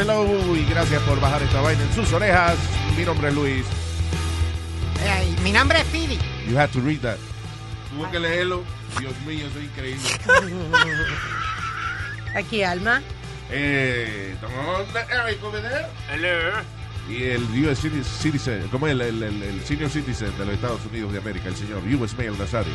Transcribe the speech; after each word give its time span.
Hello, 0.00 0.56
y 0.56 0.64
gracias 0.66 1.02
por 1.02 1.20
bajar 1.20 1.42
esta 1.42 1.60
vaina 1.60 1.82
en 1.82 1.92
sus 1.94 2.12
orejas. 2.12 2.56
Mi 2.96 3.04
nombre 3.04 3.28
es 3.28 3.34
Luis. 3.34 3.66
Eh, 5.04 5.36
mi 5.42 5.52
nombre 5.52 5.80
es 5.80 5.84
Pidi. 5.86 6.18
You 6.48 6.58
had 6.58 6.70
to 6.70 6.80
read 6.80 7.00
that. 7.00 7.16
Tuvo 7.90 8.10
que 8.10 8.18
leerlo. 8.18 8.62
Dios 8.98 9.12
mío, 9.26 9.46
eso 9.46 9.58
es 9.58 9.64
increíble. 9.66 10.02
Aquí, 12.34 12.62
Alma. 12.62 13.02
Eh, 13.50 14.32
estamos 14.34 14.86
Eric 15.10 15.44
over 15.44 15.62
there. 15.62 15.86
Hello. 16.10 16.52
Y 17.08 17.22
el 17.24 17.42
US 17.66 17.84
citi- 17.84 18.02
Citizen, 18.02 18.66
como 18.68 18.88
el, 18.88 19.00
el, 19.00 19.22
el, 19.22 19.42
el 19.42 19.64
Senior 19.64 19.88
Citizen 19.90 20.36
de 20.38 20.44
los 20.44 20.54
Estados 20.54 20.80
Unidos 20.90 21.12
de 21.12 21.18
América, 21.20 21.48
el 21.48 21.56
señor 21.56 21.82
US 22.00 22.16
Mail 22.18 22.36
Nazario. 22.36 22.72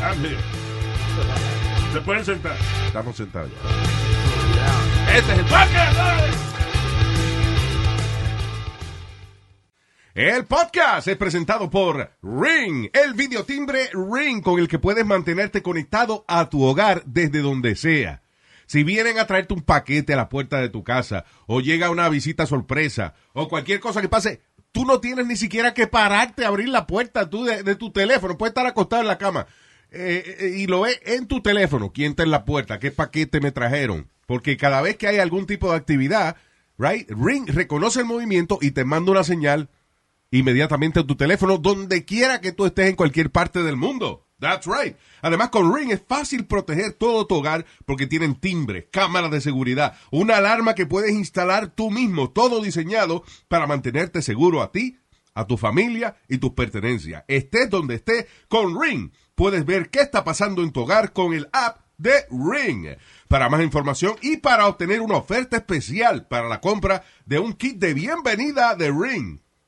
I'm 0.00 0.24
here. 0.24 0.38
Se 1.92 2.00
pueden 2.00 2.24
sentar. 2.24 2.56
Estamos 2.86 3.16
sentados 3.16 3.50
ya. 3.50 5.16
Este 5.18 5.32
es 5.32 5.38
el 5.40 5.44
podcast. 5.44 6.19
El 10.14 10.44
podcast 10.44 11.06
es 11.06 11.16
presentado 11.16 11.70
por 11.70 12.10
Ring, 12.20 12.90
el 12.92 13.14
videotimbre 13.14 13.90
Ring 13.92 14.42
con 14.42 14.58
el 14.58 14.66
que 14.66 14.80
puedes 14.80 15.06
mantenerte 15.06 15.62
conectado 15.62 16.24
a 16.26 16.50
tu 16.50 16.64
hogar 16.64 17.04
desde 17.06 17.38
donde 17.38 17.76
sea. 17.76 18.20
Si 18.66 18.82
vienen 18.82 19.20
a 19.20 19.28
traerte 19.28 19.54
un 19.54 19.62
paquete 19.62 20.14
a 20.14 20.16
la 20.16 20.28
puerta 20.28 20.60
de 20.60 20.68
tu 20.68 20.82
casa, 20.82 21.26
o 21.46 21.60
llega 21.60 21.90
una 21.90 22.08
visita 22.08 22.44
sorpresa, 22.46 23.14
o 23.34 23.48
cualquier 23.48 23.78
cosa 23.78 24.00
que 24.00 24.08
pase, 24.08 24.40
tú 24.72 24.84
no 24.84 24.98
tienes 24.98 25.28
ni 25.28 25.36
siquiera 25.36 25.74
que 25.74 25.86
pararte 25.86 26.44
a 26.44 26.48
abrir 26.48 26.70
la 26.70 26.88
puerta 26.88 27.30
tú 27.30 27.44
de, 27.44 27.76
tu 27.76 27.92
teléfono. 27.92 28.36
Puedes 28.36 28.50
estar 28.50 28.66
acostado 28.66 29.02
en 29.02 29.08
la 29.08 29.18
cama 29.18 29.46
eh, 29.92 30.38
eh, 30.40 30.54
y 30.56 30.66
lo 30.66 30.80
ves 30.80 31.00
en 31.04 31.28
tu 31.28 31.40
teléfono. 31.40 31.92
¿Quién 31.92 32.10
está 32.10 32.24
en 32.24 32.32
la 32.32 32.44
puerta? 32.44 32.80
¿Qué 32.80 32.90
paquete 32.90 33.40
me 33.40 33.52
trajeron? 33.52 34.10
Porque 34.26 34.56
cada 34.56 34.82
vez 34.82 34.96
que 34.96 35.06
hay 35.06 35.18
algún 35.18 35.46
tipo 35.46 35.70
de 35.70 35.76
actividad, 35.76 36.36
right, 36.78 37.08
Ring 37.12 37.48
reconoce 37.48 38.00
el 38.00 38.06
movimiento 38.06 38.58
y 38.60 38.72
te 38.72 38.84
manda 38.84 39.12
una 39.12 39.22
señal 39.22 39.68
inmediatamente 40.30 41.00
a 41.00 41.06
tu 41.06 41.16
teléfono 41.16 41.58
donde 41.58 42.04
quiera 42.04 42.40
que 42.40 42.52
tú 42.52 42.66
estés 42.66 42.88
en 42.88 42.96
cualquier 42.96 43.30
parte 43.30 43.62
del 43.62 43.76
mundo. 43.76 44.26
That's 44.38 44.66
right. 44.66 44.96
Además, 45.20 45.50
con 45.50 45.74
Ring 45.74 45.90
es 45.90 46.02
fácil 46.06 46.46
proteger 46.46 46.94
todo 46.94 47.26
tu 47.26 47.36
hogar 47.36 47.66
porque 47.84 48.06
tienen 48.06 48.36
timbre, 48.36 48.88
cámaras 48.90 49.30
de 49.30 49.42
seguridad, 49.42 49.96
una 50.10 50.38
alarma 50.38 50.74
que 50.74 50.86
puedes 50.86 51.12
instalar 51.12 51.68
tú 51.68 51.90
mismo, 51.90 52.30
todo 52.30 52.62
diseñado 52.62 53.22
para 53.48 53.66
mantenerte 53.66 54.22
seguro 54.22 54.62
a 54.62 54.72
ti, 54.72 54.98
a 55.34 55.46
tu 55.46 55.58
familia 55.58 56.16
y 56.26 56.38
tus 56.38 56.52
pertenencias. 56.52 57.24
Estés 57.28 57.68
donde 57.68 57.96
estés, 57.96 58.26
con 58.48 58.80
Ring 58.80 59.10
puedes 59.34 59.64
ver 59.66 59.90
qué 59.90 60.00
está 60.00 60.24
pasando 60.24 60.62
en 60.62 60.72
tu 60.72 60.80
hogar 60.80 61.12
con 61.12 61.34
el 61.34 61.48
app 61.52 61.80
de 61.98 62.24
Ring. 62.30 62.96
Para 63.28 63.50
más 63.50 63.62
información 63.62 64.16
y 64.22 64.38
para 64.38 64.66
obtener 64.66 65.02
una 65.02 65.16
oferta 65.16 65.58
especial 65.58 66.26
para 66.28 66.48
la 66.48 66.60
compra 66.62 67.04
de 67.26 67.38
un 67.38 67.52
kit 67.52 67.76
de 67.76 67.92
bienvenida 67.92 68.74
de 68.74 68.90
Ring, 68.90 69.40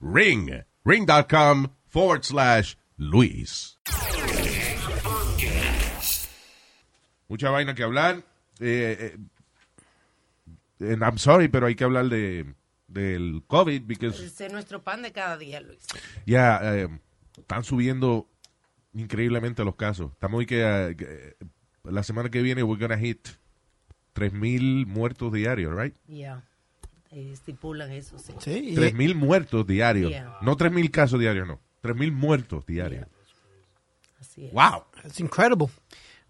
Ring. 0.00 0.62
Ring.com 0.84 1.68
forward 1.86 2.24
slash 2.24 2.76
Luis. 2.96 3.78
Mucha 7.28 7.50
vaina 7.50 7.74
que 7.74 7.82
hablar. 7.82 8.24
Eh, 8.60 9.14
eh, 10.80 10.92
and 10.92 11.02
I'm 11.02 11.18
sorry, 11.18 11.48
pero 11.48 11.66
hay 11.66 11.74
que 11.74 11.84
hablar 11.84 12.08
de 12.08 12.54
del 12.88 13.44
COVID, 13.46 13.82
because 13.86 14.24
Ese 14.24 14.46
es 14.46 14.52
nuestro 14.52 14.82
pan 14.82 15.02
de 15.02 15.12
cada 15.12 15.38
día, 15.38 15.60
Luis. 15.60 15.78
ya 16.26 16.60
eh, 16.62 16.88
están 17.38 17.62
subiendo 17.62 18.28
increíblemente 18.92 19.64
los 19.64 19.76
casos. 19.76 20.12
Estamos 20.12 20.44
que, 20.46 20.62
eh, 20.64 20.96
que, 20.96 21.36
la 21.84 22.02
semana 22.02 22.30
que 22.30 22.42
viene 22.42 22.64
we're 22.64 22.80
gonna 22.80 22.98
hit 22.98 23.28
3.000 24.14 24.86
muertos 24.86 25.32
diarios, 25.32 25.72
right? 25.76 25.94
Ya. 26.08 26.42
Estipulan 27.10 27.90
eso, 27.90 28.18
sí. 28.18 28.32
Sí, 28.38 28.50
y- 28.72 28.76
3.000 28.76 29.14
muertos 29.14 29.66
diarios. 29.66 30.10
Yeah. 30.10 30.38
No 30.42 30.56
3.000 30.56 30.90
casos 30.90 31.18
diarios, 31.18 31.46
no. 31.48 31.60
3.000 31.82 32.12
muertos 32.12 32.64
diarios. 32.66 33.06
Así 34.20 34.46
es. 34.46 34.52
Wow. 34.52 34.84
It's 35.04 35.18
incredible. 35.20 35.68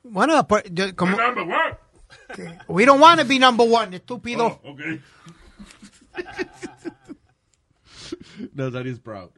Bueno, 0.02 0.46
pues, 0.46 0.64
yo- 0.70 0.94
como, 0.96 1.16
Number 1.16 1.44
one. 1.44 1.76
we 2.68 2.86
don't 2.86 3.00
want 3.00 3.20
to 3.20 3.26
be 3.26 3.38
number 3.38 3.66
one, 3.70 3.94
estúpido. 3.96 4.60
Oh, 4.64 4.70
ok. 4.70 4.80
No, 8.54 8.70
that 8.72 8.86
is 8.86 8.98
proud. 8.98 9.30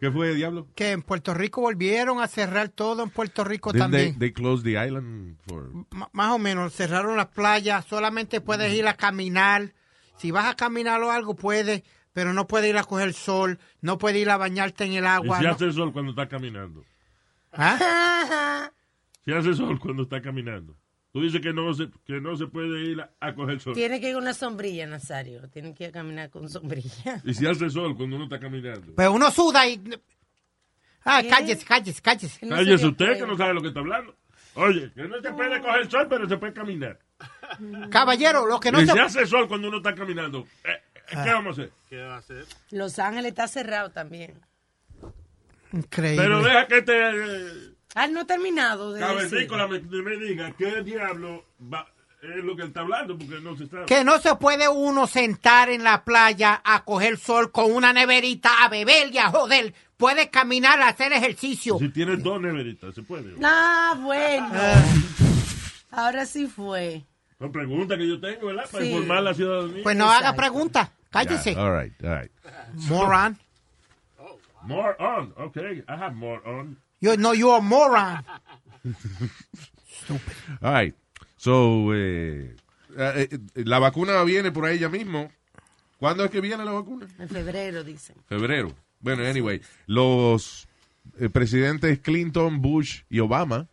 ¿Qué 0.00 0.10
fue, 0.10 0.34
Diablo? 0.34 0.68
Que 0.74 0.90
en 0.92 1.02
Puerto 1.02 1.32
Rico 1.34 1.60
volvieron 1.62 2.20
a 2.20 2.28
cerrar 2.28 2.68
todo 2.68 3.02
en 3.02 3.10
Puerto 3.10 3.42
Rico 3.42 3.72
Didn't 3.72 3.90
they, 3.90 4.04
también. 4.12 4.18
they 4.18 4.32
closed 4.32 4.64
the 4.64 4.72
island 4.84 5.36
for... 5.46 5.70
Más 6.12 6.32
o 6.32 6.38
menos, 6.38 6.74
cerraron 6.74 7.16
las 7.16 7.28
playas, 7.28 7.84
solamente 7.86 8.40
puedes 8.40 8.72
ir 8.74 8.86
a 8.86 8.94
caminar. 8.94 9.72
Si 10.18 10.30
vas 10.30 10.46
a 10.46 10.54
caminar 10.56 11.02
o 11.02 11.10
algo, 11.10 11.34
puedes, 11.36 11.82
pero 12.12 12.32
no 12.32 12.46
puedes 12.46 12.68
ir 12.70 12.76
a 12.78 12.84
coger 12.84 13.12
sol, 13.12 13.58
no 13.80 13.98
puedes 13.98 14.20
ir 14.20 14.30
a 14.30 14.36
bañarte 14.36 14.84
en 14.84 14.94
el 14.94 15.04
Y 15.04 15.06
agua. 15.06 15.38
si 15.38 15.44
no- 15.44 15.50
hace 15.52 15.72
sol 15.72 15.92
cuando 15.92 16.10
está 16.10 16.28
caminando. 16.28 16.84
¿Ah? 17.52 18.70
Si 19.24 19.32
hace 19.32 19.54
sol 19.54 19.78
cuando 19.78 20.02
está 20.04 20.20
caminando. 20.20 20.76
Tú 21.12 21.22
dices 21.22 21.40
que 21.40 21.52
no 21.52 21.72
se, 21.72 21.88
que 22.04 22.20
no 22.20 22.36
se 22.36 22.46
puede 22.46 22.82
ir 22.92 23.00
a, 23.00 23.10
a 23.20 23.34
coger 23.34 23.60
sol. 23.60 23.74
Tiene 23.74 23.98
que 24.00 24.08
ir 24.08 24.14
con 24.14 24.22
una 24.24 24.34
sombrilla, 24.34 24.86
Nazario. 24.86 25.48
Tiene 25.48 25.74
que 25.74 25.84
ir 25.84 25.90
a 25.90 25.92
caminar 25.92 26.30
con 26.30 26.48
sombrilla. 26.50 27.22
Y 27.24 27.32
si 27.34 27.46
hace 27.46 27.70
sol 27.70 27.96
cuando 27.96 28.16
uno 28.16 28.24
está 28.26 28.38
caminando. 28.38 28.92
Pero 28.94 29.12
uno 29.12 29.30
suda 29.30 29.66
y... 29.66 29.80
Ah, 31.04 31.22
¿Qué? 31.22 31.28
cállese, 31.28 31.64
cállese, 31.64 32.02
cállese. 32.02 32.44
No 32.46 32.56
Cállese 32.56 32.78
se 32.78 32.86
usted 32.88 33.06
puede. 33.06 33.18
que 33.20 33.26
no 33.26 33.36
sabe 33.36 33.54
lo 33.54 33.62
que 33.62 33.68
está 33.68 33.80
hablando. 33.80 34.14
Oye, 34.54 34.92
que 34.94 35.08
no 35.08 35.20
se 35.22 35.32
puede 35.32 35.60
coger 35.60 35.90
sol, 35.90 36.06
pero 36.10 36.28
se 36.28 36.36
puede 36.36 36.52
caminar. 36.52 36.98
Caballero, 37.90 38.46
lo 38.46 38.60
que 38.60 38.72
no 38.72 38.80
y 38.80 38.86
se... 38.86 38.92
si 38.92 38.98
hace 38.98 39.26
sol 39.26 39.48
cuando 39.48 39.68
uno 39.68 39.78
está 39.78 39.94
caminando, 39.94 40.46
eh, 40.64 40.70
eh, 40.94 41.16
¿qué 41.24 41.32
vamos 41.32 41.58
a 41.58 41.62
hacer? 42.18 42.46
Los 42.70 42.98
Ángeles 42.98 43.30
está 43.30 43.48
cerrado 43.48 43.90
también. 43.90 44.40
Increíble. 45.72 46.22
Pero 46.22 46.42
deja 46.42 46.66
que 46.66 46.82
te 46.82 47.10
eh, 47.10 47.74
Ah, 47.94 48.06
no 48.06 48.20
ha 48.20 48.24
terminado 48.26 48.92
de 48.92 49.00
me, 49.00 50.02
me 50.02 50.16
diga 50.16 50.52
qué 50.56 50.82
diablo 50.82 51.44
va- 51.60 51.86
es 52.22 52.44
lo 52.44 52.56
que 52.56 52.62
él 52.62 52.68
está 52.68 52.80
hablando, 52.80 53.16
porque 53.16 53.40
no 53.40 53.56
se 53.56 53.66
sabe. 53.68 53.86
Que 53.86 54.02
no 54.04 54.18
se 54.18 54.34
puede 54.36 54.68
uno 54.68 55.06
sentar 55.06 55.70
en 55.70 55.84
la 55.84 56.04
playa 56.04 56.60
a 56.64 56.84
coger 56.84 57.16
sol 57.16 57.52
con 57.52 57.72
una 57.72 57.92
neverita 57.92 58.64
a 58.64 58.68
beber 58.68 59.12
y 59.12 59.18
a 59.18 59.30
joder. 59.30 59.72
Puedes 59.96 60.28
caminar 60.28 60.80
a 60.80 60.88
hacer 60.88 61.12
ejercicio. 61.12 61.78
Si 61.78 61.88
tienes 61.90 62.22
dos 62.22 62.40
neveritas, 62.40 62.94
se 62.94 63.02
puede. 63.02 63.34
Ah, 63.42 63.96
bueno. 64.00 64.48
Ahora 65.90 66.26
sí 66.26 66.46
fue. 66.46 67.04
Son 67.38 67.52
preguntas 67.52 67.96
que 67.98 68.08
yo 68.08 68.20
tengo, 68.20 68.46
¿verdad? 68.48 68.68
Para 68.70 68.84
Sí. 68.84 68.90
informar 68.90 69.18
a 69.18 69.22
la 69.22 69.34
ciudadanía. 69.34 69.82
Pues 69.82 69.96
no 69.96 70.04
Exacto. 70.06 70.26
haga 70.26 70.36
preguntas. 70.36 70.90
Cállese. 71.10 71.52
Yeah, 71.54 71.62
all 71.62 71.72
right, 71.72 71.92
all 72.04 72.20
right. 72.20 72.30
Moron. 72.88 73.38
More 74.64 74.96
on, 74.98 75.32
okay. 75.38 75.82
I 75.88 75.92
have 75.92 76.14
more 76.14 76.40
on. 76.44 76.76
You 77.00 77.16
no, 77.16 77.32
you're 77.32 77.58
a 77.58 77.60
moron. 77.60 78.24
All 80.60 80.72
right. 80.72 80.94
So, 81.36 81.94
eh, 81.94 82.56
eh, 82.96 83.28
eh, 83.30 83.38
la 83.64 83.78
vacuna 83.78 84.22
viene 84.24 84.50
por 84.50 84.64
ahí 84.66 84.78
ya 84.78 84.88
mismo. 84.88 85.30
¿Cuándo 85.98 86.24
es 86.24 86.30
que 86.30 86.40
viene 86.40 86.64
la 86.64 86.72
vacuna? 86.72 87.06
En 87.18 87.28
febrero, 87.28 87.84
dicen. 87.84 88.16
Febrero. 88.26 88.72
Bueno, 89.00 89.24
anyway, 89.24 89.60
los 89.86 90.68
eh, 91.18 91.28
presidentes 91.28 92.00
Clinton, 92.00 92.60
Bush 92.60 93.02
y 93.08 93.20
Obama 93.20 93.68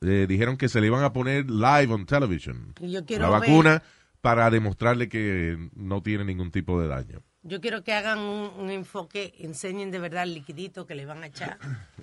eh, 0.00 0.26
dijeron 0.28 0.56
que 0.56 0.68
se 0.68 0.80
le 0.80 0.86
iban 0.88 1.02
a 1.04 1.12
poner 1.12 1.50
live 1.50 1.92
on 1.92 2.06
television 2.06 2.74
Y 2.80 2.92
yo 2.92 3.04
quiero 3.04 3.30
la 3.30 3.38
ver- 3.38 3.48
vacuna 3.50 3.82
para 4.20 4.50
demostrarle 4.50 5.08
que 5.08 5.56
no 5.74 6.02
tiene 6.02 6.24
ningún 6.24 6.50
tipo 6.50 6.80
de 6.80 6.88
daño. 6.88 7.22
Yo 7.42 7.60
quiero 7.60 7.82
que 7.84 7.92
hagan 7.94 8.18
un, 8.18 8.50
un 8.58 8.70
enfoque, 8.70 9.32
enseñen 9.38 9.90
de 9.90 9.98
verdad 10.00 10.24
el 10.24 10.34
liquidito 10.34 10.86
que 10.86 10.94
le 10.94 11.06
van 11.06 11.22
a 11.22 11.26
echar. 11.28 11.56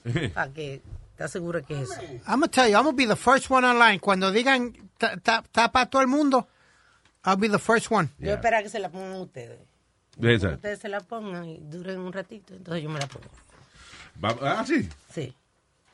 para 0.33 0.51
que 0.53 0.81
te 1.17 1.27
seguro 1.27 1.61
que 1.63 1.81
es 1.81 1.91
eso. 1.91 2.01
I'm 2.27 2.39
gonna 2.39 2.47
tell 2.47 2.67
you, 2.69 2.75
I'm 2.77 2.83
gonna 2.85 2.95
be 2.95 3.05
the 3.05 3.15
first 3.15 3.49
one 3.51 3.65
online. 3.67 3.99
Cuando 3.99 4.31
digan 4.31 4.73
ta- 4.97 5.17
ta- 5.17 5.43
tapa 5.51 5.81
a 5.81 5.85
todo 5.89 6.01
el 6.01 6.07
mundo, 6.07 6.47
I'll 7.25 7.37
be 7.37 7.49
the 7.49 7.59
first 7.59 7.87
one. 7.91 8.09
Yo 8.17 8.33
espero 8.33 8.57
que 8.63 8.69
se 8.69 8.79
la 8.79 8.89
pongan 8.89 9.13
ustedes. 9.19 9.59
Ustedes 10.17 10.79
se 10.79 10.87
la 10.89 11.01
pongan 11.01 11.45
y 11.45 11.57
duren 11.59 11.99
un 11.99 12.13
ratito, 12.13 12.53
entonces 12.55 12.81
yo 12.83 12.89
me 12.89 12.99
la 12.99 13.07
pongo. 13.07 13.27
Ah, 14.41 14.63
sí. 14.65 14.87
Sí. 15.13 15.33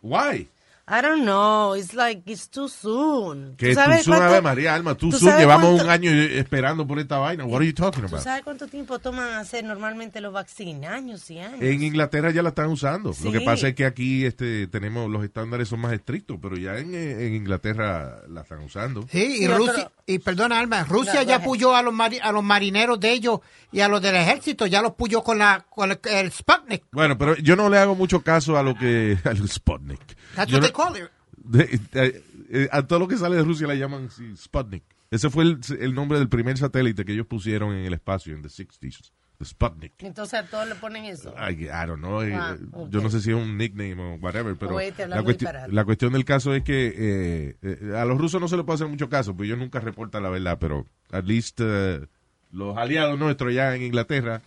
Why? 0.04 0.48
I 0.94 1.02
don't 1.02 1.22
know, 1.24 1.74
it's 1.76 1.94
like 1.94 2.22
it's 2.30 2.50
too 2.50 2.68
soon. 2.68 3.56
Que 3.56 3.68
¿Tú 3.70 3.74
tú 3.76 3.76
sabes 3.76 4.04
soon, 4.04 4.18
cuánto- 4.18 4.34
Ave 4.34 4.42
María, 4.42 4.76
Alma, 4.76 4.96
tú 4.96 5.10
tú 5.10 5.20
soon, 5.20 5.38
llevamos 5.38 5.68
cuánto- 5.70 5.84
un 5.86 5.90
año 5.90 6.12
esperando 6.12 6.86
por 6.86 7.00
esta 7.00 7.18
vaina. 7.18 7.46
What 7.46 7.58
are 7.62 7.66
you 7.66 7.74
talking 7.74 8.02
¿Tú 8.02 8.08
about? 8.08 8.24
sabes 8.24 8.44
cuánto 8.44 8.68
tiempo 8.68 9.00
toman 9.00 9.34
hacer 9.36 9.64
normalmente 9.64 10.20
los 10.20 10.34
vaccines? 10.34 10.90
Años 10.90 11.30
y 11.32 11.40
años. 11.40 11.62
En 11.62 11.82
Inglaterra 11.82 12.32
ya 12.32 12.44
la 12.44 12.50
están 12.50 12.68
usando. 12.70 13.10
Lo 13.10 13.14
Sí. 13.16 13.32
que 13.32 13.42
pasa 13.42 13.70
es 13.70 13.76
que 13.76 13.86
aquí 13.86 14.26
este, 14.26 14.68
tenemos 14.68 15.10
los 15.10 15.24
estándares 15.24 15.70
son 15.70 15.80
más 15.80 15.94
estrictos, 15.94 16.38
pero 16.42 16.58
ya 16.58 16.78
en, 16.78 16.94
en 16.94 17.36
Inglaterra 17.36 18.24
la 18.28 18.42
están 18.42 18.60
usando. 18.60 19.08
Sí, 19.10 19.38
y 19.42 19.46
otro- 19.48 19.58
Rusia, 19.68 19.92
y 20.06 20.20
perdona 20.20 20.60
Alma, 20.60 20.84
Rusia 20.84 21.16
No, 21.16 21.22
ya 21.24 21.42
puyó 21.42 21.74
a 21.76 21.82
los, 21.82 21.94
mari- 21.94 22.20
a 22.22 22.32
los 22.34 22.44
marineros 22.44 23.00
de 23.00 23.14
ellos 23.14 23.40
y 23.72 23.80
a 23.80 23.88
los 23.88 24.02
del 24.02 24.16
ejército, 24.16 24.66
ya 24.68 24.82
los 24.82 24.94
puyó 24.96 25.24
con, 25.24 25.38
la, 25.40 25.66
con 25.70 25.92
el, 25.92 26.00
el 26.04 26.32
Sputnik. 26.32 26.84
Bueno, 26.92 27.18
pero 27.18 27.36
yo 27.38 27.56
no 27.56 27.70
le 27.70 27.78
hago 27.78 27.96
mucho 27.96 28.22
caso 28.22 28.58
a 28.58 28.64
lo 28.64 28.76
que 28.76 29.18
al 29.24 29.48
Sputnik. 29.48 30.02
That's 30.36 30.52
Yo 30.52 30.58
what 30.60 30.62
no- 30.62 30.68
they 30.68 30.72
call 30.74 30.96
it. 30.98 31.10
de- 31.44 31.80
eh, 31.94 32.24
eh, 32.52 32.70
a 32.72 32.86
todo 32.86 33.00
lo 33.00 33.08
que 33.08 33.18
sale 33.18 33.36
de 33.36 33.44
Rusia 33.44 33.68
le 33.68 33.78
llaman 33.78 34.10
sí, 34.10 34.36
Sputnik. 34.38 34.84
Ese 35.10 35.30
fue 35.30 35.44
el, 35.44 35.60
el 35.80 35.94
nombre 35.94 36.20
del 36.20 36.30
primer 36.30 36.58
satélite 36.58 37.04
que 37.04 37.12
ellos 37.14 37.28
pusieron 37.28 37.74
en 37.76 37.86
el 37.86 37.94
espacio 37.94 38.34
en 38.34 38.42
the 38.42 38.48
60s. 38.50 39.12
The 39.40 39.46
Sputnik. 39.46 39.94
Entonces 40.04 40.36
a 40.40 40.44
todos 40.46 40.68
le 40.70 40.76
ponen 40.76 41.04
eso. 41.06 41.34
I, 41.36 41.64
I 41.66 41.88
don't 41.88 41.98
know. 41.98 42.22
eh, 42.22 42.34
Ah, 42.34 42.56
Yo 42.60 43.00
ok. 43.00 43.04
no 43.04 43.10
sé 43.10 43.22
si 43.22 43.32
es 43.32 43.36
un 43.36 43.58
nickname 43.58 43.96
o 43.96 44.16
whatever, 44.22 44.56
pero 44.56 44.76
Oye, 44.76 44.92
te 44.92 45.08
la, 45.08 45.24
cuesti- 45.24 45.48
la 45.68 45.84
cuestión 45.84 46.14
del 46.14 46.24
caso 46.26 46.54
es 46.54 46.64
que 46.64 46.94
eh, 46.96 47.58
eh, 47.64 47.94
a 47.98 48.06
los 48.06 48.20
rusos 48.20 48.40
no 48.40 48.48
se 48.48 48.56
les 48.56 48.64
puede 48.64 48.76
hacer 48.76 48.88
mucho 48.88 49.10
caso, 49.10 49.36
pues 49.36 49.48
ellos 49.48 49.58
nunca 49.58 49.80
reportan 49.80 50.22
la 50.24 50.30
verdad, 50.30 50.58
pero 50.60 50.86
at 51.12 51.26
least 51.26 51.60
eh, 51.62 52.06
los 52.52 52.78
aliados 52.78 53.18
nuestros 53.18 53.52
ya 53.54 53.76
en 53.76 53.82
Inglaterra 53.82 54.42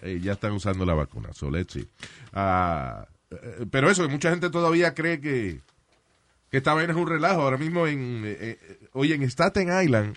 eh, 0.00 0.20
ya 0.22 0.32
están 0.34 0.52
usando 0.52 0.86
la 0.86 0.94
vacuna. 0.94 1.32
So 1.32 1.50
let's 1.50 1.72
see. 1.72 1.88
Eh, 2.34 2.92
pero 3.70 3.90
eso, 3.90 4.08
mucha 4.08 4.30
gente 4.30 4.50
todavía 4.50 4.94
cree 4.94 5.20
que, 5.20 5.60
que 6.50 6.56
esta 6.56 6.74
vaina 6.74 6.92
es 6.92 6.98
un 6.98 7.08
relajo. 7.08 7.42
Ahora 7.42 7.58
mismo, 7.58 7.86
en 7.86 8.22
eh, 8.24 8.36
eh, 8.40 8.78
hoy 8.92 9.12
en 9.12 9.22
Staten 9.22 9.68
Island 9.82 10.16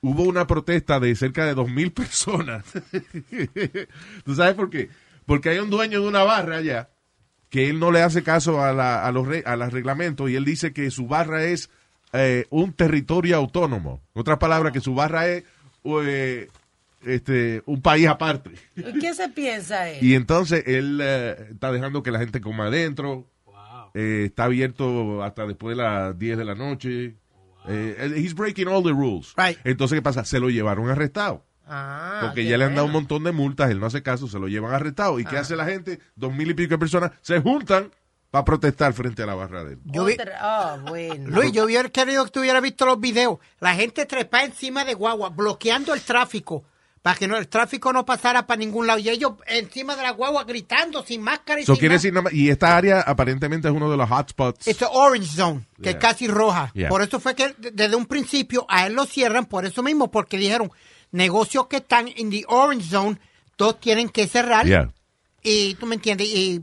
hubo 0.00 0.22
una 0.22 0.46
protesta 0.46 1.00
de 1.00 1.14
cerca 1.14 1.44
de 1.46 1.54
2.000 1.54 1.92
personas. 1.92 2.64
¿Tú 4.24 4.34
sabes 4.34 4.54
por 4.54 4.70
qué? 4.70 4.88
Porque 5.24 5.50
hay 5.50 5.58
un 5.58 5.70
dueño 5.70 6.00
de 6.00 6.08
una 6.08 6.22
barra 6.22 6.58
allá 6.58 6.90
que 7.50 7.70
él 7.70 7.78
no 7.78 7.90
le 7.90 8.02
hace 8.02 8.22
caso 8.22 8.62
a, 8.62 8.72
la, 8.72 9.04
a 9.04 9.12
los, 9.12 9.26
a 9.44 9.56
los 9.56 9.72
reglamentos 9.72 10.28
y 10.30 10.36
él 10.36 10.44
dice 10.44 10.72
que 10.72 10.90
su 10.90 11.06
barra 11.06 11.44
es 11.44 11.70
eh, 12.12 12.46
un 12.50 12.72
territorio 12.72 13.36
autónomo. 13.36 14.02
En 14.14 14.20
otras 14.20 14.38
palabras, 14.38 14.72
que 14.72 14.80
su 14.80 14.94
barra 14.94 15.28
es 15.28 15.44
eh, 15.84 16.48
este, 17.06 17.62
un 17.66 17.80
país 17.80 18.06
aparte. 18.08 18.50
¿Y 18.76 18.98
qué 18.98 19.14
se 19.14 19.28
piensa 19.28 19.88
él? 19.88 20.04
Y 20.04 20.14
entonces 20.14 20.64
él 20.66 21.00
eh, 21.02 21.48
está 21.52 21.72
dejando 21.72 22.02
que 22.02 22.10
la 22.10 22.18
gente 22.18 22.40
coma 22.40 22.66
adentro. 22.66 23.26
Eh, 23.94 24.24
está 24.26 24.44
abierto 24.44 25.22
hasta 25.22 25.46
después 25.46 25.76
de 25.76 25.82
las 25.82 26.18
10 26.18 26.36
de 26.38 26.44
la 26.44 26.54
noche. 26.54 27.16
Eh, 27.68 28.12
he's 28.16 28.34
breaking 28.34 28.68
all 28.68 28.82
the 28.82 28.90
rules. 28.90 29.32
Right. 29.36 29.58
Entonces, 29.64 29.96
¿qué 29.96 30.02
pasa? 30.02 30.24
Se 30.24 30.38
lo 30.38 30.50
llevaron 30.50 30.88
arrestado. 30.90 31.44
Ah, 31.66 32.20
Porque 32.22 32.44
ya 32.44 32.56
le 32.58 32.64
han 32.64 32.74
dado 32.76 32.86
un 32.86 32.92
montón 32.92 33.24
de 33.24 33.32
multas, 33.32 33.70
él 33.70 33.80
no 33.80 33.86
hace 33.86 34.00
caso, 34.02 34.28
se 34.28 34.38
lo 34.38 34.46
llevan 34.46 34.72
arrestado. 34.72 35.18
¿Y 35.18 35.24
qué 35.24 35.36
hace 35.36 35.56
la 35.56 35.64
gente? 35.64 35.98
Dos 36.14 36.32
mil 36.32 36.48
y 36.50 36.54
pico 36.54 36.70
de 36.74 36.78
personas 36.78 37.10
se 37.22 37.40
juntan 37.40 37.90
para 38.30 38.44
protestar 38.44 38.92
frente 38.92 39.22
a 39.24 39.26
la 39.26 39.34
barra 39.34 39.64
de 39.64 39.72
él. 39.72 39.78
Yo 39.86 40.04
vi- 40.04 40.16
Ah, 40.38 40.78
bueno. 40.86 41.28
Luis, 41.30 41.50
yo 41.50 41.64
hubiera 41.64 41.88
querido 41.88 42.24
que 42.26 42.30
tú 42.30 42.40
hubieras 42.40 42.62
visto 42.62 42.86
los 42.86 43.00
videos. 43.00 43.38
La 43.58 43.74
gente 43.74 44.06
trepa 44.06 44.44
encima 44.44 44.84
de 44.84 44.94
guagua, 44.94 45.30
bloqueando 45.30 45.92
el 45.92 46.02
tráfico, 46.02 46.62
para 47.06 47.16
que 47.16 47.28
no, 47.28 47.36
el 47.36 47.46
tráfico 47.46 47.92
no 47.92 48.04
pasara 48.04 48.48
para 48.48 48.58
ningún 48.58 48.88
lado. 48.88 48.98
Y 48.98 49.08
ellos 49.08 49.34
encima 49.46 49.94
de 49.94 50.02
la 50.02 50.10
guagua 50.10 50.42
gritando, 50.42 51.04
sin 51.04 51.22
máscara 51.22 51.60
y 51.60 51.62
Eso 51.62 51.74
sin 51.74 51.78
quiere 51.78 51.94
decir 51.94 52.12
y 52.32 52.48
esta 52.50 52.76
área 52.76 53.00
aparentemente 53.00 53.68
es 53.68 53.74
uno 53.74 53.88
de 53.88 53.96
los 53.96 54.10
hotspots. 54.10 54.66
A 54.66 54.88
orange 54.90 55.28
zone, 55.28 55.64
que 55.80 55.90
es 55.90 55.96
casi 56.00 56.26
roja. 56.26 56.72
Yeah. 56.74 56.88
Por 56.88 57.02
eso 57.02 57.20
fue 57.20 57.36
que 57.36 57.54
de- 57.58 57.70
desde 57.70 57.94
un 57.94 58.06
principio 58.06 58.66
a 58.68 58.88
él 58.88 58.94
lo 58.94 59.04
cierran, 59.06 59.44
por 59.46 59.64
eso 59.64 59.84
mismo, 59.84 60.10
porque 60.10 60.36
dijeron, 60.36 60.72
negocios 61.12 61.68
que 61.68 61.76
están 61.76 62.08
en 62.16 62.28
the 62.30 62.42
orange 62.48 62.88
zone, 62.88 63.18
todos 63.54 63.78
tienen 63.78 64.08
que 64.08 64.26
cerrar. 64.26 64.66
Yeah. 64.66 64.90
Y 65.48 65.74
tú 65.76 65.86
me 65.86 65.94
entiendes, 65.94 66.26
y 66.26 66.60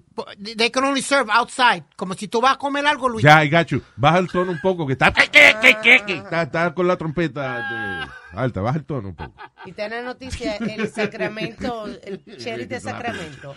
they 0.58 0.70
can 0.70 0.84
only 0.84 1.02
serve 1.02 1.32
outside. 1.32 1.86
Como 1.96 2.16
si 2.16 2.28
tú 2.28 2.42
vas 2.42 2.56
a 2.56 2.58
comer 2.58 2.86
algo, 2.86 3.08
Luis. 3.08 3.24
Ya, 3.24 3.42
I 3.42 3.50
got 3.50 3.68
you. 3.68 3.82
Baja 3.96 4.18
el 4.18 4.28
tono 4.28 4.52
un 4.52 4.60
poco, 4.60 4.86
que 4.86 4.92
está, 4.92 5.08
está, 5.08 6.42
está 6.42 6.74
con 6.74 6.86
la 6.86 6.98
trompeta 6.98 7.60
de- 7.70 8.08
alta. 8.38 8.60
Baja 8.60 8.80
el 8.80 8.84
tono 8.84 9.08
un 9.10 9.16
poco. 9.16 9.34
Y 9.66 9.74
en 9.80 9.90
la 9.90 10.02
noticia 10.02 10.58
el 10.58 10.90
Sacramento, 10.90 11.86
el 11.88 12.22
sheriff 12.26 12.68
de 12.68 12.80
Sacramento. 12.82 13.56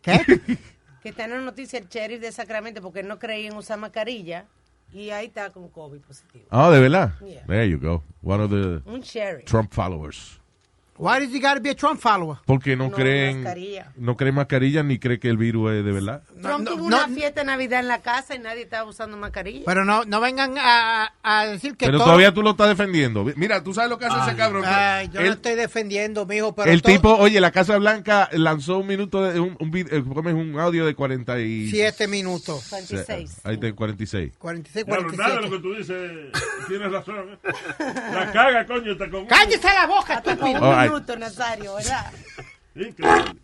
¿Qué? 0.00 0.40
Que 1.02 1.08
está 1.08 1.24
en 1.24 1.30
la 1.32 1.40
noticia 1.40 1.80
el 1.80 1.88
sheriff 1.88 2.20
de 2.20 2.30
Sacramento 2.30 2.80
porque 2.82 3.02
no 3.02 3.18
creía 3.18 3.48
en 3.48 3.56
usar 3.56 3.78
mascarilla. 3.80 4.46
Y 4.92 5.10
ahí 5.10 5.26
está 5.26 5.50
con 5.50 5.68
COVID 5.70 6.02
positivo. 6.02 6.44
Oh, 6.52 6.70
de 6.70 6.78
verdad. 6.78 7.14
Yeah. 7.18 7.44
There 7.46 7.68
you 7.68 7.80
go. 7.80 8.04
One 8.22 8.44
of 8.44 8.50
the 8.50 8.88
Un. 8.88 9.02
Trump 9.44 9.72
followers. 9.74 10.40
Why 10.96 11.18
does 11.18 11.34
he 11.34 11.40
gotta 11.40 11.58
be 11.60 11.70
a 11.70 11.74
Trump 11.74 12.00
follower? 12.00 12.38
Porque 12.46 12.76
no, 12.76 12.84
No, 12.84 12.90
creen 12.92 13.42
mascarilla. 13.42 13.92
no 13.96 14.16
creen 14.16 14.34
mascarilla 14.36 14.82
ni 14.84 14.98
cree 15.00 15.18
que 15.18 15.28
el 15.28 15.36
virus 15.36 15.72
es 15.72 15.84
de 15.84 15.90
verdad. 15.92 16.22
Trump 16.40 16.64
no, 16.64 16.70
tuvo 16.70 16.88
no. 16.90 16.96
una 17.04 17.08
fiesta 17.08 17.40
de 17.40 17.46
Navidad 17.46 17.80
en 17.80 17.88
la 17.88 18.00
casa 18.00 18.34
y 18.36 18.38
nadie 18.38 18.62
estaba 18.62 18.88
usando 18.88 19.16
mascarilla. 19.16 19.64
Pero 19.66 19.84
no, 19.84 20.04
no 20.04 20.20
vengan 20.20 20.54
a, 20.56 21.12
a 21.22 21.46
decir 21.46 21.76
que 21.76 21.86
Pero 21.86 21.98
todo- 21.98 22.06
todavía 22.06 22.32
tú 22.32 22.42
lo 22.42 22.50
estás 22.50 22.68
defendiendo. 22.68 23.24
Mira, 23.34 23.62
tú 23.64 23.74
sabes 23.74 23.90
lo 23.90 23.98
que 23.98 24.04
hace 24.06 24.20
ese 24.30 24.36
cabrón. 24.36 24.62
Ay, 24.66 25.08
yo 25.12 25.18
el 25.20 25.26
lo 25.26 25.32
estoy 25.32 25.54
defendiendo, 25.56 26.26
mijo, 26.26 26.54
pero 26.54 26.70
el 26.70 26.80
todo- 26.80 26.92
tipo, 26.92 27.14
oye, 27.16 27.40
la 27.40 27.50
Casa 27.50 27.76
Blanca 27.78 28.28
lanzó 28.32 28.78
un 28.78 28.86
minuto 28.86 29.22
de 29.24 29.40
un, 29.40 29.56
un, 29.58 29.76
eh, 29.76 29.98
un 30.32 30.60
audio 30.60 30.86
de 30.86 30.94
47 30.94 31.70
Siete 31.70 32.06
minutos. 32.06 32.70
26. 32.70 33.40
Ahí 33.44 33.54
está 33.54 33.72
46. 33.74 34.32
46, 34.38 34.84
Claro, 34.84 35.10
nada 35.12 35.36
de 35.36 35.40
lo 35.42 35.48
47. 35.48 35.50
que 35.50 35.58
tú 35.58 35.74
dices, 35.74 36.68
tienes 36.68 36.92
razón. 36.92 37.16
¿eh? 37.42 37.52
La 38.12 38.30
caga, 38.32 38.64
coño, 38.66 38.92
está 38.92 39.10
con. 39.10 39.26
¡Cállese 39.26 39.68
la 39.68 39.86
boca, 39.86 40.14
estúpido! 40.14 40.83
Minuto, 40.90 41.16
Nazario, 41.16 41.74
¿verdad? 41.74 42.12
Increíble. 42.74 43.40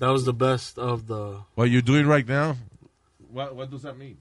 That 0.00 0.08
was 0.08 0.24
the 0.24 0.32
best 0.32 0.76
of 0.76 1.06
the. 1.06 1.38
What 1.54 1.70
you're 1.70 1.82
doing 1.82 2.08
right 2.08 2.26
now? 2.26 2.56
What, 3.30 3.54
what 3.54 3.70
does 3.70 3.82
that 3.82 3.96
mean? 3.96 4.16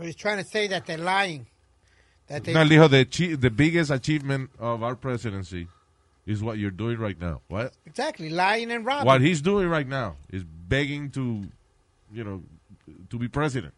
He's 0.00 0.14
trying 0.14 0.38
to 0.38 0.44
say 0.44 0.68
that 0.68 0.86
they're 0.86 0.96
lying. 0.96 1.48
That 2.28 2.44
they, 2.44 2.52
No, 2.52 2.60
él 2.60 2.68
dijo, 2.68 2.88
the, 2.88 3.34
the 3.34 3.50
biggest 3.50 3.90
achievement 3.90 4.50
of 4.60 4.84
our 4.84 4.94
presidency 4.94 5.66
is 6.24 6.40
what 6.40 6.56
you're 6.56 6.70
doing 6.70 6.98
right 6.98 7.20
now. 7.20 7.40
What? 7.48 7.72
exactly, 7.84 8.30
lying 8.30 8.70
and 8.70 8.86
robbing. 8.86 9.06
What 9.06 9.22
he's 9.22 9.40
doing 9.40 9.68
right 9.68 9.88
now 9.88 10.14
is 10.30 10.44
begging 10.44 11.10
to, 11.10 11.48
you 12.12 12.22
know, 12.22 12.42
to 13.10 13.18
be 13.18 13.26
president. 13.26 13.74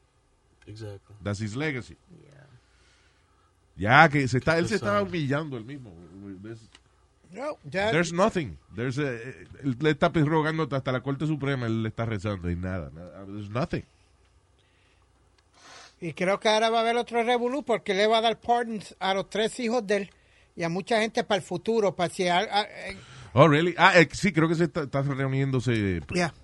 Exactly. 0.70 1.16
That's 1.22 1.40
his 1.40 1.54
legacy. 1.56 1.96
Ya 3.76 4.08
que 4.08 4.26
se 4.28 4.38
está, 4.38 4.58
él 4.58 4.68
se 4.68 4.78
sir. 4.78 4.88
humillando 5.02 5.56
el 5.56 5.64
mismo. 5.64 5.94
There's, 6.42 6.60
No, 7.32 7.56
ya- 7.64 7.90
there's 7.92 8.12
nothing. 8.12 8.58
There's 8.74 8.98
a, 8.98 9.10
él 9.62 9.76
le 9.80 9.90
está 9.90 10.08
rogando 10.08 10.68
hasta 10.70 10.92
la 10.92 11.00
Corte 11.00 11.26
Suprema, 11.26 11.66
él 11.66 11.82
le 11.82 11.88
está 11.88 12.04
rezando 12.04 12.50
y 12.50 12.56
nada. 12.56 12.90
nada. 12.92 13.24
There's 13.24 13.48
nothing. 13.50 13.84
Y 16.00 16.12
creo 16.14 16.40
que 16.40 16.48
ahora 16.48 16.70
va 16.70 16.78
a 16.78 16.80
haber 16.82 16.96
otro 16.96 17.22
revolú 17.22 17.62
porque 17.62 17.94
le 17.94 18.06
va 18.06 18.18
a 18.18 18.20
dar 18.22 18.40
pardons 18.40 18.96
a 19.00 19.12
los 19.14 19.28
tres 19.28 19.58
hijos 19.60 19.86
de 19.86 19.96
él 19.96 20.10
y 20.56 20.62
a 20.62 20.68
mucha 20.68 20.98
gente 21.00 21.24
para 21.24 21.36
el 21.36 21.42
futuro, 21.42 21.94
para 21.94 22.12
si... 22.12 22.26
a- 22.26 22.38
a- 22.38 22.62
eh, 22.62 22.96
Oh, 23.32 23.46
really? 23.46 23.74
Ah, 23.78 23.92
eh, 23.98 24.08
sí, 24.12 24.32
creo 24.32 24.48
que 24.48 24.54
se 24.56 24.64
está, 24.64 24.82
está 24.82 25.02
reuniéndose 25.02 25.98
eh, 25.98 26.00
Yeah. 26.12 26.34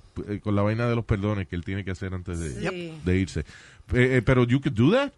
con 0.42 0.54
la 0.54 0.62
vaina 0.62 0.86
de 0.88 0.94
los 0.94 1.04
perdones 1.04 1.48
que 1.48 1.56
él 1.56 1.64
tiene 1.64 1.84
que 1.84 1.90
hacer 1.90 2.14
antes 2.14 2.38
de, 2.38 2.50
Sí. 2.70 3.00
de 3.04 3.16
irse. 3.16 3.44
Eh, 3.92 4.16
eh, 4.16 4.20
pero 4.24 4.44
you 4.46 4.58
could 4.60 4.74
do 4.74 4.90
that? 4.90 5.12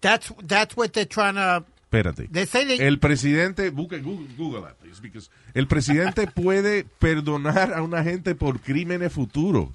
that's, 0.00 0.32
that's 0.42 0.76
what 0.76 0.92
they're 0.92 1.04
trying 1.06 1.34
to... 1.34 1.64
Espérate. 1.90 2.28
They 2.30 2.44
say 2.46 2.64
they- 2.64 2.80
El 2.86 2.96
presidente, 2.98 3.70
Google, 3.70 4.00
Google 4.00 4.62
that, 4.62 4.78
please, 4.80 5.00
because 5.00 5.30
el 5.54 5.66
presidente 5.66 6.26
puede 6.34 6.84
perdonar 6.98 7.72
a 7.72 7.82
una 7.82 8.02
gente 8.02 8.34
por 8.34 8.58
crímenes 8.60 9.12
futuros. 9.12 9.68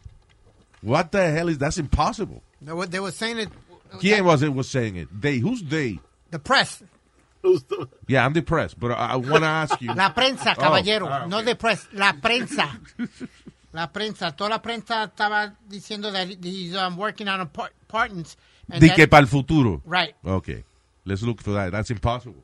What 0.81 1.11
the 1.11 1.31
hell 1.31 1.49
is 1.49 1.57
that's 1.57 1.77
impossible? 1.77 2.41
They 2.61 2.73
were, 2.73 2.87
they 2.87 2.99
were 2.99 3.11
saying 3.11 3.39
it... 3.39 3.49
¿Quién 3.99 4.23
was 4.23 4.43
it 4.43 4.53
was 4.53 4.67
saying 4.69 4.97
it? 4.97 5.07
They, 5.11 5.39
who's 5.39 5.63
they? 5.63 5.99
The 6.31 6.39
press. 6.39 6.83
The- 7.41 7.87
Yeah, 8.07 8.25
I'm 8.25 8.33
depressed, 8.33 8.79
but 8.79 8.91
I, 8.91 9.13
I 9.13 9.15
want 9.15 9.43
to 9.43 9.47
ask 9.49 9.81
you. 9.81 9.93
La 9.93 10.13
prensa, 10.13 10.53
Oh, 10.57 10.61
caballero. 10.61 11.07
ah, 11.07 11.25
No 11.25 11.39
ok. 11.39 11.45
de 11.45 11.55
press. 11.55 11.87
La 11.93 12.13
prensa. 12.13 12.69
la 13.71 13.91
prensa. 13.91 14.35
Toda 14.35 14.49
la 14.49 14.61
prensa 14.61 15.03
estaba 15.05 15.55
diciendo 15.67 16.11
that 16.11 16.27
he's 16.43 16.73
um, 16.75 16.97
working 16.97 17.27
on 17.27 17.41
a 17.41 17.45
par- 17.51 17.73
pardons. 17.87 18.37
and 18.69 18.81
Di 18.81 18.87
that- 18.87 18.95
que 18.95 19.07
para 19.07 19.21
el 19.21 19.27
futuro. 19.27 19.81
Right. 19.85 20.15
Okay. 20.23 20.63
Let's 21.05 21.21
look 21.23 21.41
for 21.41 21.53
that. 21.55 21.71
That's 21.71 21.89
impossible. 21.91 22.43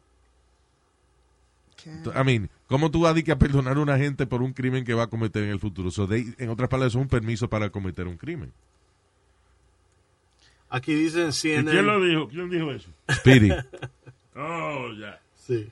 I 2.15 2.23
mean, 2.23 2.49
¿cómo 2.67 2.89
tú 2.89 3.01
vas 3.01 3.15
a 3.15 3.31
a 3.31 3.35
perdonar 3.37 3.77
a 3.77 3.79
una 3.79 3.95
gente 3.97 4.25
por 4.25 4.41
un 4.41 4.53
crimen 4.53 4.83
que 4.83 4.95
va 4.95 5.03
a 5.03 5.07
cometer 5.07 5.43
en 5.43 5.49
el 5.51 5.59
futuro? 5.59 5.91
So 5.91 6.07
they, 6.07 6.33
en 6.39 6.49
otras 6.49 6.67
palabras, 6.67 6.93
es 6.93 6.95
un 6.95 7.07
permiso 7.07 7.47
para 7.47 7.69
cometer 7.69 8.07
un 8.07 8.17
crimen. 8.17 8.51
Aquí 10.69 10.95
dicen 10.95 11.29
¿Y 11.29 11.31
CNN. 11.31 11.69
quién 11.71 11.85
lo 11.85 12.03
dijo? 12.03 12.27
¿Quién 12.27 12.49
dijo 12.49 12.71
eso? 12.71 12.89
Speedy. 13.11 13.51
Oh, 14.37 14.89
ya. 14.99 15.17
Sí. 15.35 15.69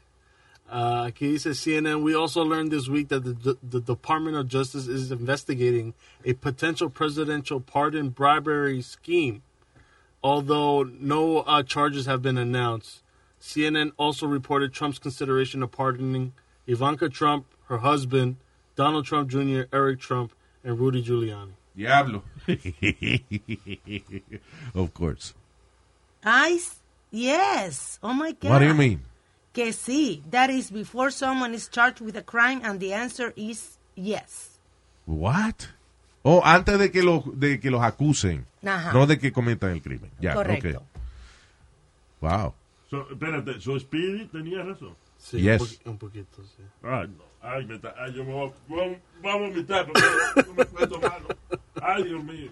Uh, 0.73 1.05
aquí 1.05 1.33
dice 1.33 1.53
CNN. 1.53 2.01
We 2.01 2.15
also 2.15 2.41
learned 2.41 2.71
this 2.71 2.89
week 2.89 3.09
that 3.09 3.23
the, 3.23 3.59
the 3.61 3.79
Department 3.79 4.35
of 4.37 4.47
Justice 4.47 4.87
is 4.87 5.11
investigating 5.11 5.93
a 6.25 6.33
potential 6.33 6.89
presidential 6.89 7.59
pardon 7.59 8.09
bribery 8.09 8.81
scheme, 8.81 9.43
although 10.23 10.81
no 10.81 11.41
uh, 11.41 11.61
charges 11.61 12.07
have 12.07 12.23
been 12.23 12.39
announced. 12.39 13.03
CNN 13.39 13.91
also 13.97 14.25
reported 14.25 14.73
Trump's 14.73 14.97
consideration 14.97 15.61
of 15.61 15.71
pardoning 15.71 16.33
Ivanka 16.65 17.07
Trump, 17.07 17.45
her 17.67 17.77
husband, 17.77 18.37
Donald 18.75 19.05
Trump 19.05 19.29
Jr., 19.29 19.65
Eric 19.71 19.99
Trump, 19.99 20.33
and 20.63 20.79
Rudy 20.79 21.03
Giuliani. 21.03 21.51
Diablo. 21.77 22.23
of 24.73 24.91
course. 24.95 25.35
I, 26.23 26.53
s- 26.53 26.79
yes. 27.11 27.99
Oh 28.01 28.13
my 28.13 28.31
God. 28.31 28.49
What 28.49 28.59
do 28.59 28.65
you 28.65 28.73
mean? 28.73 29.01
Que 29.53 29.71
sí. 29.71 30.23
That 30.31 30.49
is 30.49 30.71
before 30.71 31.11
someone 31.11 31.53
is 31.53 31.69
charged 31.69 32.01
with 32.01 32.17
a 32.17 32.23
crime 32.23 32.61
and 32.63 32.79
the 32.79 32.93
answer 32.93 33.33
is 33.35 33.77
yes. 33.95 34.59
What? 35.05 35.67
Oh, 36.23 36.41
antes 36.43 36.79
de 36.79 36.89
que, 36.91 37.03
los 37.03 37.23
de 37.39 37.59
que 37.59 37.69
los 37.69 37.81
acusen. 37.83 38.45
Ajá. 38.65 38.93
No 38.93 39.05
de 39.05 39.19
que 39.19 39.31
cometan 39.31 39.71
el 39.71 39.81
crimen. 39.81 40.09
Ya, 40.19 40.33
Correcto. 40.33 40.79
ok. 40.79 40.83
Wow. 42.21 42.53
So, 42.89 43.07
espérate, 43.11 43.59
so 43.59 43.77
Speedy 43.79 44.25
tenía 44.27 44.63
razón. 44.63 44.95
Sí, 45.17 45.41
Yes. 45.41 45.61
un, 45.61 45.67
poqu- 45.67 45.89
un 45.91 45.97
poquito, 45.97 46.43
sí. 46.43 46.63
Ay, 46.83 47.07
no. 47.07 47.23
Ay, 47.41 47.65
me 47.65 47.75
está. 47.75 47.93
Ay, 47.97 48.13
yo 48.13 48.23
me 48.23 48.33
voy, 48.33 48.49
a- 48.49 48.53
voy 48.69 48.79
a- 48.81 48.99
voy 49.21 49.31
a 49.31 49.35
vomitar 49.35 49.85
porque 49.85 50.01
no 50.47 50.53
me 50.53 50.65
cuento 50.65 50.99
malo. 50.99 51.27
Ay, 51.81 52.03
Dios 52.03 52.23
mío. 52.23 52.51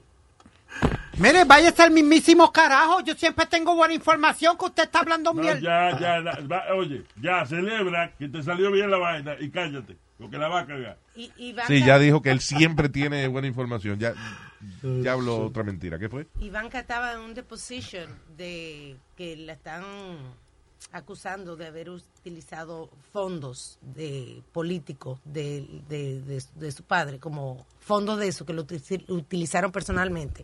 Mire, 1.22 1.44
vaya 1.46 1.70
a 1.70 1.72
ser 1.72 1.92
mismísimo 1.92 2.52
carajo. 2.52 3.02
Yo 3.02 3.14
siempre 3.16 3.46
tengo 3.46 3.76
buena 3.76 3.94
información 3.94 4.58
que 4.58 4.66
usted 4.66 4.84
está 4.84 5.00
hablando 5.00 5.34
No, 5.34 5.42
mierda. 5.42 5.92
ya, 5.92 6.00
ya, 6.00 6.20
la- 6.20 6.40
va- 6.48 6.74
oye, 6.76 7.04
ya, 7.22 7.46
celebra 7.46 8.12
que 8.18 8.28
te 8.28 8.42
salió 8.42 8.72
bien 8.72 8.90
la 8.90 8.98
vaina 8.98 9.36
y 9.40 9.50
cállate, 9.52 9.98
porque 10.18 10.38
la 10.38 10.48
va 10.48 10.62
a 10.62 10.66
cagar. 10.66 10.98
Y, 11.16 11.32
Sí, 11.68 11.84
ya 11.84 12.00
dijo 12.00 12.22
que 12.22 12.32
él 12.32 12.40
siempre 12.40 12.90
tiene 12.90 13.28
buena 13.28 13.48
información. 13.48 14.00
Ya, 14.00 14.14
ya 14.82 15.14
habló 15.14 15.46
otra 15.46 15.64
mentira. 15.64 16.00
¿Qué 16.00 16.10
fue? 16.10 16.28
Ivanka 16.40 16.80
estaba 16.80 17.14
en 17.14 17.20
un 17.20 17.34
deposition 17.34 18.10
de 18.38 18.96
que 19.16 19.36
la 19.38 19.54
están 19.54 19.84
acusando 20.92 21.56
de 21.56 21.68
haber 21.68 21.90
utilizado 21.92 22.90
fondos 23.14 23.78
de 23.82 24.42
políticos 24.52 25.20
de, 25.26 25.68
de, 25.88 26.22
de- 26.22 26.44
de 26.56 26.72
su 26.72 26.84
padre, 26.84 27.20
como 27.20 27.66
fondos 27.80 28.18
de 28.18 28.28
eso 28.28 28.46
que 28.46 28.54
lo 28.54 28.66
util- 28.66 29.06
utilizaron 29.10 29.72
personalmente. 29.72 30.44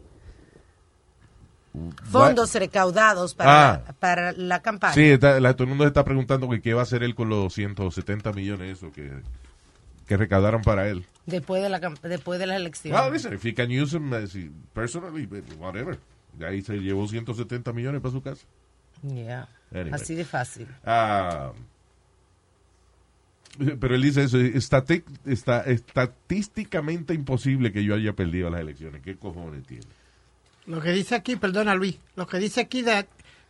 Fondos 2.06 2.54
recaudados 2.56 3.34
para, 3.36 3.72
Ah. 3.74 3.84
para 4.00 4.32
la 4.34 4.62
campaña. 4.62 4.94
Sí, 4.94 5.04
está- 5.04 5.40
la- 5.40 5.54
todo 5.54 5.64
el 5.64 5.70
mundo 5.70 5.84
se 5.84 5.90
está 5.90 6.04
preguntando 6.04 6.50
que 6.50 6.62
qué 6.62 6.74
va 6.74 6.82
a 6.82 6.84
hacer 6.84 7.04
él 7.04 7.16
con 7.16 7.30
los 7.30 7.54
170 7.54 8.32
millones 8.34 8.78
eso 8.78 8.92
que, 8.92 9.12
que 10.08 10.18
recaudaron 10.18 10.62
para 10.62 10.88
él. 10.90 11.06
Después 11.26 11.62
de 11.62 11.70
la 11.70 11.80
después 12.04 12.40
de 12.40 12.48
las 12.48 12.58
elecciones. 12.58 13.00
Well, 13.02 13.12
listen, 13.12 13.34
if 13.34 13.44
he 13.46 13.54
can 13.54 13.70
use 13.70 13.92
them 13.92 14.14
as 14.14 14.34
he- 14.36 14.50
personally, 14.74 15.28
whatever. 15.60 16.00
Ahí 16.46 16.62
se 16.62 16.78
llevó 16.78 17.08
170 17.08 17.74
millones 17.74 18.00
para 18.02 18.12
su 18.14 18.22
casa. 18.22 18.46
Yeah. 19.04 19.48
Anyway. 19.72 19.92
Así 19.94 20.16
de 20.16 20.24
fácil. 20.24 20.68
Ah, 20.86 21.52
pero 23.80 23.96
él 23.96 24.02
dice 24.04 24.24
eso, 24.24 24.38
estati- 24.38 25.04
está, 25.26 25.62
estadísticamente 25.62 27.14
imposible 27.14 27.72
que 27.72 27.84
yo 27.84 27.96
haya 27.96 28.14
perdido 28.14 28.50
las 28.50 28.62
elecciones. 28.62 29.02
¿Qué 29.02 29.18
cojones 29.18 29.66
tiene? 29.66 29.86
Lo 30.68 30.80
que 30.82 30.92
dice 30.92 31.16
aquí, 31.16 31.36
perdona 31.36 31.74
Luis, 31.76 31.98
lo 32.16 32.28
que 32.28 32.38
dice 32.38 32.62
aquí 32.62 32.84
that 32.84 33.06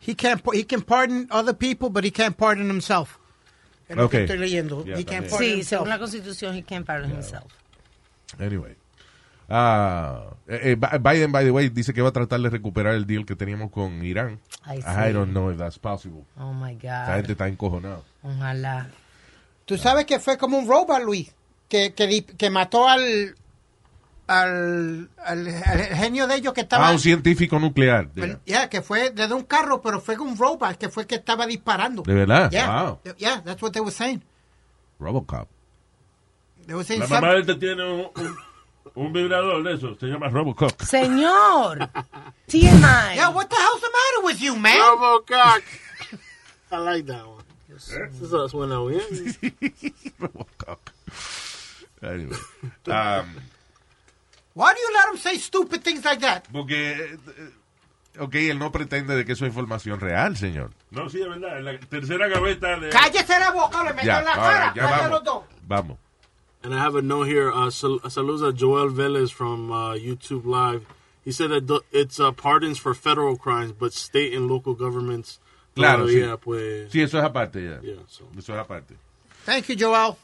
he 0.06 0.16
can 0.16 0.42
he 0.54 0.66
can 0.66 0.82
pardon 0.82 1.28
other 1.32 1.56
people, 1.56 1.90
but 1.90 2.04
he 2.06 2.12
can't 2.12 2.38
pardon 2.38 2.70
himself. 2.70 3.18
Es 3.90 3.96
lo 3.98 4.10
que 4.10 4.18
Okay. 4.18 4.26
estoy 4.26 4.38
leyendo. 4.38 4.86
Yeah, 4.86 4.98
he 5.00 5.04
can't 5.06 5.28
pardon 5.30 5.48
Sí, 5.48 5.54
himself. 5.56 5.70
según 5.82 5.90
la 5.90 5.98
constitución, 6.00 6.56
he 6.56 6.64
can't 6.64 6.86
pardon 6.86 7.12
himself. 7.12 7.52
Anyway. 8.40 8.76
Ah, 9.50 10.26
eh, 10.48 10.72
eh, 10.72 10.76
Bi- 10.76 10.98
Biden, 11.00 11.32
by 11.32 11.46
the 11.46 11.52
way, 11.52 11.70
dice 11.70 11.94
que 11.94 12.02
va 12.02 12.10
a 12.10 12.12
tratar 12.12 12.40
de 12.42 12.50
recuperar 12.50 12.94
el 12.96 13.08
deal 13.08 13.26
que 13.26 13.36
teníamos 13.36 13.72
con 13.72 14.04
Irán. 14.04 14.40
I 14.66 14.82
sí. 14.82 15.14
don't 15.14 15.32
know 15.32 15.50
if 15.52 15.58
that's 15.58 15.80
possible. 15.80 16.24
Oh 16.38 16.54
my 16.54 16.78
La 16.84 17.06
gente 17.16 17.28
God. 17.28 17.32
está 17.32 17.48
encojonada. 17.48 18.02
Ojalá. 18.24 18.90
Tú 19.66 19.78
sabes 19.78 20.06
que 20.06 20.20
fue 20.20 20.38
como 20.38 20.58
un 20.58 20.68
robot, 20.68 21.02
Luis, 21.04 21.34
que, 21.70 21.94
que, 21.94 22.26
que 22.26 22.50
mató 22.50 22.90
al, 22.90 23.36
al, 24.28 25.10
al, 25.24 25.48
al 25.48 25.80
genio 25.96 26.28
de 26.28 26.36
ellos 26.36 26.54
que 26.54 26.62
estaba... 26.62 26.90
Ah, 26.90 26.92
un 26.92 27.00
científico 27.00 27.60
nuclear. 27.60 28.10
Well, 28.16 28.40
yeah. 28.46 28.60
yeah, 28.60 28.70
que 28.70 28.82
fue 28.82 29.10
desde 29.12 29.34
un 29.34 29.44
carro, 29.44 29.82
pero 29.82 30.00
fue 30.02 30.18
un 30.18 30.38
robot 30.38 30.78
que 30.78 30.90
fue 30.90 31.08
que 31.08 31.16
estaba 31.16 31.46
disparando. 31.48 32.04
¿De 32.04 32.14
verdad? 32.14 32.52
Yeah, 32.52 32.84
Wow. 32.84 33.00
yeah, 33.18 33.42
that's 33.44 33.62
what 33.62 33.72
they 33.72 33.82
were 33.82 33.92
saying. 33.92 34.22
Robocop. 35.00 35.48
They 36.66 36.76
were 36.76 36.84
saying 36.84 37.02
La 37.02 37.08
mamá 37.08 37.34
de 37.34 37.40
este 37.42 37.56
tiene 37.56 37.84
un, 37.84 38.10
un, 38.16 38.38
un 38.96 39.14
vibrador 39.14 39.64
de 39.64 39.74
eso. 39.76 39.96
Se 40.00 40.08
llama 40.08 40.28
Robocop. 40.28 40.82
Señor, 40.82 41.90
TMI. 42.48 43.16
Yeah, 43.16 43.30
what 43.30 43.48
the 43.50 43.56
hell's 43.56 43.82
the 43.82 43.88
matter 43.90 44.26
with 44.26 44.42
you, 44.42 44.56
man? 44.58 44.78
Robocock. 44.80 45.64
I 46.72 46.78
like 46.80 47.06
that 47.06 47.26
one. 47.26 47.44
Eso 47.74 48.50
suena 48.50 48.80
bien. 48.86 49.02
Robocop. 50.20 50.80
Anyway. 52.02 52.36
Um, 52.88 53.26
Why 54.58 54.74
do 54.74 54.80
you 54.82 54.90
let 54.92 55.14
him 55.14 55.18
say 55.20 55.38
stupid 55.38 55.84
things 55.84 56.04
like 56.04 56.20
that? 56.22 56.48
porque, 56.52 56.74
eh, 57.14 58.20
ok, 58.20 58.34
él 58.36 58.58
no 58.58 58.72
pretende 58.72 59.16
de 59.16 59.24
que 59.24 59.34
eso 59.34 59.46
es 59.46 59.50
información 59.50 60.00
real, 60.00 60.36
señor. 60.36 60.72
No, 60.90 61.08
sí, 61.10 61.22
es 61.22 61.28
verdad. 61.30 61.60
En 61.60 61.66
la 61.66 61.80
tercera 61.80 62.28
gaveta 62.28 62.80
de... 62.80 62.90
Cállese 62.90 63.40
la 63.40 63.52
boca, 63.52 63.84
le 63.84 63.94
meto 63.94 64.08
Ya, 64.08 64.20
en 64.20 64.26
la 64.26 64.34
cara. 64.34 64.74
ya 64.76 64.82
Cállate 64.82 65.02
vamos. 65.04 65.12
los 65.12 65.24
dos. 65.24 65.44
Vamos. 65.68 65.98
And 66.64 66.74
I 66.74 66.80
have 66.80 66.96
a 66.98 67.04
note 67.04 67.28
here. 67.28 67.52
Uh, 67.52 67.70
sal- 67.70 68.00
saludos 68.10 68.42
a 68.42 68.52
Joel 68.52 68.90
Velez 68.90 69.32
from 69.32 69.72
uh, 69.72 69.94
YouTube 69.94 70.46
Live. 70.46 70.86
He 71.24 71.32
said 71.32 71.52
that 71.52 71.82
it's 71.92 72.20
uh, 72.20 72.32
pardons 72.32 72.80
for 72.80 72.96
federal 72.96 73.38
crimes, 73.38 73.72
but 73.74 73.94
state 73.94 74.34
and 74.34 74.48
local 74.50 74.74
governments. 74.74 75.40
Claro, 75.76 76.08
sí. 76.08 76.20
pues. 76.42 76.90
Sí, 76.92 77.02
eso 77.04 77.20
es 77.20 77.24
aparte 77.24 77.62
ya. 77.64 77.80
Yeah, 77.82 78.02
so. 78.08 78.24
Eso 78.36 78.54
es 78.56 78.60
aparte. 78.60 78.96
Thank 79.46 79.68
you, 79.70 79.76
Joel. 79.78 80.18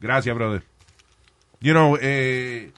Gracias, 0.00 0.34
brother. 0.34 0.62
You 1.60 1.74
know, 1.74 1.98
eh, 2.00 2.70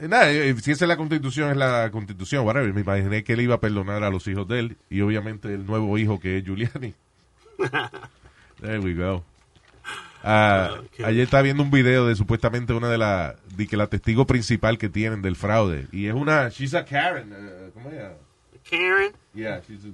nada, 0.00 0.30
eh, 0.30 0.54
si 0.60 0.70
esa 0.72 0.84
es 0.84 0.88
la 0.88 0.96
constitución, 0.96 1.50
es 1.50 1.56
la 1.56 1.90
constitución, 1.90 2.44
whatever. 2.46 2.72
Me 2.72 2.80
imaginé 2.82 3.24
que 3.24 3.32
él 3.34 3.40
iba 3.42 3.56
a 3.56 3.60
perdonar 3.60 4.02
a 4.04 4.10
los 4.10 4.26
hijos 4.28 4.46
de 4.48 4.58
él 4.60 4.76
y 4.90 5.00
obviamente 5.00 5.52
el 5.52 5.66
nuevo 5.66 5.96
hijo 5.98 6.18
que 6.20 6.38
es 6.38 6.44
Giuliani. 6.44 6.94
There 8.60 8.78
we 8.80 8.94
go. 8.94 9.24
Ah, 10.24 10.76
Okay. 10.86 11.04
Ayer 11.04 11.24
estaba 11.24 11.42
viendo 11.42 11.62
un 11.64 11.70
video 11.72 12.06
de 12.06 12.14
supuestamente 12.14 12.72
una 12.72 12.88
de 12.88 12.96
las, 12.98 13.34
de 13.56 13.66
que 13.66 13.76
la 13.76 13.88
testigo 13.88 14.24
principal 14.26 14.78
que 14.78 14.88
tienen 14.88 15.20
del 15.20 15.34
fraude. 15.34 15.88
Y 15.90 16.06
es 16.06 16.14
una, 16.14 16.48
she's 16.48 16.74
a 16.74 16.84
Karen, 16.84 17.32
eh, 17.36 17.70
¿cómo 17.74 17.90
es? 17.90 18.00
Karen. 18.70 19.12
Yeah, 19.34 19.60
she's 19.66 19.84
a- 19.84 19.88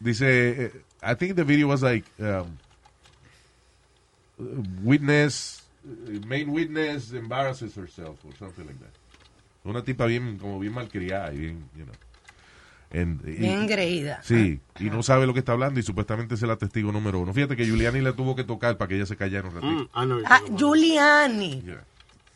dice, 0.00 0.64
eh, 0.64 0.72
I 1.02 1.14
think 1.16 1.36
the 1.36 1.44
video 1.44 1.68
was 1.68 1.82
like, 1.82 2.06
um, 2.18 2.56
witness, 4.82 5.57
uh, 5.57 5.57
main 6.26 6.48
witness 6.50 7.12
embarrasses 7.12 7.76
herself 7.76 8.24
or 8.24 8.34
something 8.38 8.64
like 8.64 8.78
that. 8.78 8.92
Una 9.64 9.82
tipa 9.82 10.06
bien, 10.06 10.38
como 10.38 10.58
bien 10.58 10.72
malcriada 10.72 11.32
y 11.32 11.38
bien, 11.38 11.68
you 11.76 11.84
know. 11.84 11.94
Y- 12.90 13.32
Bien 13.32 13.60
engreída. 13.62 14.20
Sí, 14.22 14.60
y 14.80 14.84
no 14.84 15.02
sabe 15.02 15.26
lo 15.26 15.34
que 15.34 15.40
está 15.40 15.52
hablando 15.52 15.78
y 15.78 15.82
supuestamente 15.82 16.36
es 16.36 16.42
la 16.42 16.56
testigo 16.56 16.90
número 16.90 17.20
uno. 17.20 17.34
Fíjate 17.34 17.54
que 17.54 17.66
Giuliani 17.66 18.00
le 18.00 18.14
tuvo 18.14 18.34
que 18.34 18.44
tocar 18.44 18.78
para 18.78 18.88
que 18.88 18.96
ella 18.96 19.04
se 19.04 19.14
callara 19.16 19.46
un 19.46 19.54
ratito. 19.54 19.72
Mm, 19.72 19.88
Ah, 20.26 20.36
about. 20.36 20.58
Giuliani, 20.58 21.60
Yeah. 21.62 21.84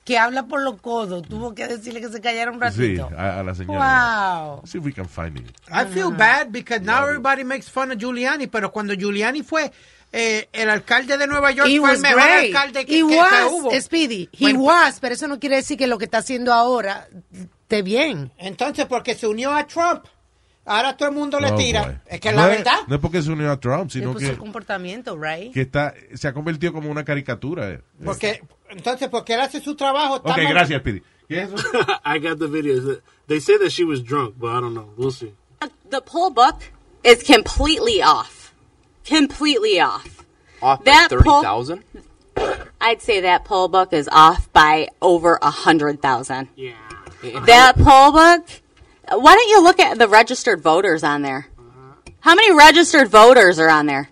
que 0.05 0.19
habla 0.19 0.43
por 0.47 0.61
los 0.63 0.79
codos, 0.83 1.23
tuvo 1.27 1.55
que 1.55 1.67
decirle 1.69 2.03
que 2.03 2.09
se 2.11 2.21
callara 2.21 2.51
un 2.51 2.59
Sí, 2.71 2.97
ratito. 2.97 3.11
a, 3.17 3.41
a 3.41 3.43
la 3.43 3.55
señora. 3.55 4.45
Wow. 4.59 4.67
See 4.67 4.77
if 4.79 4.85
we 4.85 4.93
can 4.93 5.07
find 5.09 5.39
it. 5.39 5.57
I 5.71 5.87
feel 5.87 6.11
bad 6.11 6.49
because 6.51 6.83
now 6.83 7.05
everybody 7.07 7.45
makes 7.45 7.71
fun 7.71 7.91
of 7.91 7.97
Giuliani, 7.99 8.47
pero 8.47 8.71
cuando 8.73 8.93
Giuliani 8.95 9.43
fue 9.43 9.73
eh, 10.13 10.49
el 10.53 10.69
alcalde 10.71 11.17
de 11.17 11.27
Nueva 11.27 11.51
York 11.53 11.69
He 11.71 11.81
fue 11.81 11.93
el 11.95 12.01
mejor 12.01 12.23
great. 12.23 12.45
alcalde 12.55 12.85
que, 12.87 12.99
He 12.99 13.03
que- 13.03 13.09
que 13.09 13.17
was, 13.17 13.51
hubo. 13.51 13.81
Speedy. 13.81 14.29
He 14.33 14.39
Bueno, 14.41 14.61
was, 14.61 14.99
pero 15.01 15.15
eso 15.15 15.27
no 15.27 15.39
quiere 15.41 15.57
decir 15.57 15.79
que 15.79 15.87
lo 15.87 15.97
que 15.99 16.05
está 16.05 16.19
haciendo 16.19 16.53
ahora 16.53 17.09
esté 17.33 17.83
bien. 17.83 18.31
Entonces, 18.39 18.87
porque 18.87 19.15
se 19.15 19.27
unió 19.27 19.53
a 19.53 19.67
Trump, 19.67 20.05
ahora 20.67 20.97
todo 20.97 21.09
el 21.09 21.15
mundo 21.15 21.41
le 21.41 21.51
Oh, 21.53 21.57
tira. 21.57 21.83
boy. 21.83 21.97
Es 22.07 22.21
que 22.21 22.29
es 22.29 22.35
no 22.35 22.43
la 22.43 22.49
verdad. 22.49 22.79
No 22.89 22.95
es 22.97 23.01
porque 23.01 23.23
se 23.23 23.31
unió 23.31 23.51
a 23.51 23.59
Trump, 23.59 23.91
sino 23.91 24.15
que, 24.15 24.29
el 24.29 24.37
comportamiento, 24.39 25.17
right? 25.19 25.53
que 25.53 25.63
está, 25.63 25.95
se 26.15 26.29
ha 26.29 26.33
convertido 26.35 26.73
como 26.75 26.91
una 26.91 27.05
caricatura. 27.05 27.71
eh. 27.71 27.81
Porque, 28.05 28.43
entonces, 28.71 29.09
porque 29.09 29.35
él 29.35 29.41
hace 29.41 29.61
su 29.61 29.75
trabajo. 29.75 30.17
está 30.17 30.31
Ok, 30.33 30.37
mal- 30.39 30.49
gracias, 30.49 30.81
Speedy. 30.81 31.03
¿Qué 31.29 31.43
es 31.43 31.49
eso? 31.53 31.57
I 32.05 32.19
got 32.19 32.39
the 32.39 32.47
videos. 32.49 33.01
They 33.29 33.41
say 33.41 33.57
that 33.59 33.71
she 33.71 33.85
was 33.85 34.05
drunk, 34.05 34.35
but 34.37 34.51
I 34.51 34.61
don't 34.61 34.75
know. 34.75 34.93
We'll 34.99 35.11
see. 35.13 35.33
The 35.89 36.03
poll 36.03 36.31
book 36.35 36.57
is 37.03 37.23
completely 37.25 38.03
off. 38.03 38.42
Completely 39.05 39.81
off. 39.81 40.25
Off 40.61 40.85
That 40.85 41.09
by 41.11 41.17
30,000? 41.17 41.83
I'd 42.81 43.03
say 43.03 43.21
that 43.21 43.45
poll 43.45 43.69
book 43.69 43.93
is 43.93 44.09
off 44.11 44.53
by 44.53 44.89
over 45.01 45.39
a 45.43 45.51
hundred 45.51 46.01
thousand. 46.03 46.49
Yeah. 46.57 46.73
That 47.47 47.77
poll 47.77 48.13
book. 48.13 48.49
Why 49.09 49.35
don't 49.35 49.49
you 49.49 49.63
look 49.63 49.79
at 49.79 49.99
the 49.99 50.09
registered 50.09 50.61
voters 50.61 51.05
on 51.05 51.23
there? 51.23 51.47
Uh-huh. 51.59 52.13
How 52.21 52.35
many 52.35 52.53
registered 52.55 53.09
voters 53.09 53.59
are 53.59 53.69
on 53.69 53.87
there? 53.87 54.09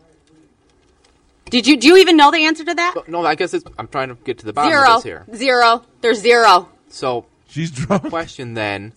Did 1.46 1.66
you 1.66 1.76
do 1.76 1.88
you 1.88 1.96
even 1.96 2.16
know 2.16 2.30
the 2.30 2.44
answer 2.44 2.64
to 2.64 2.74
that? 2.74 2.94
No, 3.08 3.24
I 3.24 3.34
guess 3.34 3.54
it's, 3.54 3.64
I'm 3.78 3.88
trying 3.88 4.08
to 4.08 4.14
get 4.14 4.38
to 4.38 4.46
the 4.46 4.52
bottom 4.52 4.72
of 4.78 4.96
this 4.96 5.04
here. 5.04 5.26
Zero. 5.34 5.84
There's 6.00 6.20
zero. 6.20 6.68
So, 6.88 7.26
She's 7.48 7.70
drunk. 7.72 8.08
question 8.08 8.54
then 8.54 8.92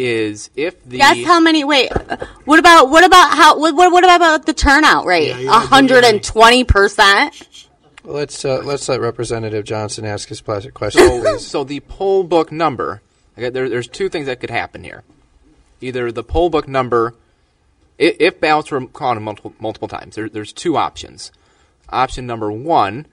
is 0.00 0.48
if 0.56 0.82
the 0.84 0.96
Guess 0.96 1.24
how 1.26 1.40
many? 1.40 1.62
Wait. 1.64 1.92
What 2.44 2.58
about 2.58 2.88
what 2.90 3.04
about 3.04 3.32
how? 3.32 3.58
What 3.58 3.74
what, 3.74 3.92
what 3.92 4.04
about 4.04 4.46
the 4.46 4.54
turnout 4.54 5.04
rate? 5.04 5.28
Yeah, 5.28 5.36
A 5.36 5.42
yeah, 5.42 5.66
hundred 5.66 6.04
and 6.04 6.22
twenty 6.22 6.64
percent. 6.64 7.68
Let's 8.02 8.44
uh, 8.44 8.62
let's 8.64 8.88
let 8.88 9.00
Representative 9.00 9.64
Johnson 9.64 10.06
ask 10.06 10.28
his 10.28 10.40
plastic 10.40 10.72
question, 10.72 11.06
so, 11.06 11.36
so 11.36 11.64
the 11.64 11.80
poll 11.80 12.24
book 12.24 12.50
number. 12.50 13.02
Okay, 13.36 13.50
there, 13.50 13.68
there's 13.68 13.88
two 13.88 14.08
things 14.08 14.26
that 14.26 14.40
could 14.40 14.50
happen 14.50 14.84
here. 14.84 15.02
Either 15.82 16.10
the 16.10 16.24
poll 16.24 16.48
book 16.50 16.66
number, 16.66 17.14
if, 17.98 18.16
if 18.18 18.40
ballots 18.40 18.70
were 18.70 18.86
counted 18.86 19.20
multiple 19.20 19.54
multiple 19.60 19.88
times, 19.88 20.14
there, 20.16 20.28
there's 20.30 20.52
two 20.52 20.76
options. 20.78 21.30
Option 21.90 22.26
number 22.26 22.50
one 22.50 23.06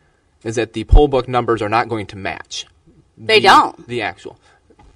is 0.44 0.56
that 0.56 0.72
the 0.74 0.86
poll 0.86 1.08
book 1.10 1.28
numbers 1.28 1.62
are 1.62 1.70
not 1.70 1.90
going 1.90 2.06
to 2.08 2.16
match. 2.16 2.66
They 3.18 3.40
the- 3.40 3.48
don't. 3.48 3.88
The 3.88 4.02
actual. 4.04 4.40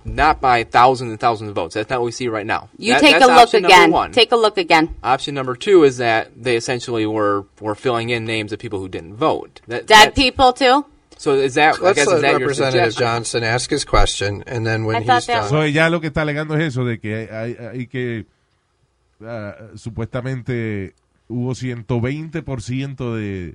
Not 0.03 0.41
by 0.41 0.63
thousands 0.63 1.11
and 1.11 1.19
thousands 1.19 1.49
of 1.49 1.55
votes. 1.55 1.75
That's 1.75 1.89
not 1.89 1.99
what 1.99 2.05
we 2.05 2.11
see 2.11 2.27
right 2.27 2.45
now. 2.45 2.69
You 2.77 2.93
That- 2.93 3.01
take 3.01 3.19
that's 3.19 3.25
a 3.25 3.35
look 3.35 3.53
again. 3.53 3.91
one. 3.91 4.11
Take 4.11 4.31
a 4.31 4.35
look 4.35 4.57
again. 4.57 4.95
Option 5.03 5.35
number 5.35 5.55
two 5.55 5.83
is 5.83 5.97
that 5.97 6.31
they 6.35 6.55
essentially 6.55 7.05
were, 7.05 7.45
were 7.59 7.75
filling 7.75 8.09
in 8.09 8.25
names 8.25 8.51
of 8.51 8.59
people 8.59 8.79
who 8.79 8.89
didn't 8.89 9.15
vote. 9.15 9.61
That, 9.67 9.85
Dead 9.85 10.07
that- 10.07 10.15
people 10.15 10.53
too. 10.53 10.85
So 11.17 11.33
is 11.33 11.53
that? 11.53 11.75
I 11.75 11.83
Let's 11.83 11.97
guess, 11.99 12.07
let 12.07 12.15
is 12.15 12.21
that 12.23 12.31
Representative 12.33 12.93
suggestion? 12.93 12.99
Johnson 13.05 13.43
ask 13.43 13.69
his 13.69 13.85
question, 13.85 14.43
and 14.47 14.65
then 14.65 14.85
when 14.85 14.95
I 14.95 15.03
thought 15.05 15.17
he's 15.17 15.27
that 15.27 15.41
done, 15.41 15.49
So, 15.49 15.61
ella 15.61 15.87
lo 15.91 15.99
que 16.01 16.09
está 16.09 16.23
alegando 16.23 16.55
es 16.55 16.73
eso, 16.73 16.83
de 16.83 16.97
que 16.99 17.27
hay, 17.31 17.55
hay 17.59 17.85
que 17.85 18.25
ah, 19.23 19.53
supuestamente 19.75 20.95
hubo 21.27 21.53
120% 21.53 23.13
de, 23.15 23.53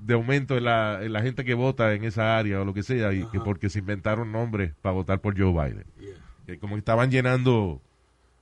de 0.00 0.14
aumento 0.14 0.56
en 0.56 0.64
la, 0.64 1.00
en 1.02 1.12
la 1.12 1.22
gente 1.22 1.44
que 1.44 1.54
vota 1.54 1.94
en 1.94 2.04
esa 2.04 2.38
área 2.38 2.60
o 2.60 2.64
lo 2.64 2.74
que 2.74 2.82
sea, 2.82 3.12
y 3.12 3.24
que 3.26 3.40
porque 3.40 3.70
se 3.70 3.80
inventaron 3.80 4.32
nombres 4.32 4.72
para 4.82 4.94
votar 4.94 5.20
por 5.20 5.38
Joe 5.38 5.52
Biden. 5.52 5.84
Que 6.46 6.58
como 6.58 6.76
estaban 6.76 7.10
llenando 7.10 7.80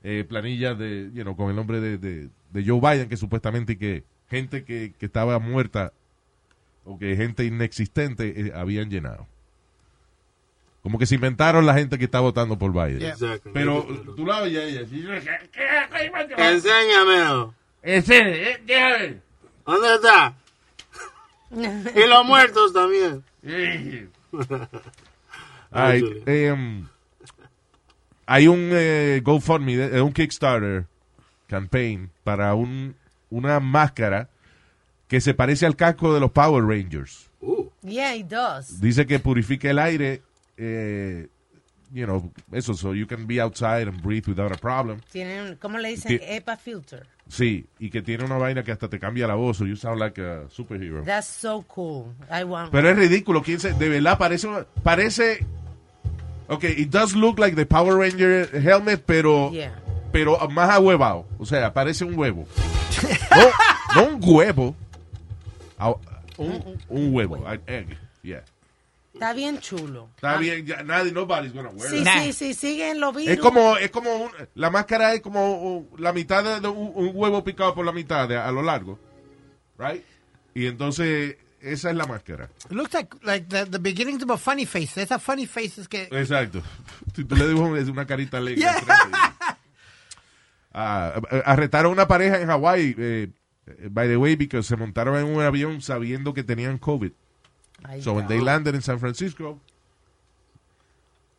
eh, 0.03 0.25
planillas 0.29 0.79
de, 0.79 1.11
you 1.13 1.23
know, 1.23 1.37
con 1.37 1.51
el 1.51 1.57
nombre 1.57 1.81
de, 1.81 1.99
de, 1.99 2.29
de 2.51 2.65
Joe 2.65 2.81
Biden, 2.81 3.09
que 3.09 3.17
supuestamente 3.17 3.73
y 3.73 3.77
que 3.77 4.05
gente 4.29 4.65
que, 4.65 4.95
que 4.99 5.07
estaba 5.07 5.39
muerta 5.39 5.93
o 6.85 6.99
que 6.99 7.17
gente 7.17 7.45
inexistente 7.45 8.41
eh, 8.41 8.53
habían 8.55 8.91
llenado. 8.91 9.27
Como 10.83 11.01
que 11.01 11.07
se 11.07 11.17
inventaron 11.17 11.67
la 11.67 11.75
gente 11.75 11.99
que 11.99 12.05
está 12.05 12.21
votando 12.21 12.57
por 12.57 12.73
Biden. 12.73 13.03
Exactly. 13.03 13.51
Pero 13.53 13.85
tú 14.15 14.25
la 14.25 14.45
ella. 14.45 14.87
Enséñamelo. 16.37 17.55
Ese, 17.83 18.51
eh, 18.53 18.61
déjame. 18.65 19.17
¿Dónde 19.67 19.95
está? 19.97 20.37
Y 21.51 22.09
los 22.09 22.25
muertos 22.27 22.73
también. 22.73 23.23
Ay, 25.71 26.03
em, 26.27 26.87
hay 28.27 28.49
un 28.49 28.71
eh, 28.73 29.21
GoFundMe, 29.23 29.77
de- 29.77 29.99
eh, 29.99 30.01
un 30.01 30.13
Kickstarter 30.13 30.87
campaign 31.49 32.11
para 32.25 32.55
un, 32.55 32.97
una 33.31 33.61
máscara 33.61 34.29
que 35.09 35.21
se 35.21 35.35
parece 35.35 35.67
al 35.67 35.77
casco 35.77 36.13
de 36.15 36.21
los 36.21 36.31
Power 36.33 36.65
Rangers. 36.65 37.31
Yeah, 37.83 38.15
he 38.17 38.25
does. 38.25 38.81
Dice 38.81 39.07
que 39.07 39.21
purifica 39.21 39.71
el 39.71 39.79
aire, 39.79 40.23
eh, 40.57 41.29
you 41.97 42.05
know, 42.07 42.31
eso, 42.53 42.75
so 42.75 42.93
you 42.93 43.07
can 43.07 43.27
be 43.27 43.41
outside 43.41 43.89
and 43.89 44.03
breathe 44.03 44.27
without 44.29 44.53
a 44.53 44.57
problem. 44.59 45.01
Tienen, 45.11 45.57
¿cómo 45.57 45.79
le 45.79 45.89
dicen? 45.89 46.21
EPA 46.23 46.57
filter. 46.59 47.07
Sí, 47.27 47.67
y 47.81 47.89
que 47.91 48.03
tiene 48.03 48.25
una 48.25 48.37
vaina 48.37 48.63
que 48.63 48.71
hasta 48.71 48.89
te 48.89 48.99
cambia 49.01 49.27
la 49.27 49.35
voz, 49.35 49.57
so 49.57 49.65
you 49.65 49.77
sound 49.77 49.99
like 49.99 50.21
a 50.21 50.49
superhero. 50.51 51.03
That's 51.05 51.27
so 51.27 51.63
cool. 51.63 52.15
I 52.31 52.45
want. 52.45 52.71
Pero 52.71 52.91
es 52.91 52.97
ridículo, 52.97 53.43
¿quién 53.43 53.59
se, 53.59 53.73
de 53.73 53.89
verdad 53.89 54.19
parece, 54.19 54.47
parece, 54.83 55.45
ok, 56.49 56.65
it 56.65 56.91
does 56.91 57.15
look 57.17 57.39
like 57.39 57.57
the 57.57 57.65
Power 57.67 57.97
Ranger 57.97 58.47
helmet, 58.61 59.03
pero, 59.07 59.51
Yeah. 59.51 59.73
pero 60.13 60.39
más 60.51 60.69
ahuevado, 60.71 61.27
o 61.39 61.47
sea, 61.47 61.73
parece 61.73 62.05
un 62.05 62.17
huevo. 62.17 62.47
No, 63.95 64.03
no 64.03 64.09
un 64.17 64.21
huevo, 64.23 64.77
un, 66.37 66.79
un 66.91 67.15
huevo, 67.15 67.47
an 67.47 67.61
egg, 67.67 67.97
yeah. 68.23 68.43
Está 69.17 69.33
bien 69.33 69.59
chulo. 69.61 70.11
Está 70.15 70.37
bien, 70.37 70.67
ya, 70.67 70.83
nadie, 70.83 71.11
nobody's 71.11 71.53
gonna 71.55 71.71
wear 71.71 71.91
Sí, 71.91 72.05
that. 72.05 72.23
sí, 72.23 72.33
sí, 72.35 72.53
siguen 72.55 73.01
los 73.01 73.17
virus. 73.17 73.33
Es 73.33 73.39
como, 73.41 73.79
es 73.79 73.91
como, 73.91 74.15
un- 74.15 74.31
la 74.55 74.69
máscara 74.69 75.15
es 75.15 75.23
como 75.23 75.55
uh, 75.79 75.97
la 75.97 76.13
mitad 76.13 76.45
de, 76.45 76.61
de 76.61 76.69
un, 76.69 76.93
un 76.95 77.11
huevo 77.15 77.43
picado 77.43 77.75
por 77.75 77.87
la 77.87 77.93
mitad 77.93 78.29
de- 78.29 78.37
a 78.37 78.51
lo 78.53 78.61
largo, 78.63 78.99
right? 79.79 80.03
Y 80.55 80.67
entonces, 80.67 81.37
esa 81.63 81.89
es 81.91 81.97
la 81.97 82.05
máscara. 82.05 82.51
It 82.67 82.73
looks 82.73 82.93
like, 82.93 83.17
like 83.23 83.47
the, 83.49 83.65
the 83.65 83.79
beginnings 83.79 84.23
of 84.23 84.31
a 84.31 84.37
funny 84.37 84.67
face. 84.67 85.01
Esas 85.01 85.23
funny 85.23 85.47
faces 85.47 85.89
que... 85.89 86.09
Exacto. 86.13 86.63
Si 87.15 87.25
tú 87.25 87.37
le 87.37 87.49
dibujas 87.49 87.89
una 87.89 88.07
carita 88.07 88.37
alegre. 88.37 88.61
Yeah. 88.61 88.77
Ah, 90.73 91.21
arrestaron 91.47 91.91
a 91.91 91.93
una 91.95 92.07
pareja 92.09 92.39
en 92.41 92.49
Hawái, 92.49 92.95
eh, 92.99 93.29
by 93.91 94.09
the 94.09 94.17
way, 94.19 94.37
because 94.37 94.69
se 94.69 94.77
montaron 94.77 95.17
en 95.17 95.25
un 95.25 95.43
avión 95.43 95.81
sabiendo 95.81 96.35
que 96.35 96.45
tenían 96.45 96.77
COVID. 96.77 97.13
So 98.01 98.15
when 98.15 98.27
they 98.27 98.41
landed 98.41 98.75
in 98.75 98.83
San 98.83 98.99
Francisco, 98.99 99.61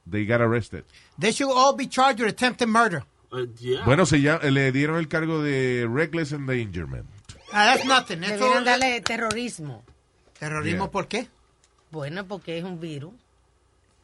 they 0.05 0.25
got 0.25 0.39
arrested. 0.41 0.83
They 1.17 1.31
should 1.31 1.51
all 1.51 1.73
be 1.75 1.87
charged 1.87 2.19
with 2.19 2.29
attempted 2.29 2.67
murder. 2.69 3.03
Uh, 3.31 3.45
yeah. 3.59 3.83
Bueno, 3.83 4.05
se 4.05 4.21
llama- 4.21 4.49
le 4.49 4.71
dieron 4.71 4.97
el 4.97 5.07
cargo 5.07 5.41
de 5.41 5.85
reckless 5.89 6.31
endangerment. 6.31 7.05
Ah, 7.51 7.73
that's 7.73 7.85
nothing. 7.85 8.23
Eso, 8.23 8.35
Debieron 8.45 8.63
darle 8.63 9.01
terrorismo. 9.01 9.83
¿Terrorismo 10.39 10.85
Yeah. 10.85 10.91
por 10.91 11.07
qué? 11.07 11.27
Bueno, 11.91 12.25
porque 12.25 12.57
es 12.57 12.63
un 12.63 12.79
virus. 12.79 13.13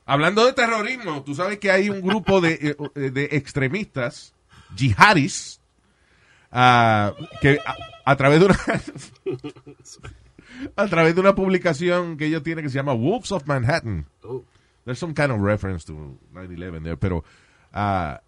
Hablando 0.05 0.45
de 0.45 0.51
terrorismo, 0.53 1.23
tú 1.23 1.33
sabes 1.35 1.59
que 1.59 1.71
hay 1.71 1.89
un 1.89 2.01
grupo 2.01 2.41
de, 2.41 2.75
eh, 2.95 3.09
de 3.11 3.29
extremistas, 3.37 4.33
jihadis, 4.75 5.61
ah, 6.51 7.13
que 7.41 7.59
a, 7.65 7.75
a 8.11 8.15
través 8.17 8.39
de 8.41 8.45
una 8.47 8.57
a 10.75 10.87
través 10.87 11.15
de 11.15 11.21
una 11.21 11.35
publicación 11.35 12.17
que 12.17 12.25
ellos 12.25 12.43
tienen 12.43 12.63
que 12.63 12.69
se 12.69 12.75
llama 12.77 12.93
Wolves 12.93 13.31
of 13.31 13.45
Manhattan. 13.47 14.05
Oh. 14.23 14.43
There's 14.85 14.99
some 14.99 15.13
kind 15.13 15.31
of 15.31 15.39
reference 15.41 15.85
to 15.85 16.17
9/11 16.33 16.83
there, 16.83 16.97
pero 16.97 17.23
ah, 17.71 18.21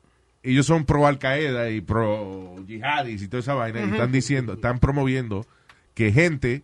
ellos 0.43 0.65
son 0.65 0.85
pro 0.85 1.05
Al 1.07 1.19
Qaeda 1.19 1.69
y 1.71 1.81
pro 1.81 2.55
jihadis 2.67 3.21
y 3.23 3.27
toda 3.27 3.41
esa 3.41 3.53
vaina 3.55 3.81
y 3.81 3.89
están 3.91 4.11
diciendo, 4.11 4.53
están 4.53 4.79
promoviendo 4.79 5.45
que 5.93 6.11
gente 6.13 6.63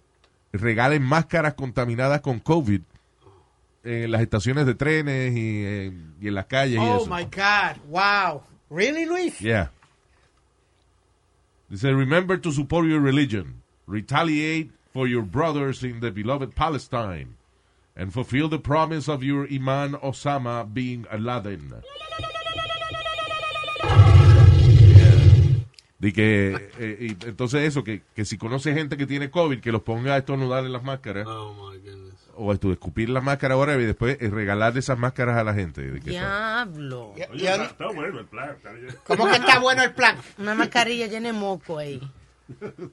regalen 0.53 1.03
máscaras 1.03 1.55
contaminadas 1.55 2.21
con 2.21 2.39
COVID 2.39 2.81
en 3.83 4.11
las 4.11 4.21
estaciones 4.21 4.65
de 4.65 4.75
trenes 4.75 5.35
y, 5.35 5.65
en- 5.65 6.15
y 6.21 6.27
en 6.27 6.35
las 6.35 6.45
calles 6.45 6.75
y 6.75 6.77
Oh 6.85 6.97
eso. 7.01 7.07
my 7.13 7.23
God. 7.23 7.77
Wow. 7.89 8.43
Really, 8.69 9.05
Luis? 9.05 9.39
Yeah. 9.39 9.71
Dice, 11.69 11.91
remember 11.93 12.37
to 12.39 12.51
support 12.51 12.85
your 12.87 13.01
religion, 13.01 13.61
retaliate 13.87 14.71
for 14.93 15.07
your 15.07 15.23
brothers 15.23 15.83
in 15.83 15.99
the 15.99 16.11
beloved 16.11 16.53
Palestine, 16.55 17.35
and 17.95 18.11
fulfill 18.11 18.49
the 18.49 18.59
promise 18.59 19.09
of 19.09 19.23
your 19.23 19.47
Imam 19.51 19.95
Osama 20.01 20.63
bin 20.71 21.05
Laden. 21.17 21.73
De 25.99 26.11
que, 26.13 26.69
eh, 26.79 26.97
y 26.99 27.27
entonces 27.27 27.61
eso, 27.61 27.83
que, 27.83 28.01
que 28.15 28.25
si 28.25 28.35
conoce 28.39 28.73
gente 28.73 28.97
que 28.97 29.05
tiene 29.05 29.29
COVID, 29.29 29.59
que 29.59 29.71
los 29.71 29.83
ponga 29.83 30.15
a 30.15 30.17
estornudar 30.17 30.65
en 30.65 30.73
las 30.73 30.83
máscaras, 30.83 31.27
Oh 31.27 31.53
my 31.53 31.77
goodness. 31.77 32.15
o 32.35 32.51
a 32.51 32.55
estu- 32.55 32.71
escupir 32.71 33.07
las 33.09 33.23
máscaras 33.23 33.55
ahora 33.55 33.75
y 33.75 33.85
después 33.85 34.17
eh, 34.19 34.31
regalar 34.31 34.75
esas 34.75 34.97
máscaras 34.97 35.37
a 35.37 35.43
la 35.43 35.53
gente. 35.53 35.83
De 35.83 35.99
que 35.99 36.09
Diablo. 36.09 37.11
Oye, 37.11 37.23
está, 37.51 37.65
está 37.65 37.87
bueno 37.91 38.17
el 38.19 38.25
plan. 38.25 38.49
está. 38.49 38.71
¿Cómo 39.05 39.27
que 39.29 39.35
está 39.35 39.59
bueno 39.59 39.83
el 39.83 39.93
plan? 39.93 40.17
Una 40.39 40.55
mascarilla 40.55 41.05
llena 41.05 41.27
de 41.27 41.33
moco 41.33 41.77
ahí. 41.77 42.01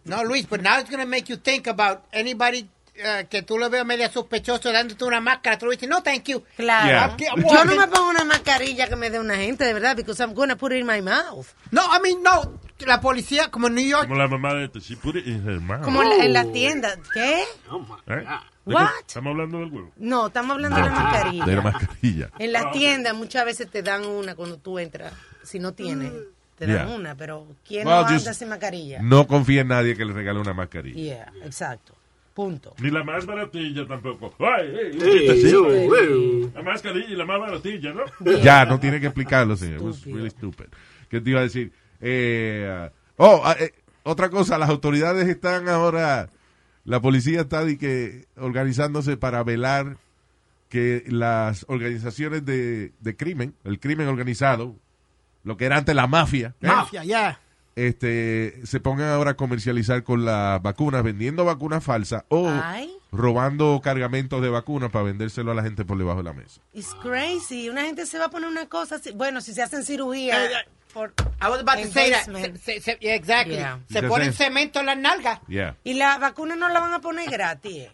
No, 0.04 0.22
Luis, 0.24 0.46
but 0.48 0.62
now 0.62 0.78
it's 0.78 0.90
going 0.90 1.00
to 1.00 1.06
make 1.06 1.28
you 1.28 1.36
think 1.36 1.66
about 1.66 2.04
anybody 2.12 2.68
uh, 2.98 3.24
que 3.28 3.42
tú 3.42 3.58
lo 3.58 3.68
veas 3.70 3.84
media 3.84 4.10
sospechoso 4.10 4.72
dándote 4.72 5.04
una 5.04 5.20
máscara. 5.20 5.58
Tú 5.58 5.66
le 5.66 5.72
dices, 5.72 5.88
no, 5.88 6.02
thank 6.02 6.24
you. 6.28 6.42
Claro. 6.56 6.86
Yeah. 6.86 7.04
Aquí, 7.04 7.24
I'm 7.26 7.42
Yo 7.42 7.64
no 7.64 7.76
me 7.76 7.86
pongo 7.88 8.10
una 8.10 8.24
mascarilla 8.24 8.88
que 8.88 8.96
me 8.96 9.10
dé 9.10 9.18
una 9.18 9.36
gente, 9.36 9.64
de 9.64 9.72
verdad, 9.72 9.96
because 9.96 10.20
I'm 10.22 10.34
gonna 10.34 10.56
put 10.56 10.72
it 10.72 10.78
in 10.78 10.86
my 10.86 11.00
mouth. 11.00 11.46
No, 11.70 11.82
I 11.82 12.00
mean, 12.02 12.22
no. 12.22 12.60
La 12.86 13.00
policía, 13.00 13.50
como 13.50 13.66
en 13.66 13.74
New 13.74 13.84
York, 13.84 14.06
Como 14.06 14.20
la 14.20 14.28
mamá 14.28 14.54
de 14.54 14.66
este. 14.66 14.80
She 14.80 14.96
put 14.96 15.16
it 15.16 15.26
in 15.26 15.42
her 15.44 15.60
mouth. 15.60 15.82
Como 15.82 16.02
en, 16.02 16.32
la, 16.32 16.44
tiendas. 16.44 16.98
¿Qué? 17.12 17.42
Oh 17.70 17.80
my 17.80 17.96
¿Eh? 18.06 18.24
God. 18.24 18.74
What? 18.74 18.90
Estamos 19.06 19.30
hablando 19.32 19.58
del 19.58 19.72
huevo. 19.72 19.92
No, 19.96 20.26
estamos 20.26 20.52
hablando 20.52 20.76
de 20.76 20.82
la 20.84 20.90
mascarilla. 20.90 21.44
De 21.44 21.56
la 21.56 21.62
mascarilla. 21.62 22.30
En 22.38 22.52
las 22.52 22.70
tiendas 22.70 23.14
muchas 23.14 23.44
veces 23.44 23.70
te 23.70 23.82
dan 23.82 24.04
una 24.06 24.34
cuando 24.34 24.58
tú 24.58 24.78
entras. 24.78 25.12
Si 25.42 25.58
no 25.58 25.72
tienes, 25.72 26.12
te 26.58 26.66
dan 26.66 26.86
Yeah. 26.88 26.96
una. 26.96 27.14
Pero 27.14 27.46
¿quién 27.66 27.86
Well, 27.86 27.96
no 27.98 28.02
just- 28.08 28.18
anda 28.26 28.34
sin 28.34 28.48
mascarilla? 28.48 29.00
No 29.02 29.26
confía 29.26 29.60
en 29.62 29.68
nadie 29.68 29.96
que 29.96 30.04
le 30.04 30.12
regale 30.12 30.38
una 30.40 30.52
mascarilla. 30.54 30.96
Yeah, 30.96 31.32
exacto. 31.44 31.94
Punto. 32.34 32.74
Ni 32.80 32.90
la 32.90 33.02
más 33.02 33.26
baratilla 33.26 33.86
tampoco. 33.86 34.32
Ay, 34.38 34.72
Hey, 35.00 35.54
wey. 35.54 36.50
La 36.54 36.62
mascarilla 36.62 37.08
y 37.08 37.16
la 37.16 37.24
más 37.24 37.40
baratilla, 37.40 37.92
¿no? 37.92 38.04
Ya, 38.42 38.64
no 38.64 38.78
tiene 38.78 39.00
que 39.00 39.06
explicarlo, 39.06 39.56
señor. 39.56 39.78
It 39.80 39.82
was 39.82 40.04
really 40.04 40.30
stupid. 40.30 40.66
¿Qué 41.08 41.20
te 41.20 41.30
iba 41.30 41.40
a 41.40 41.42
decir? 41.44 41.72
Eh, 42.00 42.90
oh, 43.16 43.42
ah, 43.44 43.56
eh, 43.58 43.72
otra 44.04 44.30
cosa, 44.30 44.56
las 44.56 44.68
autoridades 44.70 45.26
están 45.28 45.68
ahora, 45.68 46.30
la 46.84 47.00
policía 47.00 47.40
está 47.40 47.64
de 47.64 47.76
que 47.76 48.26
organizándose 48.36 49.16
para 49.16 49.42
velar 49.42 49.96
que 50.68 51.02
las 51.08 51.64
organizaciones 51.68 52.44
de, 52.44 52.92
de 53.00 53.16
crimen, 53.16 53.54
el 53.64 53.80
crimen 53.80 54.06
organizado, 54.06 54.76
lo 55.48 55.56
que 55.56 55.64
era 55.64 55.76
antes 55.78 55.94
la 55.96 56.06
mafia, 56.06 56.54
¿eh? 56.60 56.66
mafia, 56.66 57.02
ya. 57.04 57.40
este, 57.74 58.60
se 58.64 58.78
pongan 58.80 59.08
ahora 59.08 59.32
a 59.32 59.34
comercializar 59.34 60.02
con 60.04 60.24
las 60.24 60.60
vacunas, 60.62 61.02
vendiendo 61.02 61.44
vacunas 61.44 61.82
falsas 61.82 62.24
o 62.28 62.48
Ay, 62.48 62.92
robando 63.10 63.80
cargamentos 63.82 64.40
de 64.42 64.48
vacunas 64.50 64.90
para 64.90 65.04
vendérselo 65.06 65.50
a 65.52 65.54
la 65.54 65.62
gente 65.62 65.84
por 65.84 65.96
debajo 65.98 66.18
de 66.18 66.24
la 66.24 66.32
mesa. 66.32 66.60
it's 66.74 66.94
crazy. 67.02 67.68
Una 67.68 67.82
gente 67.84 68.04
se 68.06 68.18
va 68.18 68.26
a 68.26 68.30
poner 68.30 68.48
una 68.48 68.66
cosa 68.68 68.96
así. 68.96 69.10
Bueno, 69.12 69.40
si 69.40 69.52
se 69.54 69.62
hacen 69.62 69.82
cirugía. 69.84 70.44
Eh, 70.44 70.50
por- 70.92 71.12
I 71.40 71.48
was 71.48 71.60
about 71.60 71.82
to 71.82 71.90
say 71.90 72.10
that. 72.10 72.24
Se- 72.62 72.98
exactly. 73.00 73.54
Yeah. 73.56 73.80
Se 73.90 74.02
ponen 74.02 74.32
cemento 74.32 74.80
en 74.80 74.86
las 74.86 74.98
nalgas. 74.98 75.40
Yeah. 75.48 75.76
y 75.84 75.94
la 75.94 76.18
vacuna 76.18 76.56
no 76.56 76.68
la 76.68 76.80
van 76.80 76.92
a 76.92 77.00
poner 77.00 77.30
gratis. 77.30 77.72
eh. 77.76 77.92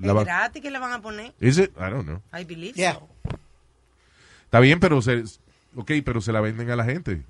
La 0.00 0.12
es 0.12 0.24
gratis 0.24 0.62
que 0.62 0.70
la 0.70 0.78
van 0.78 0.92
a 0.92 1.00
poner. 1.00 1.32
Is 1.40 1.58
it? 1.58 1.70
I 1.76 1.90
don't 1.90 2.04
know. 2.04 2.20
I 2.38 2.44
believe 2.44 2.74
Yeah. 2.76 2.94
so. 2.94 3.08
Está 4.44 4.60
bien, 4.60 4.78
pero 4.80 5.02
se, 5.02 5.24
ok, 5.78 5.92
pero 6.04 6.20
se 6.20 6.32
la 6.32 6.40
venden 6.40 6.70
a 6.70 6.76
la 6.76 6.84
gente. 6.84 7.22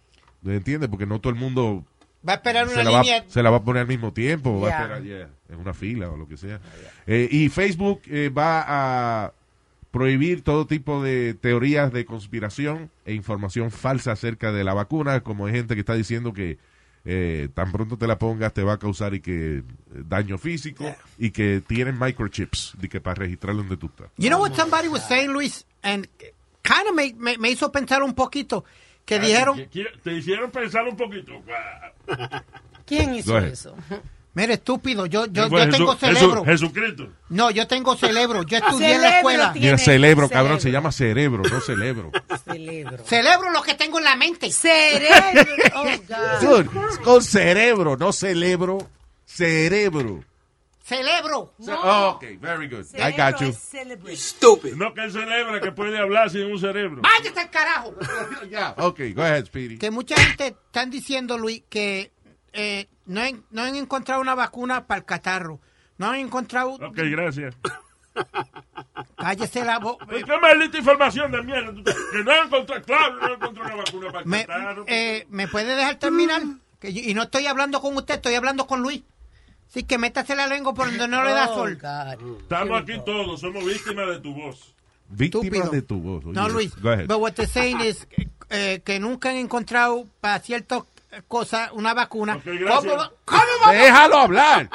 ¿Me 0.42 0.56
entiendes? 0.56 0.88
Porque 0.88 1.06
no 1.06 1.20
todo 1.20 1.32
el 1.32 1.38
mundo 1.38 1.84
Va 2.26 2.32
a 2.32 2.36
esperar 2.36 2.66
una 2.66 2.74
se 2.74 2.84
la, 2.84 2.90
va, 2.90 3.04
se 3.28 3.42
la 3.42 3.50
va 3.50 3.58
a 3.58 3.62
poner 3.62 3.82
al 3.82 3.88
mismo 3.88 4.12
tiempo, 4.12 4.60
va 4.60 4.68
a 4.68 4.70
esperar 4.72 5.02
yeah, 5.02 5.28
en 5.48 5.60
una 5.60 5.72
fila 5.72 6.10
o 6.10 6.16
lo 6.16 6.26
que 6.26 6.36
sea. 6.36 6.60
Eh, 7.06 7.28
y 7.30 7.48
Facebook 7.48 8.02
eh, 8.06 8.28
va 8.28 8.64
a 8.66 9.32
prohibir 9.92 10.42
todo 10.42 10.66
tipo 10.66 11.02
de 11.02 11.34
teorías 11.34 11.92
de 11.92 12.04
conspiración 12.04 12.90
e 13.04 13.14
información 13.14 13.70
falsa 13.70 14.12
acerca 14.12 14.50
de 14.50 14.64
la 14.64 14.74
vacuna, 14.74 15.20
como 15.20 15.46
hay 15.46 15.52
gente 15.52 15.74
que 15.74 15.80
está 15.80 15.94
diciendo 15.94 16.32
que 16.32 16.58
eh, 17.04 17.48
tan 17.54 17.70
pronto 17.70 17.96
te 17.96 18.06
la 18.06 18.18
pongas 18.18 18.52
te 18.52 18.62
va 18.62 18.74
a 18.74 18.78
causar 18.78 19.14
y 19.14 19.20
que 19.20 19.58
eh, 19.58 19.62
daño 19.90 20.36
físico 20.38 20.84
y 21.18 21.30
que 21.30 21.62
tienen 21.66 21.98
microchips 21.98 22.74
de 22.78 22.88
que 22.88 23.00
para 23.00 23.14
registrar 23.14 23.56
donde 23.56 23.76
tú 23.76 23.86
estás. 23.86 24.08
You 24.18 24.28
know 24.28 24.40
what 24.40 24.54
somebody 24.54 24.88
was 24.88 25.06
saying, 25.06 25.32
Luis? 25.32 25.64
And 25.82 26.08
kind 26.68 26.88
of 26.88 26.94
me, 26.94 27.14
me, 27.16 27.38
me 27.38 27.50
hizo 27.50 27.72
pensar 27.72 28.02
un 28.02 28.14
poquito. 28.14 28.64
Que 29.04 29.18
dijeron, 29.18 29.56
Que- 29.56 29.68
que- 29.68 29.86
Te 30.04 30.12
hicieron 30.12 30.50
pensar 30.50 30.84
un 30.86 30.96
poquito. 30.96 31.32
¿Quién 32.84 33.14
hizo 33.14 33.38
eso? 33.38 33.74
mire, 34.34 34.54
estúpido, 34.54 35.06
yo, 35.06 35.26
yo, 35.26 35.48
yo 35.48 35.68
tengo 35.70 35.96
Jesu- 35.96 35.98
cerebro. 36.14 36.44
Jesucristo. 36.44 37.08
No, 37.30 37.50
yo 37.50 37.66
tengo 37.66 37.96
cerebro. 37.96 38.42
Yo 38.44 38.58
estudié 38.58 38.94
en 38.94 39.02
la 39.02 39.16
escuela. 39.16 39.52
tiene- 39.52 39.66
Mira, 39.66 39.78
cerebro, 39.78 40.28
cabrón, 40.28 40.60
cerebro. 40.60 40.60
se 40.60 40.70
llama 40.70 40.92
cerebro, 40.92 41.42
no 41.42 41.60
cerebro. 41.60 42.12
Cerebro. 42.44 43.04
Cerebro 43.04 43.50
lo 43.50 43.62
que 43.62 43.74
tengo 43.74 43.98
en 43.98 44.04
la 44.04 44.14
mente. 44.16 44.50
Cerebro. 44.52 45.54
Oh, 45.74 45.84
God. 46.08 46.40
Dude, 46.64 46.70
es 46.92 46.98
con 46.98 47.22
cerebro, 47.22 47.96
no 47.96 48.12
cerebro, 48.12 48.88
cerebro. 49.24 50.22
Cerebro. 50.88 51.52
Oh, 51.68 52.12
ok, 52.16 52.24
very 52.40 52.66
good. 52.66 52.86
I 52.94 53.12
got 53.14 53.38
you. 53.42 53.52
Celebrate. 53.52 54.16
No 54.74 54.94
que 54.94 55.02
él 55.04 55.12
celebra 55.12 55.60
que 55.60 55.70
puede 55.70 55.98
hablar 55.98 56.30
sin 56.30 56.50
un 56.50 56.58
cerebro. 56.58 57.02
Váyase 57.02 57.38
al 57.40 57.50
carajo. 57.50 57.94
Yeah, 58.50 58.74
ok, 58.78 59.00
go 59.14 59.22
ahead, 59.22 59.44
Speedy. 59.44 59.76
Que 59.76 59.90
mucha 59.90 60.16
gente 60.16 60.46
están 60.66 60.88
diciendo, 60.90 61.36
Luis, 61.36 61.62
que 61.68 62.10
eh, 62.54 62.88
no, 63.04 63.20
han, 63.20 63.44
no 63.50 63.62
han 63.64 63.76
encontrado 63.76 64.22
una 64.22 64.34
vacuna 64.34 64.86
para 64.86 65.00
el 65.00 65.04
catarro. 65.04 65.60
No 65.98 66.08
han 66.10 66.20
encontrado. 66.20 66.70
Ok, 66.76 66.96
gracias. 66.96 67.54
Cállese 69.16 69.64
la 69.64 69.78
boca. 69.80 70.06
¿Qué 70.08 70.38
maldita 70.40 70.78
información 70.78 71.30
de 71.32 71.42
mierda? 71.42 71.72
Que 71.84 72.24
no 72.24 72.44
encontré, 72.44 72.80
claro, 72.82 73.14
no 73.20 73.34
encontré 73.34 73.62
una 73.62 73.76
vacuna 73.76 74.06
para 74.06 74.20
el 74.20 74.26
¿Me, 74.26 74.46
catarro. 74.46 74.84
eh, 74.86 75.26
¿Me 75.28 75.48
puede 75.48 75.74
dejar 75.74 75.96
terminar? 75.96 76.40
Que 76.80 76.92
yo- 76.94 77.02
y 77.04 77.12
no 77.12 77.24
estoy 77.24 77.46
hablando 77.46 77.80
con 77.82 77.94
usted, 77.96 78.14
estoy 78.14 78.34
hablando 78.36 78.66
con 78.66 78.80
Luis. 78.80 79.02
Así 79.68 79.82
que 79.84 79.98
métase 79.98 80.34
la 80.34 80.46
lengua 80.46 80.72
por 80.74 80.86
donde 80.86 81.06
no 81.08 81.22
le 81.22 81.30
da 81.32 81.50
Oh, 81.50 81.54
sol. 81.54 81.72
Estamos 82.40 82.82
aquí 82.82 83.00
todos, 83.04 83.40
somos 83.40 83.64
víctimas 83.64 84.06
de 84.08 84.20
tu 84.20 84.34
voz. 84.34 84.74
Víctima 85.10 85.42
Estúpido. 85.44 85.70
de 85.70 85.82
tu 85.82 86.00
voz. 86.00 86.24
oye. 86.24 86.34
No, 86.34 86.48
Luis. 86.48 86.74
Go 86.80 86.90
ahead. 86.90 87.06
But 87.06 87.18
what 87.20 87.32
they're 87.32 87.50
saying 87.50 87.80
is 87.80 88.06
eh, 88.50 88.80
que 88.84 88.98
nunca 88.98 89.30
han 89.30 89.36
encontrado 89.36 90.06
para 90.20 90.38
ciertas 90.40 90.82
cosas 91.28 91.70
una 91.72 91.94
vacuna. 91.94 92.36
Ok, 92.36 92.44
gracias. 92.44 92.80
¿Cómo, 92.84 92.96
va- 92.96 93.12
cómo 93.24 93.42
vamos, 93.62 93.74
Déjalo 93.82 94.16
hablar. 94.18 94.70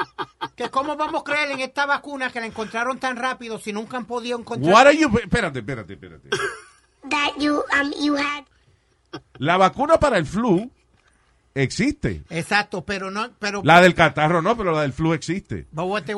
que 0.55 0.69
¿Cómo 0.69 0.95
vamos 0.95 1.21
a 1.21 1.23
creer 1.23 1.51
en 1.51 1.59
esta 1.59 1.85
vacuna 1.85 2.31
que 2.31 2.39
la 2.39 2.45
encontraron 2.47 2.99
tan 2.99 3.15
rápido 3.17 3.59
si 3.59 3.73
nunca 3.73 3.97
han 3.97 4.05
podido 4.05 4.37
encontrar? 4.39 4.73
What 4.73 4.87
are 4.87 4.97
you... 4.97 5.09
Espérate, 5.19 5.59
espérate, 5.59 5.93
espérate. 5.93 6.29
that 7.09 7.33
you 7.37 7.63
um 7.79 7.91
you 7.99 8.15
had 8.15 8.45
La 9.37 9.57
vacuna 9.57 9.97
para 9.99 10.17
el 10.17 10.25
flu 10.25 10.71
existe. 11.55 12.23
Exacto, 12.29 12.83
pero 12.85 13.11
no, 13.11 13.31
pero 13.39 13.61
La 13.63 13.81
del 13.81 13.93
catarro 13.95 14.41
no, 14.41 14.55
pero 14.57 14.71
la 14.71 14.81
del 14.81 14.93
flu 14.93 15.13
existe. 15.13 15.67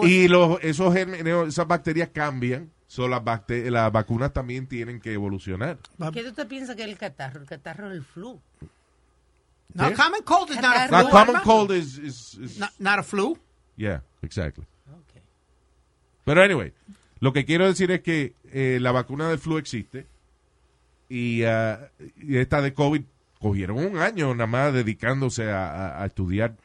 Y 0.04 0.28
los, 0.28 0.60
esos 0.64 0.94
gérmenes, 0.94 1.48
esas 1.50 1.68
bacterias 1.68 2.10
cambian. 2.14 2.72
So 2.88 3.08
las, 3.08 3.22
bacte- 3.22 3.70
las 3.70 3.92
vacunas 3.92 4.32
también 4.32 4.68
tienen 4.68 5.02
que 5.02 5.12
evolucionar. 5.14 5.78
¿Qué 6.14 6.24
tú 6.24 6.32
te 6.34 6.46
piensas 6.46 6.76
que 6.76 6.84
es 6.84 6.90
el 6.90 6.98
catarro? 6.98 7.42
El 7.42 7.48
catarro 7.48 7.88
es 7.90 7.98
el 7.98 8.04
flu. 8.04 8.40
no, 9.74 9.90
¿Qué? 9.90 9.96
common 9.96 10.22
cold 10.24 10.52
is 10.52 10.56
not 10.58 10.66
a 10.66 10.88
Catarro. 10.88 11.08
flu. 11.10 11.18
La 11.18 11.26
common 11.26 11.42
cold 11.44 11.72
is, 11.72 11.98
is- 11.98 12.34
is- 12.42 12.58
Not, 12.60 12.72
not 12.80 13.00
a 13.00 13.04
flu. 13.04 13.38
Yeah, 13.76 14.02
exactly. 14.22 14.64
Pero 16.24 16.42
anyway, 16.42 16.74
lo 17.20 17.34
que 17.34 17.46
quiero 17.46 17.68
decir 17.68 17.92
es 17.92 18.02
que 18.02 18.34
eh, 18.52 18.80
la 18.82 18.92
vacuna 18.92 19.30
del 19.30 19.40
flu 19.40 19.58
existe 19.58 20.06
y, 21.10 21.44
ah, 21.44 21.90
y 22.18 22.38
esta 22.38 22.62
de 22.62 22.74
COVID 22.74 23.02
cogieron 23.50 23.78
un 23.78 24.00
año 24.00 24.34
nada 24.34 24.48
más 24.48 24.74
dedicándose 24.74 25.52
a, 25.52 25.68
a- 25.68 26.02
a 26.02 26.06
estudiar, 26.08 26.56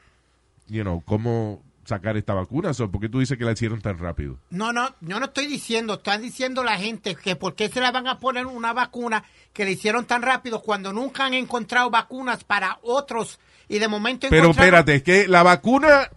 you 0.67 0.81
know, 0.81 1.01
cómo 1.05 1.61
sacar 1.85 2.17
esta 2.17 2.33
vacuna. 2.33 2.73
So, 2.73 2.89
¿Por 2.89 3.01
qué 3.01 3.07
tú 3.09 3.19
dices 3.19 3.37
que 3.37 3.45
la 3.45 3.51
hicieron 3.51 3.81
tan 3.81 3.99
rápido? 3.99 4.39
No, 4.49 4.73
no, 4.73 4.89
yo 5.01 5.19
no 5.19 5.27
estoy 5.27 5.45
diciendo, 5.45 5.93
están 5.95 6.23
diciendo 6.23 6.63
la 6.63 6.77
gente 6.79 7.15
que 7.15 7.35
por 7.35 7.53
qué 7.53 7.69
se 7.69 7.81
la 7.81 7.91
van 7.91 8.07
a 8.07 8.17
poner 8.19 8.47
una 8.47 8.73
vacuna 8.73 9.23
que 9.53 9.63
le 9.65 9.73
hicieron 9.73 10.05
tan 10.05 10.23
rápido 10.23 10.61
cuando 10.63 10.91
nunca 10.91 11.25
han 11.25 11.35
encontrado 11.35 11.91
vacunas 11.91 12.43
para 12.43 12.79
otros 12.81 13.39
y 13.67 13.77
de 13.77 13.87
momento 13.87 14.25
Pero 14.31 14.45
encontraron- 14.49 14.79
espérate, 14.79 14.95
es 14.95 15.03
que 15.03 15.27
la 15.27 15.43
vacuna, 15.43 16.09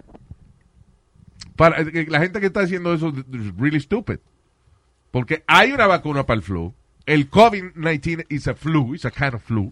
para 1.57 1.81
eh, 1.83 2.07
la 2.09 2.21
gente 2.21 2.41
que 2.41 2.47
está 2.47 2.61
haciendo 2.61 2.95
eso 2.95 3.09
es 3.09 3.57
really 3.59 3.81
stupid. 3.81 4.17
Porque 5.11 5.45
hay 5.47 5.73
una 5.73 5.87
vacuna 5.87 6.25
para 6.25 6.37
el 6.39 6.43
flu. 6.43 6.75
El 7.07 7.31
COVID-19 7.31 8.27
is 8.31 8.49
a 8.49 8.55
flu, 8.55 8.95
it's 8.95 9.05
a 9.05 9.11
kind 9.11 9.35
of 9.35 9.43
flu. 9.43 9.71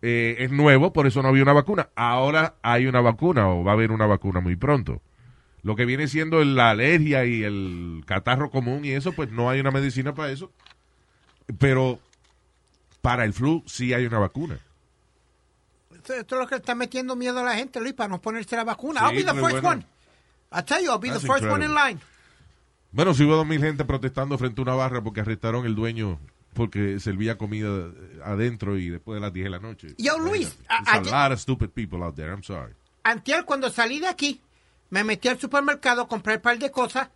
Eh, 0.00 0.36
es 0.38 0.50
nuevo, 0.52 0.92
por 0.92 1.06
eso 1.06 1.22
no 1.22 1.28
había 1.28 1.42
una 1.42 1.52
vacuna. 1.52 1.88
Ahora 1.96 2.54
hay 2.62 2.86
una 2.86 3.00
vacuna 3.00 3.48
o 3.48 3.64
va 3.64 3.72
a 3.72 3.74
haber 3.74 3.90
una 3.90 4.06
vacuna 4.06 4.40
muy 4.40 4.56
pronto. 4.56 5.02
Lo 5.62 5.74
que 5.74 5.84
viene 5.84 6.06
siendo 6.06 6.42
la 6.44 6.70
alergia 6.70 7.24
y 7.24 7.42
el 7.42 8.04
catarro 8.06 8.50
común 8.50 8.84
y 8.84 8.92
eso, 8.92 9.12
pues 9.12 9.30
no 9.30 9.50
hay 9.50 9.60
una 9.60 9.70
medicina 9.70 10.14
para 10.14 10.30
eso. 10.30 10.52
Pero 11.58 11.98
para 13.02 13.24
el 13.24 13.32
flu 13.32 13.64
sí 13.66 13.92
hay 13.92 14.06
una 14.06 14.18
vacuna. 14.18 14.60
Esto, 15.94 16.14
esto 16.14 16.34
es 16.36 16.40
lo 16.42 16.46
que 16.46 16.54
está 16.54 16.74
metiendo 16.74 17.16
miedo 17.16 17.40
a 17.40 17.42
la 17.42 17.56
gente, 17.56 17.80
Luis, 17.80 17.94
para 17.94 18.08
no 18.08 18.20
ponerse 18.20 18.54
la 18.54 18.64
vacuna. 18.64 19.00
Sí, 19.00 19.06
I'll 19.06 19.16
be 19.16 19.24
the 19.24 19.38
first 19.38 19.62
bueno. 19.62 19.68
one. 19.68 19.86
I 20.52 20.62
tell 20.62 20.82
you, 20.82 20.90
I'll 20.90 20.98
be 20.98 21.08
That's 21.08 21.22
the 21.22 21.28
first 21.28 21.44
one 21.44 21.64
in 21.64 21.74
line. 21.74 22.00
Bueno, 22.92 23.12
sí 23.14 23.24
hubo 23.24 23.36
dos 23.36 23.46
mil 23.46 23.60
gente 23.60 23.84
protestando 23.84 24.38
frente 24.38 24.60
a 24.60 24.62
una 24.62 24.74
barra 24.74 25.02
porque 25.02 25.20
arrestaron 25.20 25.66
el 25.66 25.74
dueño 25.74 26.18
porque 26.58 27.00
servía 27.00 27.38
comida 27.38 27.68
eh, 27.68 28.20
adentro 28.24 28.76
y 28.76 28.90
después 28.90 29.14
de 29.16 29.20
las 29.22 29.32
10 29.32 29.44
de 29.44 29.50
la 29.50 29.58
noche. 29.60 29.94
Yo, 29.96 30.18
Luis, 30.18 30.54
There's 30.68 30.88
a- 30.88 31.18
a 31.20 31.26
lot 31.28 31.32
of 31.32 31.40
stupid 31.40 31.70
people 31.70 32.02
out 32.04 32.14
there, 32.16 32.30
I'm 32.30 32.42
sorry. 32.42 32.74
Antier, 33.04 33.44
cuando 33.46 33.70
salí 33.70 34.00
de 34.00 34.08
aquí, 34.08 34.42
me 34.90 35.02
metí 35.04 35.28
al 35.28 35.38
supermercado, 35.38 36.06
compré 36.08 36.34
un 36.36 36.40
par 36.42 36.58
de 36.58 36.70
cosas. 36.70 37.08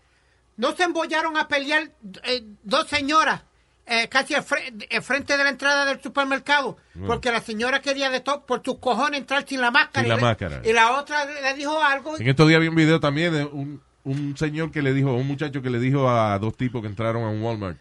No 0.57 0.75
se 0.75 0.85
embollaron 0.85 1.37
a 1.37 1.49
pelear 1.49 1.91
eh, 2.25 2.43
dos 2.63 2.87
señoras 2.89 3.43
eh, 3.85 4.09
casi 4.09 4.35
al 4.35 4.45
fre- 4.45 5.03
frente 5.03 5.37
de 5.37 5.43
la 5.43 5.51
entrada 5.51 5.85
del 5.85 6.01
supermercado. 6.01 6.77
Porque 7.07 7.33
la 7.33 7.41
señora 7.41 7.81
quería 7.83 8.11
de 8.11 8.21
todo, 8.21 8.47
por 8.47 8.63
sus 8.65 8.79
cojones, 8.79 9.21
entrar 9.21 9.45
sin 9.47 9.61
la 9.61 9.71
máscara. 9.71 10.05
Sin 10.05 10.07
y 10.07 10.09
la 10.11 10.17
le- 10.17 10.23
máscara. 10.23 10.63
Y 10.65 10.73
la 10.73 10.93
otra 10.99 11.25
le 11.25 11.43
le 11.43 11.55
dijo 11.55 11.83
algo. 11.83 12.17
En 12.19 12.29
estos 12.29 12.49
días 12.49 12.61
vi 12.61 12.69
un 12.69 12.77
video 12.77 13.01
también 13.01 13.33
de 13.33 13.45
un, 13.45 13.83
un 14.05 14.37
señor 14.37 14.71
que 14.71 14.83
le 14.83 14.93
dijo, 14.95 15.13
un 15.15 15.27
muchacho 15.27 15.63
que 15.63 15.71
le 15.71 15.81
dijo 15.81 16.09
a 16.09 16.39
dos 16.39 16.57
tipos 16.57 16.81
que 16.83 16.87
entraron 16.89 17.25
a 17.25 17.29
un 17.31 17.43
Walmart, 17.43 17.77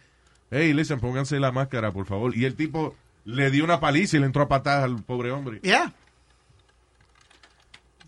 hey, 0.52 0.72
listen, 0.72 1.00
pónganse 1.00 1.40
la 1.40 1.50
máscara, 1.50 1.90
por 1.90 2.06
favor. 2.06 2.36
Y 2.36 2.44
el 2.44 2.54
tipo 2.54 2.94
le 3.24 3.50
dio 3.50 3.64
una 3.64 3.80
paliza 3.80 4.16
y 4.16 4.20
le 4.20 4.26
entró 4.26 4.42
a 4.42 4.48
patadas 4.48 4.84
al 4.84 5.02
pobre 5.02 5.32
hombre. 5.32 5.58
Yeah. 5.62 5.92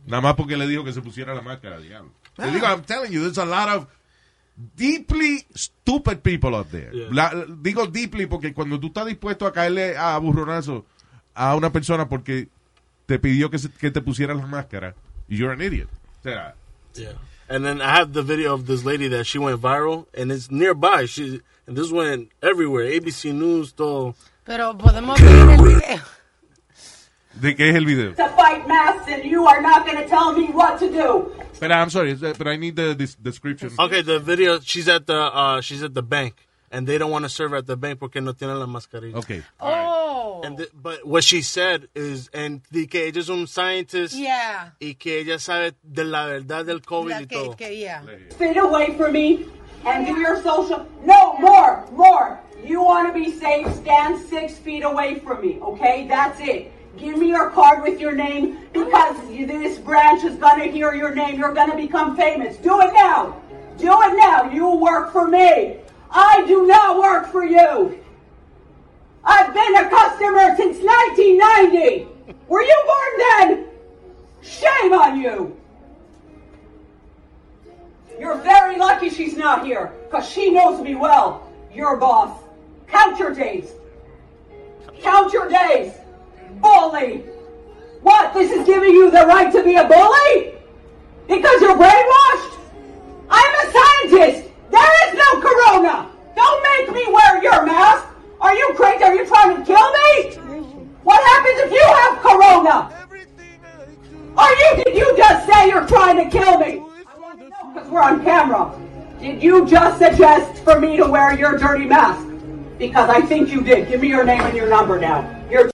Nada 0.07 0.21
más 0.21 0.35
porque 0.35 0.57
le 0.57 0.67
dijo 0.69 0.85
que 0.85 0.93
se 0.93 1.01
pusiera 1.01 1.35
la 1.35 1.41
máscara, 1.43 1.79
digamos. 1.79 2.13
Le 2.37 2.51
digo, 2.51 2.67
I'm 2.67 2.83
telling 2.83 3.11
you, 3.11 3.21
there's 3.23 3.39
a 3.39 3.45
lot 3.47 3.69
of 3.69 3.87
deeply 4.77 5.47
stupid 5.55 6.19
people 6.19 6.55
out 6.55 6.69
there. 6.71 6.91
Yeah. 6.93 7.09
La- 7.11 7.45
digo 7.61 7.87
deeply 7.87 8.27
porque 8.27 8.53
cuando 8.53 8.79
tú 8.79 8.89
estás 8.89 9.07
dispuesto 9.07 9.47
a 9.47 9.53
caerle 9.53 9.97
a 9.97 10.19
burronazo 10.19 10.85
a 11.35 11.55
una 11.57 11.73
persona 11.73 12.09
porque 12.09 12.49
te 13.07 13.19
pidió 13.19 13.51
que, 13.51 13.59
se- 13.59 13.71
que 13.71 13.91
te 13.91 14.01
pusieras 14.03 14.37
la 14.37 14.47
máscara, 14.47 14.95
you're 15.29 15.53
an 15.53 15.63
idiot. 15.63 15.89
O 16.21 16.23
sea, 16.23 16.55
Yeah. 16.95 17.15
And 17.49 17.65
then 17.65 17.81
I 17.81 17.97
have 17.97 18.13
the 18.13 18.23
video 18.23 18.55
of 18.55 18.67
this 18.67 18.85
lady 18.85 19.09
that 19.09 19.27
she 19.27 19.39
went 19.39 19.61
viral, 19.61 20.07
and 20.15 20.33
it's 20.33 20.51
nearby. 20.51 21.05
She 21.07 21.41
and 21.67 21.77
this 21.77 21.91
went 21.91 22.31
everywhere. 22.43 22.87
ABC 22.87 23.35
News, 23.35 23.73
todo. 23.73 24.15
Pero 24.45 24.75
podemos 24.75 25.19
ver 25.21 25.51
el 25.51 25.63
video. 25.63 26.03
¿de 27.41 27.55
qué 27.57 27.71
es 27.71 27.77
el 27.77 27.85
video? 27.85 28.13
to 28.15 28.29
fight 28.37 28.67
masks 28.67 29.09
and 29.09 29.25
you 29.25 29.47
are 29.47 29.61
not 29.61 29.87
going 29.87 29.99
to 29.99 30.09
tell 30.09 30.33
me 30.33 30.47
what 30.47 30.79
to 30.79 30.91
do. 30.91 31.33
But 31.61 31.73
I'm 31.73 31.91
sorry, 31.91 32.15
but 32.15 32.47
I 32.47 32.57
need 32.57 32.77
the 32.77 32.95
this 32.95 33.15
description. 33.15 33.71
Okay, 33.79 34.03
the 34.03 34.19
video. 34.19 34.61
She's 34.61 34.89
at 34.89 35.07
the 35.07 35.17
uh, 35.17 35.61
she's 35.61 35.83
at 35.83 35.95
the 35.95 36.03
bank, 36.03 36.47
and 36.75 36.87
they 36.87 36.99
don't 36.99 37.11
want 37.11 37.25
to 37.25 37.29
serve 37.29 37.55
at 37.55 37.67
the 37.67 37.77
bank 37.77 38.01
porque 38.01 38.17
no 38.21 38.33
tienen 38.33 38.59
la 38.59 38.67
mascarilla. 38.67 39.17
Okay. 39.19 39.43
Oh. 39.61 40.41
And 40.45 40.59
the- 40.59 40.69
but 40.75 41.07
what 41.07 41.23
she 41.25 41.41
said 41.43 41.89
is, 41.95 42.29
and 42.35 42.61
di 42.71 42.87
que 42.87 43.07
ella 43.07 43.21
es 43.21 43.29
un 43.31 43.47
scientist 43.47 44.15
Yeah. 44.15 44.71
y 44.81 44.95
que 44.99 45.21
ella 45.21 45.39
sabe 45.39 45.73
de 45.83 46.05
la 46.05 46.27
verdad 46.27 46.67
del 46.67 46.81
COVID 46.81 47.11
La 47.11 47.21
y 47.21 47.27
que, 47.27 47.37
todo. 47.37 47.55
que, 47.57 47.75
yeah. 47.77 48.03
Fit 48.39 48.57
away 48.57 48.95
from 48.97 49.13
me 49.13 49.47
and 49.87 50.07
do 50.07 50.19
your 50.21 50.37
social. 50.43 50.87
No, 51.05 51.35
more, 51.39 51.85
more. 51.93 52.41
You 52.65 52.83
want 52.83 53.09
to 53.09 53.15
be 53.15 53.31
safe, 53.39 53.67
stand 53.77 54.19
six 54.29 54.59
feet 54.59 54.83
away 54.85 55.21
from 55.21 55.41
me, 55.43 55.59
okay? 55.63 56.07
That's 56.09 56.41
it. 56.41 56.73
Give 56.99 57.17
me 57.19 57.29
your 57.29 57.51
card 57.51 57.83
with 57.83 58.01
your 58.01 58.13
name 58.13 58.59
because 58.73 59.17
this 59.29 59.79
branch 59.79 60.25
is 60.25 60.37
going 60.37 60.61
to 60.61 60.71
hear 60.71 60.95
your 60.95 61.15
name. 61.15 61.39
You're 61.39 61.53
going 61.53 61.71
to 61.71 61.77
become 61.77 62.17
famous. 62.17 62.57
Do 62.59 62.81
it 62.81 62.93
now. 62.95 63.37
Do 63.79 63.91
it 64.03 64.17
now. 64.17 64.51
You 64.51 64.77
work 64.77 65.13
for 65.13 65.27
me. 65.27 65.79
I 66.15 66.45
do 66.47 66.67
not 66.67 66.99
work 66.99 67.27
for 67.27 67.45
you. 67.45 67.99
I've 69.25 69.53
been 69.53 69.77
a 69.77 69.91
customer 69.91 70.55
since 70.57 70.79
1990. 70.79 72.07
Were 72.47 72.63
you 72.63 72.85
born 72.87 73.13
then? 73.19 73.67
Shame 74.41 74.93
on 74.93 75.21
you. 75.21 75.61
You're 78.19 78.39
very 78.39 78.79
lucky 78.79 79.11
she's 79.11 79.37
not 79.37 79.67
here, 79.67 79.93
because 80.05 80.29
she 80.29 80.53
knows 80.53 80.81
me 80.81 80.95
well. 80.95 81.51
Your 81.73 81.97
boss. 81.97 82.39
Count 82.87 83.19
your 83.19 83.35
days. 83.35 83.73
Count 85.03 85.33
your 85.33 85.49
days. 85.49 85.95
Bully. 86.61 87.25
What? 88.03 88.33
This 88.35 88.53
is 88.53 88.65
giving 88.65 88.93
you 88.93 89.11
the 89.11 89.27
right 89.27 89.51
to 89.51 89.65
be 89.65 89.75
a 89.75 89.85
bully? 89.85 90.55
Because 91.27 91.61
you're 91.61 91.77
brainwashed? 91.77 92.54
Trying 106.15 106.31
to 106.31 106.39
kill 106.39 106.59
me? 106.59 106.83
Because 107.73 107.89
we're 107.91 108.03
on 108.03 108.23
camera. 108.23 108.81
Did 109.21 109.43
you 109.43 109.67
just 109.67 109.99
suggest 109.99 110.63
for 110.63 110.79
me 110.81 110.97
to 110.97 111.07
wear 111.07 111.39
your 111.39 111.59
dirty 111.59 111.87
mask? 111.87 112.27
Because 112.79 113.09
I 113.09 113.21
think 113.23 113.51
you 113.51 113.63
did. 113.63 113.89
Give 113.89 114.01
me 114.01 114.09
your 114.09 114.25
name 114.25 114.41
and 114.41 114.57
your 114.57 114.69
number 114.69 114.99
now. 114.99 115.23
You're 115.51 115.71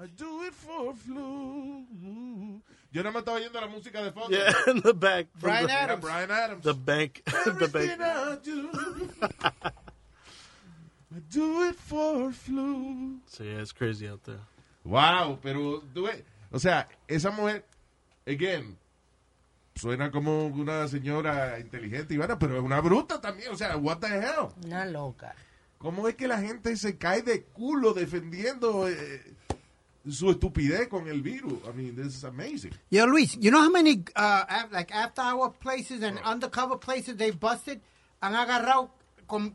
I 0.00 0.06
do 0.16 0.42
it 0.42 0.54
for 0.54 0.94
flu. 0.94 1.84
Yo 2.90 3.02
no 3.02 3.12
me 3.12 3.20
estaba 3.20 3.36
oyendo 3.36 3.60
la 3.60 3.68
música 3.68 4.02
de 4.02 4.12
fondo. 4.12 4.30
Yeah, 4.30 4.52
in 4.66 4.80
the 4.80 4.94
back. 4.94 5.26
Brian 5.38 5.66
the, 5.66 5.72
Adams. 5.72 6.00
Brian 6.00 6.30
Adams. 6.30 6.64
The 6.64 6.74
bank. 6.74 7.22
the 7.44 7.68
bank. 7.68 8.00
I 8.00 8.36
do, 8.42 8.70
I 9.54 11.18
do 11.30 11.62
it 11.68 11.74
for 11.74 12.32
flu. 12.32 13.18
So 13.26 13.44
yeah, 13.44 13.60
it's 13.60 13.72
crazy 13.72 14.08
out 14.08 14.24
there. 14.24 14.40
Wow, 14.84 15.38
pero 15.42 15.82
tú 15.94 16.06
ves, 16.06 16.22
o 16.50 16.58
sea, 16.58 16.88
esa 17.06 17.30
mujer, 17.30 17.62
again, 18.26 18.78
suena 19.78 20.10
como 20.10 20.46
una 20.46 20.88
señora 20.88 21.58
inteligente 21.60 22.14
y 22.14 22.16
buena, 22.16 22.38
pero 22.38 22.56
es 22.56 22.62
una 22.62 22.80
bruta 22.80 23.20
también, 23.20 23.52
o 23.52 23.56
sea, 23.56 23.76
what 23.76 23.98
the 23.98 24.08
hell? 24.08 24.48
Una 24.64 24.84
loca. 24.84 25.34
¿Cómo 25.78 26.08
es 26.08 26.16
que 26.16 26.26
la 26.26 26.40
gente 26.40 26.76
se 26.76 26.98
cae 26.98 27.22
de 27.22 27.44
culo 27.44 27.94
defendiendo 27.94 28.88
eh, 28.88 29.22
su 30.08 30.30
estupidez 30.30 30.88
con 30.88 31.06
el 31.06 31.22
virus? 31.22 31.60
I 31.64 31.76
mean, 31.76 31.94
this 31.94 32.16
is 32.16 32.24
amazing. 32.24 32.72
Yo, 32.90 33.06
Luis, 33.06 33.36
you 33.38 33.50
know 33.50 33.62
how 33.62 33.70
many 33.70 34.02
uh, 34.16 34.44
like 34.72 34.92
after 34.92 35.22
hour 35.22 35.52
places 35.52 36.02
and 36.02 36.18
undercover 36.24 36.76
places 36.76 37.16
they 37.16 37.30
busted? 37.30 37.80
Han 38.20 38.34
agarrado 38.34 38.90
con 39.28 39.54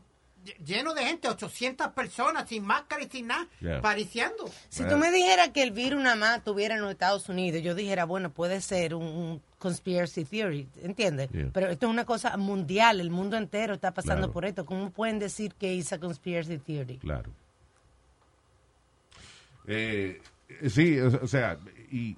lleno 0.64 0.94
de 0.94 1.04
gente, 1.04 1.28
800 1.28 1.88
personas 1.88 2.48
sin 2.48 2.64
máscara 2.64 3.02
y 3.02 3.08
sin 3.08 3.26
nada, 3.28 3.46
Yeah. 3.60 3.80
pariciando. 3.80 4.50
Si 4.68 4.84
tú 4.86 4.96
me 4.96 5.10
dijeras 5.10 5.48
que 5.50 5.62
el 5.62 5.70
virus 5.70 6.02
nada 6.02 6.16
más 6.16 6.44
tuviera 6.44 6.74
en 6.74 6.82
los 6.82 6.90
Estados 6.90 7.28
Unidos, 7.28 7.62
yo 7.62 7.74
dijera, 7.74 8.04
bueno, 8.04 8.30
puede 8.30 8.60
ser 8.60 8.94
un, 8.94 9.04
un 9.04 9.42
conspiracy 9.58 10.24
theory, 10.24 10.68
¿entiendes? 10.82 11.30
Yeah. 11.30 11.50
Pero 11.52 11.68
esto 11.68 11.86
es 11.86 11.90
una 11.90 12.04
cosa 12.04 12.36
mundial, 12.36 13.00
el 13.00 13.10
mundo 13.10 13.36
entero 13.36 13.74
está 13.74 13.92
pasando 13.94 14.22
Claro. 14.26 14.32
por 14.32 14.44
esto. 14.44 14.64
¿Cómo 14.66 14.90
pueden 14.90 15.18
decir 15.18 15.54
que 15.54 15.78
es 15.78 15.92
a 15.92 15.98
conspiracy 15.98 16.58
theory? 16.58 16.98
Claro. 16.98 17.30
Eh, 19.66 20.20
sí, 20.68 20.98
o, 21.00 21.08
o 21.22 21.26
sea, 21.26 21.58
y 21.90 22.16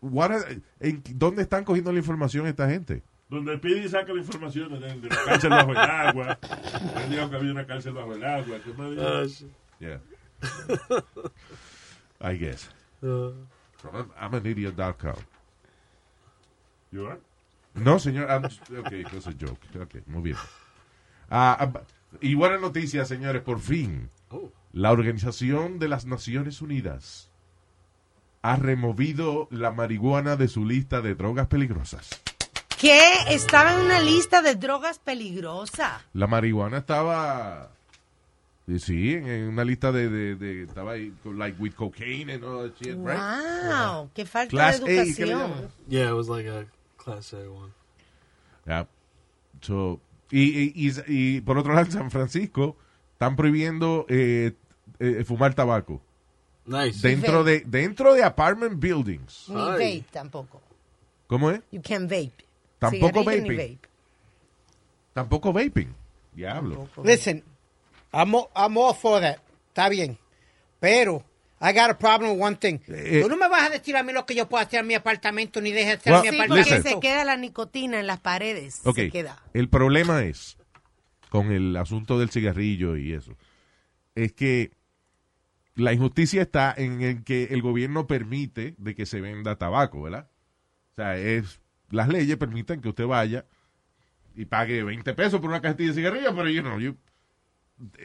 what 0.00 0.32
are- 0.32 0.60
en- 0.80 1.02
¿dónde 1.14 1.42
están 1.42 1.64
cogiendo 1.64 1.92
la 1.92 1.98
información 1.98 2.46
esta 2.46 2.68
gente? 2.68 3.02
Donde 3.30 3.56
pide 3.58 3.84
y 3.84 3.88
saca 3.88 4.12
la 4.12 4.18
información 4.18 4.72
de, 4.80 4.80
de 5.00 5.08
la 5.08 5.24
cárcel 5.24 5.50
bajo 5.50 5.70
el 5.70 5.76
agua. 5.78 6.38
Él 7.04 7.10
dijo 7.10 7.30
que 7.30 7.36
había 7.36 7.52
una 7.52 7.66
cárcel 7.66 7.92
bajo 7.94 8.12
el 8.14 8.24
agua. 8.24 8.58
¿Qué 8.64 8.72
más? 8.74 9.44
Ah. 9.44 9.46
Yeah. 9.78 10.00
I 12.20 12.36
guess. 12.36 12.68
Uh, 13.02 13.32
I'm 14.20 14.34
an 14.34 14.44
idiot.com. 14.46 15.14
You 16.92 17.06
are? 17.06 17.20
No, 17.74 17.98
señor. 17.98 18.28
I'm 18.28 18.42
just- 18.42 18.68
ok, 18.70 18.92
es 18.92 19.26
a 19.26 19.32
joke. 19.32 19.60
Ok, 19.80 20.06
muy 20.06 20.22
bien. 20.22 20.36
Ah, 21.30 21.70
y 22.20 22.34
buena 22.34 22.58
noticia, 22.58 23.04
señores, 23.04 23.42
por 23.42 23.60
fin. 23.60 24.10
Oh. 24.30 24.50
La 24.72 24.90
Organización 24.90 25.78
de 25.78 25.88
las 25.88 26.04
Naciones 26.04 26.60
Unidas 26.60 27.30
ha 28.42 28.56
removido 28.56 29.46
la 29.50 29.70
marihuana 29.70 30.36
de 30.36 30.48
su 30.48 30.64
lista 30.66 31.00
de 31.00 31.14
drogas 31.14 31.46
peligrosas. 31.46 32.20
Que 32.80 32.98
estaba 33.28 33.74
en 33.74 33.84
una 33.84 34.00
lista 34.00 34.40
de 34.42 34.54
drogas 34.54 34.98
peligrosas. 34.98 36.02
La 36.14 36.26
marihuana 36.26 36.78
estaba... 36.78 37.70
eh, 38.66 38.78
Sí, 38.78 39.12
en, 39.14 39.26
en 39.28 39.48
una 39.48 39.64
lista 39.64 39.92
de, 39.92 40.08
de, 40.08 40.34
de- 40.36 40.62
Estaba 40.62 40.92
ahí, 40.92 41.12
con, 41.22 41.38
like, 41.38 41.60
with 41.60 41.74
cocaine 41.74 42.30
and 42.32 42.44
all 42.44 42.70
that 42.70 42.76
shit, 42.80 42.96
right? 42.96 43.18
Wow, 43.18 44.10
qué 44.14 44.24
falta 44.24 44.50
Class 44.50 44.80
A, 44.80 44.84
de 44.84 44.86
¿qué 44.86 44.94
le 44.94 45.02
educación. 45.02 45.28
llaman? 45.28 45.68
yeah, 45.88 46.08
it 46.08 46.14
was 46.14 46.28
like 46.28 46.48
a 46.48 46.64
class 46.96 47.34
A 47.34 47.38
one. 47.50 47.72
Yeah. 48.66 48.86
So, 49.60 50.00
y, 50.30 50.40
y, 50.40 50.72
y- 50.74 51.02
y 51.06 51.40
por 51.42 51.58
otro 51.58 51.74
lado, 51.74 51.86
en 51.86 51.92
San 51.92 52.10
Francisco 52.10 52.76
están 53.12 53.36
prohibiendo 53.36 54.06
eh, 54.08 54.52
eh, 55.00 55.24
fumar 55.24 55.52
tabaco 55.54 56.00
Nice. 56.64 57.06
dentro 57.06 57.42
de 57.44 57.64
dentro 57.66 58.14
de 58.14 58.22
apartment 58.24 58.80
buildings. 58.80 59.46
Ni 59.48 59.54
vape 59.56 60.04
tampoco. 60.10 60.62
¿Cómo 61.26 61.50
es? 61.50 61.60
You 61.72 61.82
can 61.82 62.04
vape. 62.08 62.32
Tampoco 62.80 63.22
vaping. 63.22 63.78
Tampoco 65.12 65.52
vaping. 65.52 65.94
Diablo. 66.34 66.88
Listen, 67.04 67.44
I'm, 68.12 68.34
all- 68.34 68.50
I'm 68.56 68.76
all 68.76 68.94
for 68.94 69.20
that. 69.20 69.38
Está 69.68 69.88
bien. 69.88 70.18
Pero, 70.80 71.22
I 71.60 71.72
got 71.72 71.90
a 71.90 71.94
problem 71.98 72.32
with 72.32 72.40
one 72.42 72.56
thing. 72.56 72.80
Eh, 72.88 73.20
Tú 73.22 73.28
no 73.28 73.36
me 73.36 73.48
vas 73.48 73.62
a 73.64 73.70
decir 73.70 73.96
a 73.96 74.02
mí 74.02 74.12
lo 74.12 74.24
que 74.24 74.34
yo 74.34 74.48
puedo 74.48 74.64
hacer 74.64 74.80
en 74.80 74.86
mi 74.86 74.94
apartamento, 74.94 75.60
ni 75.60 75.72
dejes 75.72 75.98
hacer 75.98 76.12
Well, 76.12 76.24
en 76.26 76.30
mi 76.30 76.36
Sí, 76.40 76.42
porque 76.48 76.60
apartamento. 76.62 76.88
se 76.88 77.00
queda 77.00 77.24
la 77.24 77.36
nicotina 77.36 78.00
en 78.00 78.06
las 78.06 78.20
paredes. 78.20 78.80
Ok. 78.84 78.96
Se 78.96 79.10
queda. 79.10 79.42
El 79.52 79.68
problema 79.68 80.22
es 80.24 80.56
con 81.28 81.52
el 81.52 81.76
asunto 81.76 82.18
del 82.18 82.30
cigarrillo 82.30 82.96
y 82.96 83.12
eso. 83.12 83.36
Es 84.14 84.32
que 84.32 84.72
la 85.74 85.92
injusticia 85.92 86.42
está 86.42 86.74
en 86.76 87.02
el 87.02 87.24
que 87.24 87.44
el 87.50 87.62
gobierno 87.62 88.06
permite 88.06 88.74
de 88.78 88.94
que 88.94 89.06
se 89.06 89.20
venda 89.20 89.56
tabaco, 89.56 90.02
¿verdad? 90.02 90.28
O 90.92 90.94
sea, 90.96 91.16
es 91.16 91.60
las 91.90 92.08
leyes 92.08 92.36
permiten 92.36 92.80
que 92.80 92.88
usted 92.88 93.06
vaya 93.06 93.44
y 94.34 94.44
pague 94.46 94.82
20 94.84 95.12
pesos 95.14 95.40
por 95.40 95.50
una 95.50 95.60
cajetilla 95.60 95.90
de 95.90 95.94
cigarrillos, 95.96 96.32
pero 96.34 96.48
you 96.48 96.62
know, 96.62 96.78
you- 96.78 96.96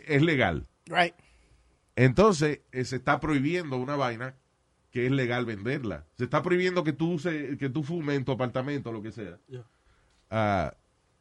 es 0.08 0.21
legal. 0.21 0.67
Right. 0.88 1.13
Entonces, 1.95 2.62
eh, 2.71 2.84
se 2.86 2.98
está 2.98 3.19
prohibiendo 3.19 3.78
una 3.78 3.95
vaina 3.95 4.36
que 4.91 5.06
es 5.06 5.12
legal 5.12 5.45
venderla. 5.45 6.06
Se 6.17 6.24
está 6.26 6.41
prohibiendo 6.41 6.84
que 6.84 6.93
tú 6.93 7.19
se, 7.19 7.58
que 7.58 7.69
tú 7.69 7.84
fumes 7.84 8.17
en 8.17 8.26
tu 8.26 8.32
apartamento, 8.32 8.91
lo 8.91 9.02
que 9.02 9.12
sea. 9.12 9.38
Yeah. 9.48 9.63
Ah, 10.30 10.74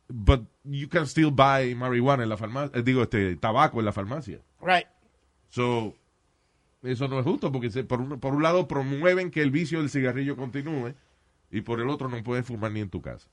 but 0.08 0.42
you 0.64 0.88
can 0.88 1.06
still 1.06 1.30
buy 1.30 1.74
marijuana 1.74 2.22
en 2.22 2.28
la 2.28 2.36
farmacia, 2.36 2.82
digo, 2.82 3.02
este 3.02 3.36
tabaco 3.36 3.78
en 3.80 3.86
la 3.86 3.92
farmacia. 3.92 4.40
Right. 4.60 4.86
So, 5.48 5.94
eso 6.82 7.08
no 7.08 7.18
es 7.18 7.24
justo 7.24 7.50
porque 7.52 7.70
se- 7.70 7.84
por, 7.84 8.00
un, 8.00 8.20
por 8.20 8.34
un 8.34 8.42
lado 8.42 8.66
promueven 8.68 9.30
que 9.30 9.42
el 9.42 9.50
vicio 9.50 9.78
del 9.80 9.90
cigarrillo 9.90 10.36
continúe 10.36 10.94
y 11.54 11.60
por 11.60 11.80
el 11.80 11.88
otro 11.88 12.08
no 12.08 12.20
puedes 12.24 12.44
fumar 12.44 12.72
ni 12.72 12.80
en 12.80 12.90
tu 12.90 13.00
casa. 13.00 13.28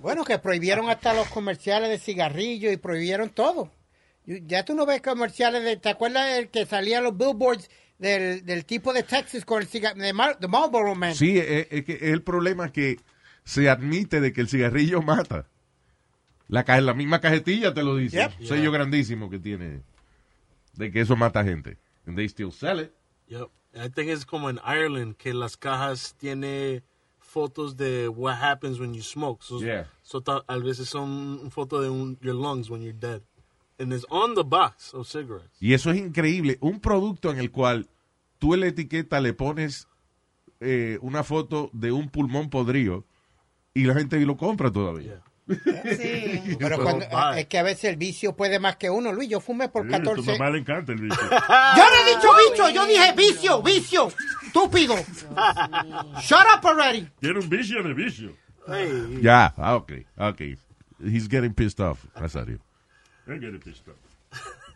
Bueno, 0.00 0.24
que 0.24 0.38
prohibieron 0.38 0.88
hasta 0.88 1.12
los 1.12 1.28
comerciales 1.28 1.90
de 1.90 1.98
cigarrillos 1.98 2.72
y 2.72 2.78
prohibieron 2.78 3.28
todo. 3.28 3.70
Ya 4.24 4.64
tú 4.64 4.74
no 4.74 4.86
ves 4.86 5.02
comerciales 5.02 5.62
de... 5.62 5.76
¿Te 5.76 5.90
acuerdas 5.90 6.38
el 6.38 6.48
que 6.48 6.64
salía 6.64 7.02
los 7.02 7.16
billboards 7.18 7.68
del, 7.98 8.46
del 8.46 8.64
tipo 8.64 8.94
de 8.94 9.02
Texas 9.02 9.44
con 9.44 9.60
el 9.60 9.68
cigarrillo? 9.68 10.06
De, 10.06 10.12
Mar- 10.14 10.38
de 10.38 10.48
Marlboro 10.48 10.94
Man. 10.94 11.14
Sí, 11.14 11.38
es, 11.38 11.66
es 11.70 11.84
que 11.84 12.12
el 12.12 12.22
problema 12.22 12.66
es 12.66 12.72
que 12.72 12.96
se 13.44 13.68
admite 13.68 14.22
de 14.22 14.32
que 14.32 14.40
el 14.40 14.48
cigarrillo 14.48 15.02
mata. 15.02 15.48
La, 16.48 16.64
la 16.80 16.94
misma 16.94 17.20
cajetilla 17.20 17.74
te 17.74 17.82
lo 17.82 17.96
dice. 17.96 18.16
Yep. 18.16 18.46
Sello 18.46 18.72
grandísimo 18.72 19.28
que 19.28 19.38
tiene 19.38 19.82
de 20.74 20.90
que 20.90 21.02
eso 21.02 21.14
mata 21.14 21.44
gente. 21.44 21.76
And 22.06 22.16
they 22.16 22.26
still 22.26 22.52
sell 22.52 22.80
it. 22.80 22.92
Yep. 23.26 23.50
I 23.74 23.88
think 23.88 24.08
it's 24.10 24.24
como 24.24 24.48
en 24.50 24.58
Ireland 24.66 25.16
que 25.16 25.32
las 25.32 25.56
cajas 25.56 26.14
tiene 26.18 26.82
fotos 27.18 27.76
de 27.76 28.08
what 28.08 28.34
happens 28.42 28.78
when 28.80 28.92
you 28.94 29.02
smoke. 29.02 29.42
So, 29.42 29.60
Yeah. 29.60 29.86
so 30.02 30.22
a 30.48 30.58
veces 30.58 30.88
son 30.88 31.50
fotos 31.50 31.82
de 31.82 31.88
un, 31.90 32.18
your 32.20 32.34
lungs 32.34 32.68
when 32.68 32.82
you're 32.82 32.92
dead. 32.98 33.22
And 33.78 33.92
it's 33.92 34.04
on 34.10 34.34
the 34.34 34.42
box 34.42 34.92
of 34.92 35.06
cigarettes. 35.06 35.56
Y 35.60 35.72
eso 35.72 35.90
es 35.90 35.98
increíble. 35.98 36.58
Un 36.60 36.80
producto 36.80 37.30
en 37.30 37.38
el 37.38 37.50
cual 37.50 37.88
tú 38.38 38.54
en 38.54 38.60
la 38.60 38.66
etiqueta 38.66 39.20
le 39.20 39.32
pones 39.32 39.86
eh, 40.60 40.98
una 41.00 41.22
foto 41.22 41.70
de 41.72 41.90
un 41.92 42.10
pulmón 42.10 42.50
podrido 42.50 43.04
y 43.72 43.84
la 43.84 43.94
gente 43.94 44.18
lo 44.26 44.36
compra 44.36 44.70
todavía. 44.70 45.22
Sí. 45.50 46.56
Pero 46.60 46.82
cuando- 46.82 47.06
es 47.36 47.46
que 47.46 47.58
a 47.58 47.62
veces 47.62 47.84
el 47.84 47.96
vicio 47.96 48.34
puede 48.36 48.58
más 48.58 48.76
que 48.76 48.88
uno. 48.90 49.12
Luis, 49.12 49.28
yo 49.28 49.40
fumé 49.40 49.68
por 49.68 49.86
Sí, 49.88 49.94
a 49.94 49.98
tu 50.02 50.10
14... 50.10 50.32
mamá 50.38 50.50
le 50.50 50.58
encanta 50.58 50.92
el 50.92 51.00
bicho. 51.00 51.20
Yo 51.20 51.28
no 51.30 51.94
he 51.96 52.14
dicho 52.14 52.28
bicho, 52.50 52.70
yo 52.70 52.86
dije 52.86 53.12
vicio, 53.16 53.62
vicio. 53.62 54.12
Estúpido. 54.46 54.96
Shut 56.20 56.46
up 56.56 56.64
already. 56.66 57.08
Tiene 57.20 57.38
un 57.40 57.48
vicio 57.48 57.82
de 57.82 57.94
vicio. 57.94 58.36
Hey, 58.66 59.18
Ya, 59.22 59.52
ah, 59.56 59.74
ok, 59.76 59.92
ok. 60.18 60.40
He's 61.02 61.28
getting 61.28 61.54
pissed 61.54 61.80
off. 61.80 62.06
Nazario. 62.20 62.58
I 63.26 63.38
get 63.38 63.54
it 63.54 63.64
pissed 63.64 63.86
off. 63.88 63.96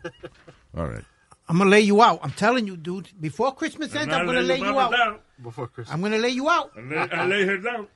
All 0.77 0.87
right. 0.87 1.03
I'm 1.47 1.57
gonna 1.59 1.69
lay 1.69 1.81
you 1.81 2.01
out. 2.01 2.19
I'm 2.23 2.31
telling 2.31 2.65
you, 2.67 2.75
dude. 2.75 3.09
Before 3.21 3.53
Christmas 3.53 3.93
ends, 3.95 4.13
I'm 4.13 4.25
gonna 4.25 4.41
lay 4.41 4.57
you 4.57 4.79
out. 4.79 4.91
down. 4.91 5.19
before 5.41 5.67
Christmas. 5.67 5.93
I'm 5.93 6.01
gonna 6.01 6.17
lay 6.17 6.29
you 6.31 6.49
out. 6.49 6.71
I 6.75 6.81
lay, 6.81 6.97
I 6.97 7.25
lay 7.27 7.45
her 7.45 7.57
down. 7.57 7.87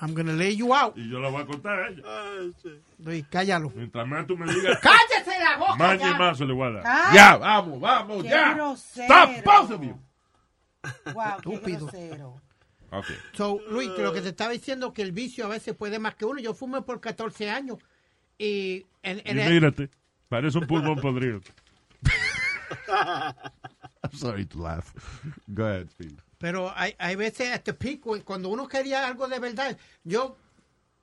I'm 0.00 0.12
gonna 0.14 0.32
lay 0.32 0.56
you 0.56 0.74
out. 0.74 0.96
Y 0.96 1.08
yo 1.08 1.20
la 1.20 1.28
voy 1.28 1.42
a 1.42 1.46
contar 1.46 1.78
a 1.78 1.88
ella. 1.88 2.02
Ah, 2.04 2.34
Luis, 2.98 3.24
cállalo. 3.30 3.70
Mientras 3.74 4.06
más 4.08 4.26
tú 4.26 4.36
me 4.36 4.52
digas, 4.52 4.78
¡Cállese 4.82 5.38
la 5.38 5.56
boca! 5.56 5.76
más 5.76 5.98
ya! 6.00 6.10
y 6.10 6.14
más 6.18 6.36
se 6.38 6.44
le 6.44 6.52
voy 6.52 6.66
a 6.68 6.70
dar. 6.72 6.82
Ay, 6.86 7.14
Ya, 7.16 7.36
vamos, 7.36 7.80
vamos, 7.80 8.22
qué 8.22 8.28
ya. 8.30 8.54
grosero. 8.54 9.06
Stop, 9.14 9.44
both 9.44 9.70
of 9.70 9.82
you. 9.82 10.00
Wow, 11.14 11.24
qué 11.42 11.54
Estúpido. 11.54 11.78
grosero. 11.86 12.40
Ok. 12.90 13.06
So, 13.32 13.60
Luis, 13.70 13.90
que 13.90 14.02
lo 14.02 14.12
que 14.12 14.20
te 14.20 14.28
estaba 14.28 14.50
diciendo 14.52 14.92
que 14.92 15.02
el 15.02 15.12
vicio 15.12 15.44
a 15.46 15.48
veces 15.48 15.74
puede 15.76 15.98
más 15.98 16.14
que 16.16 16.24
uno. 16.24 16.40
Yo 16.40 16.54
fumé 16.54 16.82
por 16.82 17.00
14 17.00 17.50
años. 17.50 17.78
Y, 18.36 18.84
en, 19.02 19.22
en 19.24 19.38
Y 19.38 19.40
el- 19.40 19.52
mírate, 19.52 19.90
parece 20.28 20.58
un 20.58 20.66
pulmón 20.66 21.00
podrido. 21.00 21.40
I'm 22.88 24.12
sorry 24.12 24.44
to 24.46 24.58
laugh. 24.58 24.92
Go 25.48 25.64
ahead, 25.64 25.88
Steve. 25.90 26.16
Pero 26.44 26.70
hay, 26.76 26.94
hay 26.98 27.16
veces 27.16 27.48
este 27.54 27.72
pico, 27.72 28.14
cuando 28.22 28.50
uno 28.50 28.68
quería 28.68 29.06
algo 29.06 29.26
de 29.26 29.38
verdad, 29.38 29.78
yo 30.02 30.36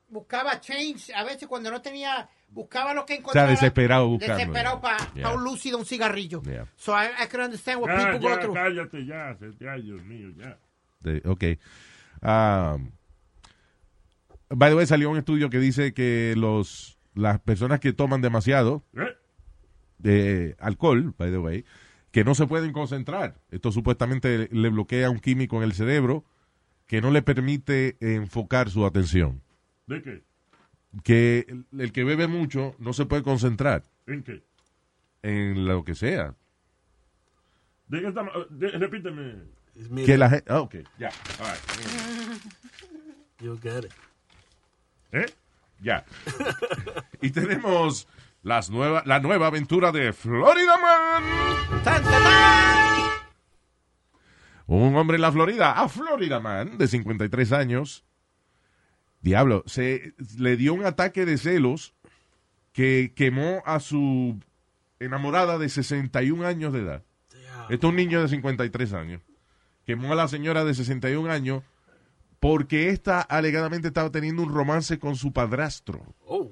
buscaba 0.08 0.60
change, 0.62 1.10
a 1.16 1.24
veces 1.24 1.48
cuando 1.48 1.72
no 1.72 1.82
tenía, 1.82 2.30
buscaba 2.50 2.94
lo 2.94 3.08
que 3.08 3.16
encontraba. 3.16 3.50
desesperado 3.50 4.08
buscando. 4.08 4.36
Desesperado 4.38 4.80
para 4.82 4.98
Yeah. 5.16 5.34
un 5.34 5.44
lúcido, 5.44 5.80
un 5.80 5.86
cigarrillo. 5.86 6.44
Yeah. 6.44 6.68
So 6.76 6.94
I, 6.94 7.08
I 7.24 7.28
can 7.28 7.42
understand 7.42 7.82
what 7.82 7.90
Ya, 7.90 7.98
people 8.12 8.20
go 8.20 8.30
ya, 8.36 8.40
through. 8.40 8.54
cállate 8.54 9.06
ya. 9.08 9.36
Ay, 9.72 9.82
Dios 9.82 10.04
mío, 10.04 10.30
ya. 10.38 10.60
De- 11.00 11.24
ok. 11.26 11.44
Um, 12.22 12.92
by 14.50 14.70
the 14.70 14.76
way, 14.76 14.86
salió 14.86 15.10
un 15.10 15.18
estudio 15.18 15.50
que 15.50 15.58
dice 15.58 15.92
que 15.96 16.36
los 16.38 17.00
las 17.16 17.39
personas 17.39 17.80
que 17.80 17.94
toman 17.94 18.22
demasiado 18.22 18.84
¿Eh? 18.96 19.18
de 19.98 20.56
alcohol, 20.60 21.16
by 21.18 21.32
the 21.32 21.39
way, 21.39 21.66
que 22.12 22.24
no 22.24 22.36
se 22.36 22.47
pueden 22.47 22.74
concentrar. 22.74 23.36
Esto 23.51 23.72
supuestamente 23.72 24.49
le 24.51 24.70
bloquea 24.70 25.09
un 25.09 25.20
químico 25.20 25.57
en 25.57 25.64
el 25.64 25.74
cerebro 25.74 26.24
que 26.88 27.01
no 27.01 27.09
le 27.12 27.22
permite 27.22 27.95
enfocar 28.01 28.70
su 28.70 28.86
atención. 28.86 29.41
¿De 29.88 30.01
qué? 30.01 30.24
Que 31.03 31.45
el, 31.47 31.66
el 31.80 31.91
que 31.93 32.03
bebe 32.03 32.28
mucho 32.28 32.76
no 32.80 32.91
se 32.93 33.05
puede 33.05 33.24
concentrar 33.24 33.84
¿En 34.07 34.24
qué? 34.24 34.43
en 35.24 35.66
lo 35.66 35.84
que 35.86 35.95
sea. 35.95 36.36
¿De 37.88 38.01
qué 38.01 38.07
estamos? 38.07 38.34
de- 38.49 38.72
repíteme. 38.72 39.36
Que 40.05 40.18
la 40.18 40.30
gente... 40.30 40.51
ok, 40.53 40.76
ya. 40.99 41.09
all 41.39 41.47
right. 41.49 42.41
You'll 43.39 43.59
get 43.62 43.86
it. 43.86 43.91
¿Eh? 45.14 45.26
Ya. 45.82 46.05
y 47.22 47.30
tenemos 47.32 48.07
las 48.44 48.70
nueva, 48.70 49.04
la 49.06 49.20
nueva 49.20 49.48
aventura 49.48 49.92
de 49.92 50.14
Florida 50.14 50.78
Man. 50.78 51.24
Tan, 51.84 52.04
tan, 52.04 52.24
tan. 52.24 52.82
Un 54.68 54.96
hombre 54.96 55.16
en 55.16 55.22
la 55.22 55.32
Florida, 55.32 55.74
a 55.74 55.89
Florida 55.89 56.39
Man, 56.39 56.78
de 56.78 56.88
53 56.88 57.52
años. 57.52 58.06
Diablo, 59.22 59.64
se 59.68 60.14
le 60.38 60.58
dio 60.58 60.74
un 60.74 60.86
ataque 60.86 61.26
de 61.26 61.38
celos 61.38 61.94
que 62.72 63.14
quemó 63.16 63.62
a 63.66 63.80
su 63.80 64.39
enamorada 65.00 65.58
de 65.58 65.70
61 65.70 66.46
años 66.46 66.74
de 66.74 66.80
edad. 66.80 67.04
Esto 67.70 67.88
es 67.88 67.92
un 67.92 67.96
niño 67.96 68.22
de 68.22 68.30
53 68.30 68.94
años. 68.94 69.22
Quemó 69.86 70.14
a 70.14 70.16
la 70.16 70.28
señora 70.28 70.64
de 70.64 70.74
61 70.74 71.30
años 71.32 71.64
porque 72.39 72.89
esta 72.89 73.22
alegadamente 73.22 73.89
estaba 73.89 74.10
teniendo 74.10 74.42
un 74.42 74.54
romance 74.54 74.98
con 75.00 75.16
su 75.16 75.32
padrastro. 75.32 76.16
Oh. 76.26 76.52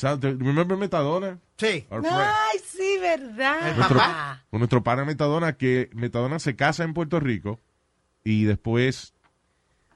¿Remember 0.00 0.76
Metadona? 0.76 1.38
Sí. 1.56 1.86
Our 1.90 2.02
friend. 2.02 2.16
Ay, 2.18 2.58
sí, 2.64 2.98
verdad. 3.00 3.76
Nuestro, 3.76 4.00
con 4.50 4.60
nuestro 4.60 4.82
pana 4.82 5.04
Metadona, 5.04 5.56
que 5.56 5.90
Metadona 5.92 6.38
se 6.38 6.56
casa 6.56 6.84
en 6.84 6.94
Puerto 6.94 7.20
Rico 7.20 7.60
y 8.24 8.44
después 8.44 9.14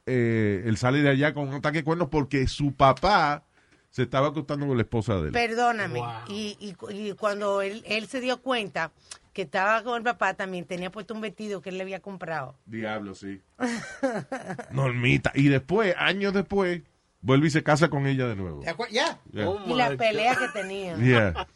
eh, 0.07 0.62
él 0.66 0.76
sale 0.76 1.03
de 1.03 1.11
allá 1.11 1.34
con 1.34 1.49
un 1.49 1.55
ataque 1.55 1.78
de 1.78 1.84
cuernos 1.84 2.09
porque 2.09 2.47
su 2.47 2.72
papá 2.74 3.44
se 3.90 4.03
estaba 4.03 4.28
acostando 4.28 4.66
con 4.66 4.76
la 4.76 4.82
esposa 4.82 5.14
de 5.16 5.28
él. 5.28 5.32
Perdóname. 5.32 6.03
Y, 6.28 6.57
y, 6.61 6.76
y 6.94 7.12
cuando 7.14 7.62
él, 7.62 7.82
él 7.86 8.07
se 8.07 8.20
dio 8.20 8.42
cuenta 8.42 8.92
que 9.32 9.42
estaba 9.42 9.82
con 9.82 9.97
el 9.97 10.03
papá, 10.03 10.34
también 10.34 10.64
tenía 10.64 10.90
puesto 10.90 11.12
un 11.12 11.20
vestido 11.20 11.61
que 11.61 11.70
él 11.70 11.76
le 11.76 11.82
había 11.82 12.01
comprado. 12.01 12.57
Diablo, 12.64 13.14
sí. 13.14 13.42
Normita. 14.70 15.32
Y 15.34 15.49
después, 15.49 15.94
años 15.99 16.32
después, 16.32 16.82
vuelve 17.27 17.49
y 17.49 17.51
se 17.51 17.62
casa 17.62 17.89
con 17.89 18.07
ella 18.07 18.27
de 18.29 18.37
nuevo. 18.37 18.61
¿Te 18.61 18.70
acuer- 18.74 18.89
Ya. 18.91 19.18
Yeah. 19.33 19.49
Oh 19.49 19.61
y 19.66 19.74
la 19.74 19.97
pelea 19.97 20.37
que 20.37 20.49
tenía. 20.49 20.97
Yeah. 20.97 21.47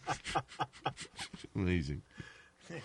Amazing. 1.55 2.03
Eh, 2.69 2.83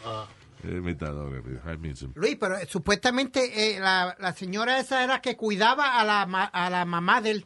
him. 0.63 2.11
Luis, 2.15 2.37
pero 2.39 2.57
eh, 2.57 2.65
supuestamente 2.67 3.75
eh, 3.75 3.79
la, 3.79 4.15
la 4.19 4.33
señora 4.33 4.79
esa 4.79 5.03
era 5.03 5.21
que 5.21 5.35
cuidaba 5.35 5.99
a 5.99 6.03
la, 6.05 6.25
ma- 6.25 6.45
a 6.45 6.69
la 6.69 6.85
mamá 6.85 7.21
de 7.21 7.31
él. 7.31 7.45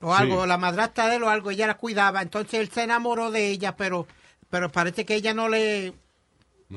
O 0.00 0.14
Sí. 0.16 0.22
algo, 0.22 0.46
la 0.46 0.56
madrastra 0.58 1.08
de 1.08 1.16
él 1.16 1.22
o 1.24 1.30
algo, 1.30 1.50
ella 1.50 1.66
la 1.66 1.76
cuidaba. 1.76 2.22
Entonces 2.22 2.54
él 2.60 2.70
se 2.70 2.82
enamoró 2.84 3.30
de 3.30 3.48
ella, 3.48 3.76
pero, 3.76 4.06
pero 4.50 4.70
parece 4.70 5.04
que 5.04 5.14
ella 5.14 5.34
no 5.34 5.48
le, 5.48 5.92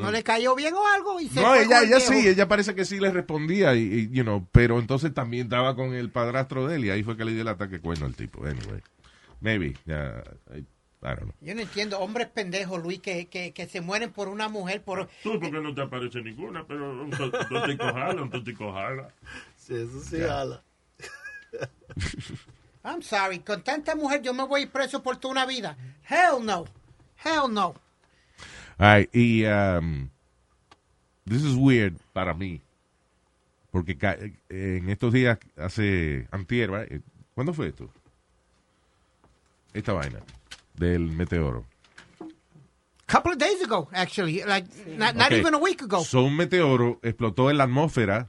no. 0.01 0.11
le 0.11 0.23
cayó 0.23 0.55
bien 0.55 0.73
o 0.73 0.85
algo. 0.95 1.19
Y 1.19 1.29
se 1.29 1.39
No, 1.41 1.47
fue 1.49 1.63
ella, 1.63 1.83
ella 1.83 1.97
viejo. 1.97 2.11
sí, 2.13 2.27
ella 2.27 2.47
parece 2.47 2.75
que 2.75 2.83
sí 2.85 2.99
le 2.99 3.11
respondía, 3.11 3.75
y, 3.75 3.81
y, 3.81 4.09
you 4.09 4.23
know, 4.23 4.47
pero 4.51 4.79
entonces 4.79 5.13
también 5.13 5.43
estaba 5.45 5.75
con 5.75 5.93
el 5.93 6.09
padrastro 6.09 6.67
de 6.67 6.75
él 6.77 6.85
y 6.85 6.89
ahí 6.89 7.03
fue 7.03 7.15
que 7.15 7.25
le 7.25 7.31
dio 7.33 7.41
el 7.43 7.47
ataque 7.47 7.79
cuerno 7.79 8.05
al 8.05 8.15
tipo. 8.15 8.45
Anyway, 8.45 8.81
maybe, 9.39 9.75
yeah, 9.85 10.23
I, 10.53 10.59
I 10.59 10.65
don't 11.01 11.19
know. 11.23 11.33
Yo 11.41 11.53
no 11.55 11.61
entiendo, 11.61 11.99
hombres 11.99 12.27
pendejos, 12.29 12.81
Luis, 12.81 12.99
que, 13.01 13.27
que, 13.27 13.53
que 13.53 13.67
se 13.67 13.81
mueren 13.81 14.11
por 14.11 14.29
una 14.29 14.47
mujer, 14.49 14.81
por... 14.83 15.07
Tú, 15.21 15.39
porque 15.39 15.59
no 15.61 15.73
te 15.75 15.81
aparece 15.81 16.21
ninguna, 16.21 16.65
pero 16.65 17.03
un 17.03 17.09
to- 17.11 17.29
totico 17.31 17.83
jala, 17.93 18.21
un 18.21 18.29
totico 18.29 18.71
jala. 18.73 19.09
Sí, 19.57 19.73
eso 19.75 19.99
sí, 20.01 20.17
Ya. 20.19 20.41
ala. 20.41 20.63
I'm 22.85 23.01
sorry, 23.01 23.39
con 23.39 23.61
tanta 23.63 23.95
mujer 23.95 24.21
yo 24.21 24.33
me 24.33 24.43
voy 24.45 24.65
preso 24.65 25.01
por 25.03 25.17
toda 25.17 25.31
una 25.33 25.45
vida. 25.45 25.77
Hell 26.09 26.43
no. 26.45 26.65
Hell 27.23 27.51
no. 27.53 27.75
Right, 28.80 29.09
y 29.13 29.45
um, 29.45 30.09
this 31.26 31.43
is 31.43 31.55
weird 31.55 31.95
para 32.13 32.34
mí, 32.34 32.61
porque 33.71 33.97
ca- 33.97 34.17
en 34.49 34.89
estos 34.89 35.13
días, 35.13 35.38
hace 35.57 36.28
antier, 36.32 36.71
right? 36.71 36.91
Eh, 36.91 37.01
¿cuándo 37.36 37.53
fue 37.53 37.67
esto? 37.67 37.89
Esta 39.74 39.93
vaina 39.93 40.19
del 40.76 41.01
meteoro. 41.11 41.65
couple 43.05 43.34
of 43.34 43.38
days 43.38 43.61
ago, 43.61 43.89
actually. 43.93 44.43
Like, 44.43 44.67
not, 44.97 45.32
even 45.32 45.53
a 45.53 45.57
week 45.59 45.82
ago. 45.84 46.03
So, 46.03 46.24
un 46.24 46.36
meteoro 46.36 46.99
explotó 47.03 47.51
en 47.51 47.57
la 47.57 47.65
atmósfera 47.65 48.28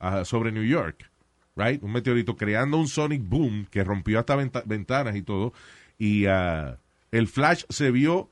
ah, 0.00 0.24
sobre 0.24 0.52
New 0.52 0.64
York, 0.64 1.10
right? 1.56 1.82
Un 1.82 1.92
meteorito 1.92 2.36
creando 2.36 2.76
un 2.76 2.88
sonic 2.88 3.22
boom 3.22 3.66
que 3.70 3.82
rompió 3.84 4.18
hasta 4.18 4.36
venta- 4.36 4.62
ventanas 4.66 5.16
y 5.16 5.22
todo. 5.22 5.54
Y 5.98 6.26
ah, 6.26 6.78
el 7.10 7.26
flash 7.26 7.64
se 7.70 7.90
vio 7.90 8.28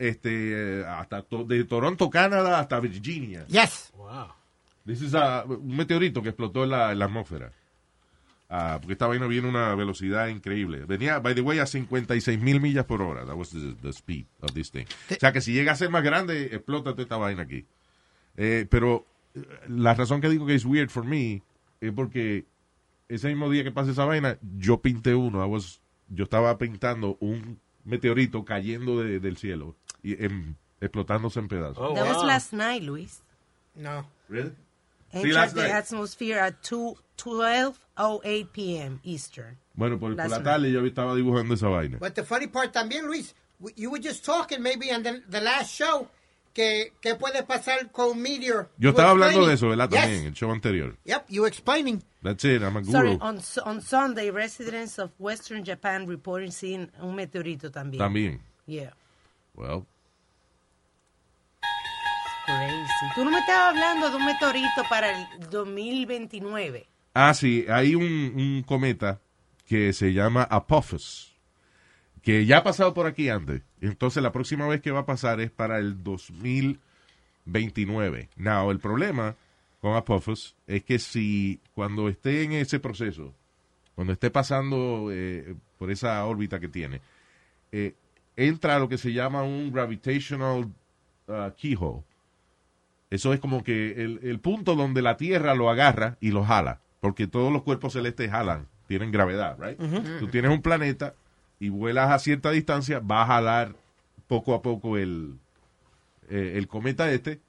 este, 0.00 0.84
hasta 0.86 1.22
to- 1.22 1.44
de 1.44 1.62
Toronto, 1.64 2.08
Canadá, 2.10 2.58
hasta 2.60 2.80
Virginia. 2.80 3.46
Yes. 3.46 3.92
Wow. 3.96 4.28
This 4.86 5.02
is 5.02 5.14
a- 5.14 5.44
un 5.44 5.76
meteorito 5.76 6.22
que 6.22 6.30
explotó 6.30 6.64
en 6.64 6.70
la, 6.70 6.90
en 6.92 6.98
la 6.98 7.04
atmósfera. 7.04 7.52
Ah, 8.48 8.78
porque 8.80 8.94
esta 8.94 9.06
vaina 9.06 9.26
viene 9.28 9.46
a 9.46 9.50
una 9.50 9.74
velocidad 9.76 10.26
increíble. 10.28 10.84
Venía, 10.86 11.20
by 11.20 11.34
the 11.36 11.40
way, 11.42 11.58
a 11.60 11.66
56 11.66 12.40
mil 12.40 12.60
millas 12.60 12.84
por 12.86 13.00
hora. 13.02 13.24
That 13.24 13.36
was 13.36 13.50
the, 13.50 13.74
the 13.82 13.90
speed 13.92 14.24
of 14.40 14.52
this 14.54 14.72
thing. 14.72 14.86
O 15.10 15.14
sea 15.20 15.32
que 15.32 15.40
si 15.40 15.52
llega 15.52 15.72
a 15.72 15.76
ser 15.76 15.90
más 15.90 16.02
grande, 16.02 16.46
explota 16.46 16.90
toda 16.92 17.02
esta 17.04 17.16
vaina 17.16 17.42
aquí. 17.42 17.64
Eh, 18.36 18.66
pero 18.68 19.06
eh, 19.34 19.42
la 19.68 19.94
razón 19.94 20.20
que 20.20 20.28
digo 20.28 20.46
que 20.46 20.54
es 20.56 20.64
weird 20.64 20.88
for 20.88 21.04
me 21.04 21.42
es 21.80 21.92
porque 21.92 22.44
ese 23.08 23.28
mismo 23.28 23.50
día 23.50 23.62
que 23.62 23.70
pasa 23.70 23.92
esa 23.92 24.04
vaina, 24.04 24.36
yo 24.58 24.80
pinté 24.80 25.14
uno. 25.14 25.44
I 25.44 25.48
was- 25.48 25.80
yo 26.08 26.24
estaba 26.24 26.58
pintando 26.58 27.16
un 27.20 27.60
meteorito 27.84 28.44
cayendo 28.44 28.98
de- 29.00 29.20
del 29.20 29.36
cielo 29.36 29.76
y 30.02 30.22
em, 30.24 30.54
explotándose 30.80 31.38
en 31.40 31.48
pedazos. 31.48 31.78
Oh, 31.78 31.94
That 31.94 32.06
was 32.06 32.24
last 32.24 32.52
night, 32.52 32.82
Luis. 32.82 33.22
No. 33.74 34.04
Really? 34.28 34.52
Entered 35.12 35.32
last 35.34 35.54
the 35.54 35.62
night. 35.62 35.72
atmosphere 35.72 36.38
at 36.38 36.62
2, 36.62 36.94
12.08 37.18 38.52
p.m. 38.52 39.00
Eastern. 39.04 39.56
Bueno, 39.74 39.98
por, 39.98 40.14
por 40.16 40.28
la 40.28 40.42
tarde 40.42 40.70
yo 40.70 40.84
estaba 40.86 41.14
dibujando 41.14 41.54
esa 41.54 41.68
vaina. 41.68 41.98
But 41.98 42.14
the 42.14 42.22
funny 42.24 42.46
part 42.46 42.72
también, 42.72 43.06
Luis, 43.06 43.34
you 43.76 43.90
were 43.90 44.00
just 44.00 44.24
talking 44.24 44.62
maybe 44.62 44.90
on 44.92 45.02
the, 45.02 45.22
the 45.28 45.40
last 45.40 45.74
show 45.74 46.08
que, 46.54 46.92
que 47.00 47.14
puede 47.16 47.42
pasar 47.44 47.90
con 47.92 48.20
Meteor. 48.22 48.68
Yo 48.78 48.90
You 48.90 48.90
estaba 48.90 49.14
were 49.14 49.24
hablando 49.24 49.46
de 49.46 49.52
explaining. 49.52 49.54
eso, 49.54 49.68
¿verdad? 49.68 49.90
Yes. 49.90 50.00
También, 50.00 50.26
el 50.26 50.34
show 50.34 50.50
anterior. 50.52 50.96
Yep, 51.04 51.24
you 51.28 51.42
were 51.42 51.48
explaining. 51.48 52.02
That's 52.22 52.44
it, 52.44 52.62
I'm 52.62 52.76
a 52.76 52.80
guru. 52.82 52.92
Sorry, 52.92 53.18
on, 53.20 53.40
on 53.64 53.80
Sunday, 53.80 54.30
residents 54.30 54.98
of 54.98 55.10
Western 55.18 55.64
Japan 55.64 56.06
reporting 56.06 56.50
seeing 56.50 56.90
un 57.00 57.16
meteorito 57.16 57.70
también. 57.70 57.98
También. 57.98 58.40
Yeah. 58.66 58.90
Well, 59.60 59.84
Crazy. 62.46 63.04
Tú 63.14 63.24
no 63.24 63.30
me 63.30 63.38
estabas 63.40 63.74
hablando 63.74 64.08
de 64.08 64.16
un 64.16 64.24
meteorito 64.24 64.82
para 64.88 65.10
el 65.10 65.26
2029. 65.50 66.86
ah, 67.12 67.34
sí, 67.34 67.66
hay 67.68 67.94
un, 67.94 68.04
un 68.04 68.64
cometa 68.66 69.20
que 69.66 69.92
se 69.92 70.14
llama 70.14 70.44
Apophis, 70.44 71.34
que 72.22 72.46
ya 72.46 72.56
ha 72.58 72.64
pasado 72.64 72.94
por 72.94 73.06
aquí 73.06 73.28
antes. 73.28 73.60
Entonces, 73.82 74.22
la 74.22 74.32
próxima 74.32 74.66
vez 74.66 74.80
que 74.80 74.92
va 74.92 75.00
a 75.00 75.06
pasar 75.06 75.40
es 75.40 75.50
para 75.50 75.78
el 75.78 76.02
2029. 76.02 78.30
Now, 78.36 78.70
el 78.70 78.78
problema 78.78 79.36
con 79.82 79.94
Apophis 79.94 80.54
es 80.66 80.82
que 80.84 80.98
si 80.98 81.60
cuando 81.74 82.08
esté 82.08 82.44
en 82.44 82.52
ese 82.52 82.80
proceso, 82.80 83.34
cuando 83.94 84.14
esté 84.14 84.30
pasando 84.30 85.10
eh, 85.12 85.54
por 85.78 85.90
esa 85.90 86.24
órbita 86.24 86.58
que 86.58 86.68
tiene, 86.68 87.02
eh, 87.72 87.94
entra 88.40 88.76
a 88.76 88.78
lo 88.78 88.88
que 88.88 88.98
se 88.98 89.12
llama 89.12 89.42
un 89.42 89.70
gravitational 89.72 90.70
uh, 91.26 91.50
keyhole. 91.56 92.02
Eso 93.10 93.32
es 93.32 93.40
como 93.40 93.62
que 93.64 94.02
el, 94.02 94.20
el 94.22 94.38
punto 94.38 94.76
donde 94.76 95.02
la 95.02 95.16
Tierra 95.16 95.54
lo 95.54 95.68
agarra 95.68 96.16
y 96.20 96.30
lo 96.30 96.44
jala, 96.44 96.80
porque 97.00 97.26
todos 97.26 97.52
los 97.52 97.62
cuerpos 97.62 97.92
celestes 97.92 98.30
jalan, 98.30 98.68
tienen 98.86 99.10
gravedad, 99.10 99.58
right? 99.60 99.78
Tú 100.18 100.28
tienes 100.28 100.50
un 100.50 100.62
planeta 100.62 101.14
y 101.58 101.68
vuelas 101.68 102.10
a 102.10 102.18
cierta 102.18 102.50
distancia, 102.50 103.00
va 103.00 103.22
a 103.22 103.26
jalar 103.26 103.74
poco 104.26 104.54
a 104.54 104.62
poco 104.62 104.96
el, 104.96 105.38
eh, 106.28 106.54
el 106.56 106.68
cometa 106.68 107.10
este, 107.10 107.40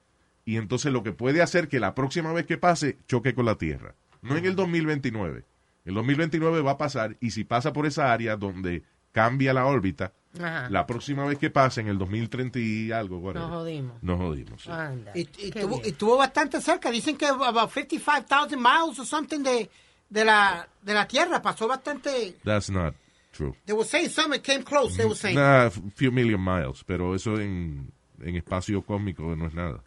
y 0.46 0.58
entonces 0.58 0.92
lo 0.92 1.04
que 1.04 1.14
puede 1.14 1.42
hacer 1.42 1.68
que 1.68 1.80
la 1.80 1.96
próxima 1.96 2.34
vez 2.34 2.46
que 2.48 2.58
pase 2.58 2.98
choque 3.08 3.34
con 3.34 3.46
la 3.46 3.56
Tierra. 3.56 3.94
No 4.22 4.36
en 4.36 4.46
el 4.46 4.56
2029. 4.56 5.46
El 5.86 5.94
2029 5.94 6.62
va 6.62 6.72
a 6.72 6.78
pasar 6.78 7.18
y 7.20 7.32
si 7.32 7.44
pasa 7.44 7.72
por 7.72 7.86
esa 7.86 8.12
área 8.12 8.36
donde 8.36 8.84
cambia 9.12 9.54
la 9.54 9.66
órbita, 9.66 10.14
Ajá. 10.39 10.69
la 10.69 10.86
próxima 10.86 11.25
vez 11.25 11.38
que 11.38 11.49
pase 11.49 11.82
en 11.82 11.88
el 11.89 11.97
2030 11.97 12.57
y 12.59 12.91
algo, 12.91 13.17
whatever, 13.19 13.49
Nos 13.49 13.57
jodimos. 13.59 14.03
nos 14.03 14.17
jodimos. 14.17 14.61
sí. 14.63 14.69
Anda. 14.71 15.11
Y, 15.13 15.21
y 15.21 15.51
Qué 15.51 15.61
tuvo, 15.61 15.75
bien. 15.79 15.89
y 15.89 15.91
tuvo 15.93 16.17
bastante 16.17 16.61
cerca. 16.61 16.89
Dicen 16.89 17.17
que 17.17 17.25
about 17.27 17.69
55,000 17.71 18.57
miles 18.57 18.97
or 18.99 19.05
something 19.05 19.43
de, 19.43 19.69
de, 20.09 20.25
la, 20.25 20.67
de 20.82 20.93
la 20.93 21.05
Tierra. 21.07 21.41
Pasó 21.41 21.67
bastante. 21.67 22.38
That's 22.45 22.69
not 22.69 22.93
true. 23.34 23.55
They 23.65 23.73
were 23.75 23.86
saying 23.88 24.09
something 24.09 24.39
came 24.41 24.63
close. 24.63 24.95
They 24.95 25.05
were 25.05 25.15
saying. 25.15 25.36
Nah, 25.36 25.65
a 25.65 25.71
few 25.95 26.11
million 26.11 26.39
miles, 26.41 26.84
pero 26.86 27.13
eso 27.13 27.39
en, 27.39 27.91
en 28.21 28.36
espacio 28.38 28.82
cósmico 28.84 29.36
no 29.36 29.47
es 29.47 29.53
nada. 29.53 29.84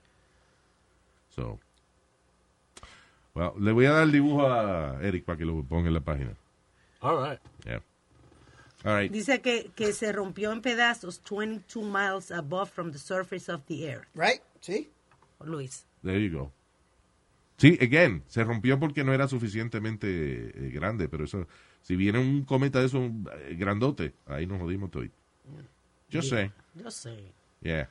So, 1.35 1.59
well, 3.35 3.53
le 3.59 3.73
voy 3.73 3.87
a 3.87 3.93
dar 3.93 4.03
el 4.05 4.13
dibujo 4.13 4.47
a 4.47 4.99
Eric 5.03 5.25
para 5.25 5.39
que 5.39 5.45
lo 5.45 5.63
ponga 5.65 5.89
en 5.89 5.95
la 5.95 6.01
página. 6.01 6.35
All 7.01 7.17
right. 7.31 7.41
Yeah. 7.67 7.81
All 8.85 9.01
right. 9.01 9.11
Dice 9.11 9.41
que, 9.41 9.71
que 9.75 9.93
se 9.93 10.13
rompió 10.13 10.53
en 10.53 10.61
pedazos 10.61 11.21
22 11.29 11.85
miles 11.85 12.31
above 12.31 12.71
from 12.71 12.93
the 12.93 12.99
surface 12.99 13.51
of 13.51 13.63
the 13.67 13.91
earth. 13.91 14.07
Right? 14.15 14.43
¿Sí? 14.61 14.91
Luis. 15.41 15.87
There 16.03 16.21
you 16.21 16.39
go. 16.39 16.53
Sí, 17.57 17.79
again, 17.81 18.23
se 18.27 18.45
rompió 18.45 18.79
porque 18.79 19.05
no 19.05 19.15
era 19.15 19.29
suficientemente 19.29 20.09
eh, 20.09 20.71
grande, 20.71 21.09
pero 21.09 21.25
eso, 21.25 21.47
si 21.83 21.97
viene 21.97 22.19
un 22.19 22.45
cometa 22.45 22.81
de 22.81 22.87
eso 22.87 22.99
eh, 22.99 23.55
grandote, 23.57 24.13
ahí 24.27 24.47
nos 24.47 24.61
jodimos 24.61 24.91
todo. 24.91 25.05
Yo 26.11 26.23
sé, 26.23 26.53
Yo 26.75 26.91
sé 26.91 27.33
yeah. 27.61 27.89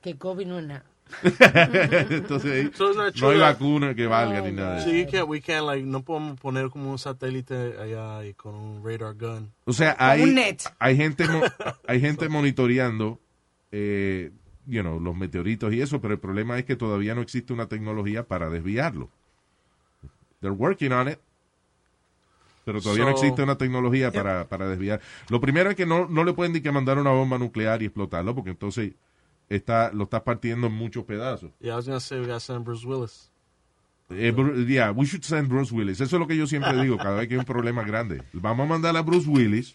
que 0.00 0.16
COVID 0.16 0.46
no 0.46 0.58
es 0.58 0.66
nada. 0.66 0.84
Entonces, 1.22 2.52
ahí 2.52 2.70
So 2.74 2.92
no 2.92 3.30
hay 3.30 3.38
vacuna 3.38 3.94
que 3.94 4.06
valga 4.06 4.40
ni 4.40 4.52
nada 4.52 4.76
de 4.76 4.82
So 4.82 4.88
eso. 4.90 4.96
you 4.96 5.10
can't, 5.10 5.28
we 5.28 5.40
can't, 5.40 5.66
like, 5.66 5.84
no 5.84 6.02
podemos 6.02 6.38
poner 6.40 6.70
como 6.70 6.90
un 6.90 6.98
satélite 6.98 7.54
allá 7.80 8.24
y 8.24 8.34
con 8.34 8.54
un 8.54 8.84
radar 8.84 9.14
gun. 9.14 9.52
O 9.64 9.72
sea, 9.72 9.96
hay, 9.98 10.22
un 10.22 10.34
net. 10.34 10.62
hay 10.78 10.96
gente 10.96 11.24
hay 11.86 12.00
gente 12.00 12.28
monitoreando 12.28 13.20
eh, 13.70 14.30
you 14.66 14.82
know, 14.82 14.98
los 15.00 15.16
meteoritos 15.16 15.72
y 15.72 15.80
eso, 15.80 16.00
pero 16.00 16.14
el 16.14 16.20
problema 16.20 16.58
es 16.58 16.64
que 16.64 16.76
todavía 16.76 17.14
no 17.14 17.20
existe 17.22 17.52
una 17.52 17.68
tecnología 17.68 18.24
para 18.24 18.48
desviarlo. 18.50 19.10
They're 20.40 20.56
working 20.56 20.92
on 20.92 21.08
it. 21.08 21.18
Pero 22.64 22.80
todavía 22.80 23.04
no 23.04 23.10
existe 23.10 23.42
una 23.42 23.58
tecnología 23.58 24.10
para, 24.10 24.48
para 24.48 24.66
desviar. 24.66 25.00
Lo 25.28 25.38
primero 25.38 25.68
es 25.68 25.76
que 25.76 25.84
no, 25.84 26.08
no 26.08 26.24
le 26.24 26.32
pueden 26.32 26.54
ni 26.54 26.62
que 26.62 26.72
mandar 26.72 26.98
una 26.98 27.10
bomba 27.10 27.36
nuclear 27.38 27.82
y 27.82 27.86
explotarlo, 27.86 28.34
porque 28.34 28.50
entonces 28.50 28.92
está, 29.48 29.90
lo 29.92 30.04
estás 30.04 30.22
partiendo 30.22 30.66
en 30.68 30.72
muchos 30.72 31.04
pedazos. 31.04 31.50
Yeah, 31.60 31.74
I 31.74 31.76
was 31.76 31.86
gonna 31.86 32.00
say 32.00 32.20
we 32.20 32.26
got 32.26 32.40
send 32.40 32.64
Bruce 32.64 32.86
Willis. 32.86 33.30
Eh, 34.10 34.32
yeah, 34.68 34.90
we 34.90 35.06
should 35.06 35.24
send 35.24 35.48
Bruce 35.48 35.72
Willis. 35.74 36.00
Eso 36.00 36.16
es 36.16 36.20
lo 36.20 36.26
que 36.26 36.36
yo 36.36 36.46
siempre 36.46 36.72
digo 36.82 36.96
cada 36.98 37.16
vez 37.16 37.28
que 37.28 37.34
hay 37.34 37.38
un 37.40 37.46
problema 37.46 37.82
grande. 37.84 38.22
Vamos 38.32 38.64
a 38.64 38.68
mandar 38.68 38.96
a 38.96 39.02
Bruce 39.02 39.28
Willis. 39.28 39.74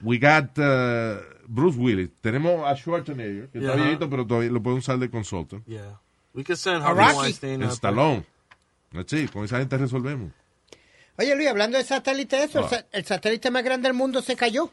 We 0.00 0.18
got 0.18 0.58
uh, 0.58 1.22
Bruce 1.46 1.78
Willis. 1.78 2.10
Tenemos 2.20 2.66
a 2.66 2.74
Schwarzenegger, 2.76 3.48
que 3.50 3.58
está 3.58 3.74
viejito, 3.76 4.10
pero 4.10 4.26
todavía 4.26 4.50
lo 4.50 4.62
puede 4.62 4.76
usar 4.78 4.98
de 4.98 5.08
consultant. 5.08 5.64
Yeah, 5.66 5.98
we 6.34 6.42
could 6.44 6.58
send 6.58 6.82
A 6.82 6.88
Harvey 6.88 7.04
Rocky. 7.06 7.18
Weinstein. 7.18 7.62
En 7.62 7.70
Stallone. 7.70 8.24
Sí, 9.06 9.28
con 9.28 9.44
esa 9.44 9.58
gente 9.58 9.76
resolvemos. 9.78 10.32
Oye, 11.16 11.34
Luis, 11.36 11.48
hablando 11.48 11.78
de 11.78 11.84
satélite, 11.84 12.42
eso, 12.44 12.58
el 12.60 12.64
Ah. 12.74 12.84
el 12.92 13.04
satélite 13.04 13.50
más 13.50 13.62
grande 13.64 13.88
del 13.88 13.96
mundo 13.96 14.20
se 14.20 14.34
cayó. 14.36 14.70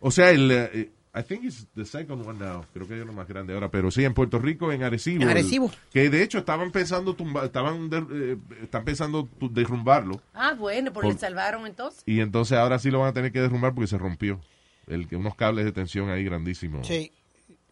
O 0.00 0.10
sea, 0.10 0.30
el, 0.30 0.50
eh, 0.50 0.90
I 1.16 1.22
think 1.22 1.44
it's 1.44 1.66
the 1.76 1.84
second 1.84 2.26
one 2.26 2.38
now. 2.38 2.64
Creo 2.72 2.88
que 2.88 2.98
es 3.00 3.06
lo 3.06 3.12
más 3.12 3.28
grande 3.28 3.54
ahora. 3.54 3.70
Pero 3.70 3.90
sí, 3.90 4.04
en 4.04 4.14
Puerto 4.14 4.38
Rico, 4.40 4.72
en 4.72 4.82
Arecibo. 4.82 5.16
En 5.22 5.22
el- 5.22 5.36
Arecibo. 5.36 5.70
que 5.92 6.10
de 6.10 6.22
hecho 6.22 6.38
estaban 6.38 6.72
pensando 6.72 7.14
tumba, 7.14 7.44
estaban 7.44 7.88
de- 7.88 8.32
eh, 8.32 8.36
están 8.62 8.84
pensando 8.84 9.28
derrumbarlo. 9.40 10.20
Ah, 10.34 10.54
bueno, 10.58 10.92
porque 10.92 11.10
Por- 11.10 11.18
salvaron 11.18 11.66
entonces. 11.66 12.02
Y 12.06 12.20
entonces 12.20 12.58
ahora 12.58 12.78
sí 12.78 12.90
lo 12.90 12.98
van 13.00 13.08
a 13.10 13.12
tener 13.12 13.30
que 13.30 13.40
derrumbar 13.40 13.74
porque 13.74 13.86
se 13.86 13.98
rompió. 13.98 14.40
El, 14.86 15.06
unos 15.12 15.34
cables 15.36 15.64
de 15.64 15.72
tensión 15.72 16.10
ahí 16.10 16.24
grandísimos. 16.24 16.86
Sí. 16.86 17.10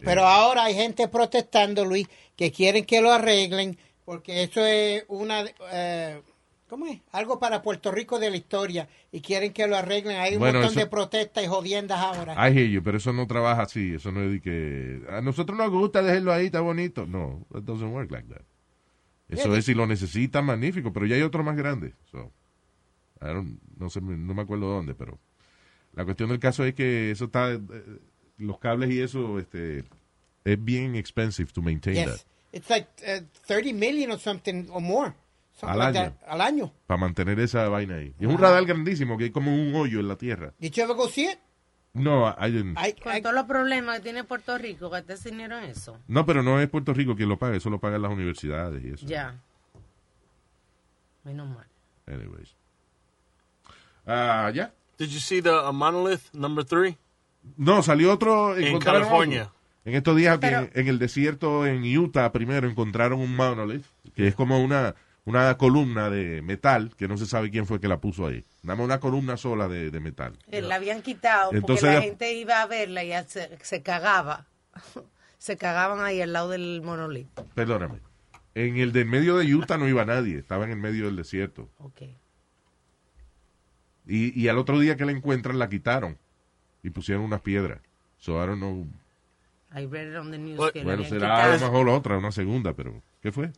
Pero 0.05 0.25
ahora 0.27 0.65
hay 0.65 0.75
gente 0.75 1.07
protestando, 1.09 1.85
Luis, 1.85 2.09
que 2.37 2.51
quieren 2.51 2.85
que 2.85 3.01
lo 3.01 3.13
arreglen, 3.13 3.77
porque 4.05 4.43
eso 4.45 4.65
es 4.65 5.05
una... 5.09 5.45
eh, 5.73 6.21
¿Cómo 6.73 6.87
es? 6.87 7.01
Algo 7.13 7.39
para 7.39 7.61
Puerto 7.61 7.93
Rico 7.93 8.19
de 8.19 8.31
la 8.31 8.37
historia, 8.39 8.89
y 9.13 9.21
quieren 9.21 9.53
que 9.53 9.67
lo 9.67 9.77
arreglen. 9.77 10.17
Hay 10.17 10.33
un 10.33 10.39
Bueno, 10.39 10.61
montón 10.61 10.71
eso- 10.73 10.81
de 10.81 10.87
protestas 10.87 11.45
y 11.45 11.47
jodiendas 11.47 12.01
ahora. 12.01 12.33
I 12.49 12.51
hear 12.59 12.67
you, 12.67 12.83
pero 12.83 12.97
eso 12.97 13.13
no 13.13 13.27
trabaja 13.27 13.61
así. 13.65 13.93
Eso 13.93 14.11
no 14.11 14.23
es 14.23 14.31
de 14.33 14.41
que 14.41 15.03
a 15.11 15.21
nosotros 15.21 15.59
nos 15.59 15.71
gusta 15.71 16.01
dejarlo 16.01 16.33
ahí, 16.33 16.47
está 16.47 16.63
bonito. 16.63 17.05
No, 17.05 17.45
it 17.55 17.65
doesn't 17.65 17.93
work 17.93 18.11
like 18.11 18.27
that. 18.29 18.41
Eso 19.29 19.55
es 19.55 19.67
si 19.67 19.75
lo 19.75 19.87
necesitan, 19.87 20.47
magnífico, 20.47 20.95
pero 20.95 21.05
ya 21.05 21.17
hay 21.17 21.21
otro 21.21 21.45
más 21.45 21.57
grande. 21.59 21.93
So, 22.11 22.33
I 23.21 23.27
don't- 23.27 23.59
no, 23.77 23.91
sé, 23.91 24.01
no 24.01 24.33
me 24.33 24.41
acuerdo 24.41 24.67
dónde, 24.69 24.95
pero 24.95 25.19
la 25.95 26.07
cuestión 26.07 26.31
del 26.31 26.39
caso 26.39 26.65
es 26.65 26.73
que 26.75 27.11
eso 27.11 27.27
está, 27.27 27.53
eh, 27.53 27.61
los 28.39 28.59
cables 28.59 28.91
y 28.91 28.99
eso, 29.03 29.39
este, 29.39 29.85
es 30.43 30.65
bien 30.65 30.95
expensive 30.97 31.53
to 31.53 31.61
maintain 31.61 31.97
that. 32.07 32.13
Yes. 32.13 32.27
It's 32.55 32.71
like 32.71 32.89
uh, 33.07 33.23
30 33.47 33.75
million 33.75 34.11
or 34.11 34.19
something 34.19 34.69
or 34.71 34.81
more. 34.81 35.13
Al 35.61 35.81
año. 35.81 36.17
Al 36.27 36.41
año. 36.41 36.73
Para 36.87 36.99
mantener 36.99 37.39
esa 37.39 37.69
vaina 37.69 37.97
ahí. 37.97 38.15
Y 38.19 38.25
es 38.25 38.31
un 38.31 38.39
radar 38.39 38.65
grandísimo 38.65 39.17
que 39.19 39.25
hay 39.25 39.31
como 39.31 39.55
un 39.55 39.75
hoyo 39.75 40.01
en 40.01 40.09
la 40.09 40.17
tierra. 40.17 40.53
Did 40.59 40.73
you 40.73 40.83
ever 40.83 40.97
go 40.97 41.09
see 41.09 41.27
it? 41.31 41.39
No, 41.95 42.27
I 42.31 42.51
didn't. 42.51 42.79
I- 42.79 42.95
Con 43.01 43.15
I- 43.15 43.21
todos 43.23 43.35
los 43.35 43.45
problemas 43.45 43.97
que 43.99 44.03
tiene 44.05 44.25
Puerto 44.25 44.57
Rico, 44.57 44.89
gasté 44.91 45.13
ese 45.13 45.31
dinero 45.31 45.59
en 45.59 45.65
eso. 45.65 45.99
No, 46.09 46.25
pero 46.25 46.43
no 46.43 46.59
es 46.59 46.69
Puerto 46.69 46.95
Rico 46.95 47.15
quien 47.15 47.29
lo 47.29 47.39
paga, 47.39 47.57
eso 47.57 47.69
lo 47.71 47.79
pagan 47.79 48.01
las 48.03 48.11
universidades 48.11 48.83
y 48.83 48.89
eso. 48.89 49.07
Ya. 49.07 49.39
Menos 51.25 51.49
mal. 51.49 51.67
Anyways. 52.07 52.57
Ah, 54.07 54.51
ya. 54.55 54.73
Did 54.99 55.09
you 55.11 55.21
see 55.21 55.41
the 55.43 55.51
uh, 55.51 55.73
monolith 55.73 56.33
number 56.33 56.65
three? 56.65 56.97
No, 57.57 57.83
salió 57.83 58.13
otro. 58.13 58.57
En 58.57 58.79
California. 58.81 59.43
otro. 59.45 59.55
En 59.85 59.95
estos 59.95 60.17
días, 60.17 60.39
que 60.39 60.71
en 60.75 60.89
el 60.89 60.99
desierto, 60.99 61.67
en 61.67 61.83
Utah, 61.99 62.31
primero 62.33 62.69
encontraron 62.69 63.19
un 63.21 63.35
monolith, 63.35 63.85
que 64.15 64.29
es 64.29 64.35
como 64.37 64.61
una, 64.63 64.95
una 65.25 65.57
columna 65.57 66.11
de 66.11 66.43
metal, 66.43 66.95
que 66.97 67.07
no 67.09 67.17
se 67.17 67.27
sabe 67.27 67.51
quién 67.51 67.67
fue 67.67 67.81
que 67.81 67.89
la 67.89 68.01
puso 68.01 68.27
ahí. 68.27 68.45
Nada 68.63 68.77
más 68.77 68.85
una 68.85 69.01
columna 69.01 69.37
sola 69.37 69.69
de, 69.69 69.91
de 69.91 70.01
metal. 70.01 70.37
Eh, 70.51 70.63
La 70.63 70.77
habían 70.77 71.03
quitado 71.03 71.53
Entonces 71.53 71.83
porque 71.83 71.95
la 71.97 72.03
gente 72.03 72.35
iba 72.35 72.61
a 72.61 72.67
verla 72.67 73.05
y 73.05 73.09
ya 73.09 73.25
se, 73.25 73.57
se 73.63 73.83
cagaba. 73.83 74.47
se 75.39 75.57
cagaban 75.57 76.01
ahí 76.05 76.21
al 76.21 76.33
lado 76.33 76.51
del 76.51 76.83
monolito. 76.83 77.47
Perdóname. 77.55 78.01
En 78.55 78.77
el 78.77 78.93
del 78.93 79.07
medio 79.07 79.37
de 79.37 79.55
Utah 79.55 79.79
no 79.79 79.89
iba 79.89 80.05
nadie, 80.05 80.39
estaba 80.39 80.65
en 80.65 80.73
el 80.73 80.77
medio 80.77 81.07
del 81.07 81.17
desierto. 81.17 81.71
Ok. 81.79 82.03
Y, 84.07 84.39
y 84.39 84.49
al 84.49 84.59
otro 84.59 84.79
día 84.79 84.97
que 84.97 85.05
la 85.05 85.13
encuentran, 85.13 85.59
la 85.59 85.69
quitaron 85.69 86.19
y 86.83 86.91
pusieron 86.91 87.25
unas 87.25 87.41
piedras. 87.41 87.81
So, 88.19 88.43
I 88.43 88.47
don't 88.47 88.59
know. 88.59 88.87
I 89.75 89.87
read 89.87 90.11
it 90.13 90.17
on 90.17 90.31
the 90.31 90.39
news 90.39 90.73
que 90.73 90.85
Bueno, 90.85 91.05
será 91.05 91.45
a 91.45 91.57
lo 91.57 91.61
mejor 91.61 91.89
otra, 91.89 92.19
una 92.19 92.33
segunda, 92.33 92.75
pero 92.75 93.03
¿qué 93.23 93.33
fue? 93.33 93.53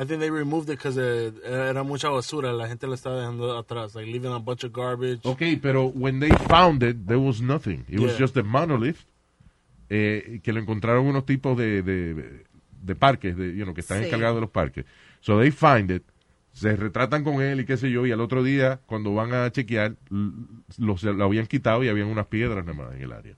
I 0.00 0.06
think 0.06 0.20
they 0.20 0.30
removed 0.30 0.70
it 0.70 0.78
because 0.78 0.96
era 1.44 1.82
mucha 1.82 2.08
basura. 2.08 2.52
La 2.54 2.68
gente 2.68 2.86
la 2.86 2.94
estaba 2.94 3.16
dejando 3.20 3.58
atrás, 3.58 3.94
like 3.94 4.10
leaving 4.10 4.32
a 4.32 4.38
bunch 4.38 4.64
of 4.64 4.72
garbage. 4.72 5.20
Okay, 5.24 5.56
pero 5.56 5.88
when 5.94 6.20
they 6.20 6.30
found 6.48 6.82
it, 6.82 7.06
there 7.06 7.18
was 7.18 7.42
nothing. 7.42 7.84
It 7.88 8.00
was 8.00 8.12
Yeah. 8.12 8.18
just 8.18 8.36
a 8.38 8.42
monolith 8.42 9.04
eh, 9.90 10.40
que 10.42 10.52
lo 10.52 10.60
encontraron 10.60 11.04
unos 11.06 11.26
tipos 11.26 11.58
de, 11.58 11.82
de, 11.82 12.44
de 12.82 12.94
parques, 12.94 13.36
de, 13.36 13.54
you 13.54 13.64
know, 13.64 13.74
que 13.74 13.80
están 13.82 13.98
Sí. 14.00 14.06
encargados 14.06 14.36
de 14.36 14.40
los 14.42 14.50
parques. 14.50 14.86
So 15.20 15.38
they 15.38 15.50
find 15.50 15.90
it, 15.90 16.04
se 16.52 16.74
retratan 16.76 17.22
con 17.24 17.42
él 17.42 17.60
y 17.60 17.64
qué 17.66 17.76
sé 17.76 17.90
yo, 17.90 18.06
y 18.06 18.12
al 18.12 18.20
otro 18.20 18.42
día, 18.42 18.80
cuando 18.86 19.12
van 19.12 19.34
a 19.34 19.50
chequear, 19.50 19.96
lo, 20.78 20.96
lo 21.12 21.24
habían 21.24 21.46
quitado 21.46 21.82
y 21.84 21.88
habían 21.88 22.06
unas 22.08 22.26
piedras 22.28 22.64
nada 22.64 22.72
más 22.84 22.94
en 22.94 23.02
el 23.02 23.12
área. 23.12 23.36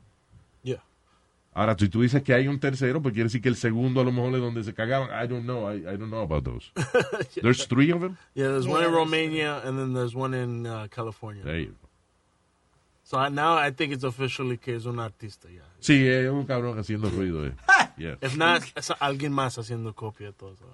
Ahora, 1.55 1.77
si 1.79 1.89
tú 1.89 2.01
dices 2.01 2.23
que 2.23 2.33
hay 2.33 2.49
un 2.49 2.59
tercero, 2.59 3.03
pues 3.03 3.13
quiere 3.13 3.25
decir 3.25 3.43
que 3.43 3.51
el 3.51 3.57
segundo 3.57 4.01
a 4.01 4.05
lo 4.05 4.13
mejor 4.13 4.35
es 4.35 4.41
donde 4.41 4.65
se 4.65 4.73
cagaban. 4.73 5.11
I 5.11 5.29
don't 5.29 5.45
know. 5.45 5.71
I, 5.71 5.81
I 5.81 5.97
don't 5.99 6.09
know 6.09 6.23
about 6.23 6.45
those. 6.45 6.73
There's 7.43 7.67
three 7.67 7.93
of 7.93 8.01
them? 8.01 8.17
Yeah, 8.35 8.49
there's 8.49 8.67
one 8.67 8.83
in 8.83 8.91
Romania 8.91 9.61
and 9.63 9.79
then 9.79 9.93
there's 9.93 10.15
one 10.15 10.33
in 10.33 10.67
uh, 10.67 10.89
California. 10.91 11.43
There 11.45 11.59
you 11.59 11.67
go. 11.67 11.89
So 13.05 13.19
I, 13.19 13.29
now 13.29 13.55
I 13.55 13.71
think 13.71 13.93
it's 13.93 14.05
officially 14.05 14.57
que 14.57 14.75
es 14.75 14.87
un 14.87 14.99
artista, 14.99 15.49
yeah. 15.51 15.61
Sí, 15.81 16.07
es 16.09 16.31
un 16.31 16.47
cabrón 16.47 16.79
haciendo 16.79 17.11
ruido. 17.11 17.47
Eh. 17.47 17.53
Yeah. 17.99 18.17
If 18.23 18.39
not, 18.39 18.63
es 18.75 18.91
alguien 19.01 19.33
más 19.33 19.59
haciendo 19.59 19.95
copia 19.95 20.29
de 20.29 20.33
todo 20.33 20.55
eso. 20.55 20.65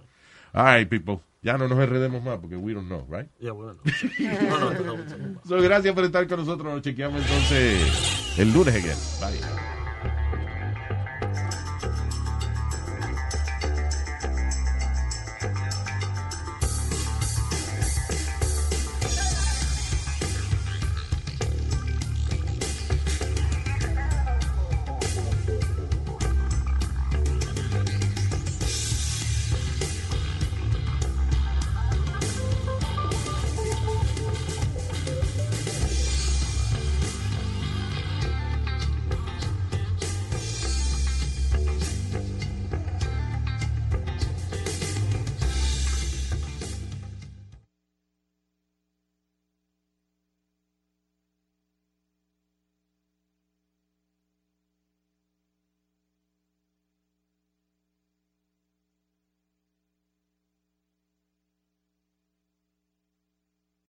All 0.55 0.65
right, 0.65 0.89
people. 0.89 1.21
Ya 1.43 1.59
no 1.59 1.67
nos 1.67 1.79
enredemos 1.81 2.23
más 2.23 2.39
porque 2.39 2.57
we 2.57 2.75
don't 2.75 2.87
know, 2.87 3.05
right? 3.11 3.29
Yeah, 3.41 3.53
bueno. 3.53 3.81
no, 4.19 4.59
no, 4.59 4.71
no, 4.71 4.97
no, 4.97 4.97
no. 4.97 5.41
So, 5.45 5.61
gracias 5.61 5.93
por 5.95 6.05
estar 6.05 6.29
con 6.29 6.39
nosotros. 6.39 6.73
Nos 6.73 6.83
chequeamos 6.83 7.21
entonces 7.23 8.39
el 8.39 8.53
lunes 8.53 8.75
again. 8.75 8.97
Bye. 9.21 9.78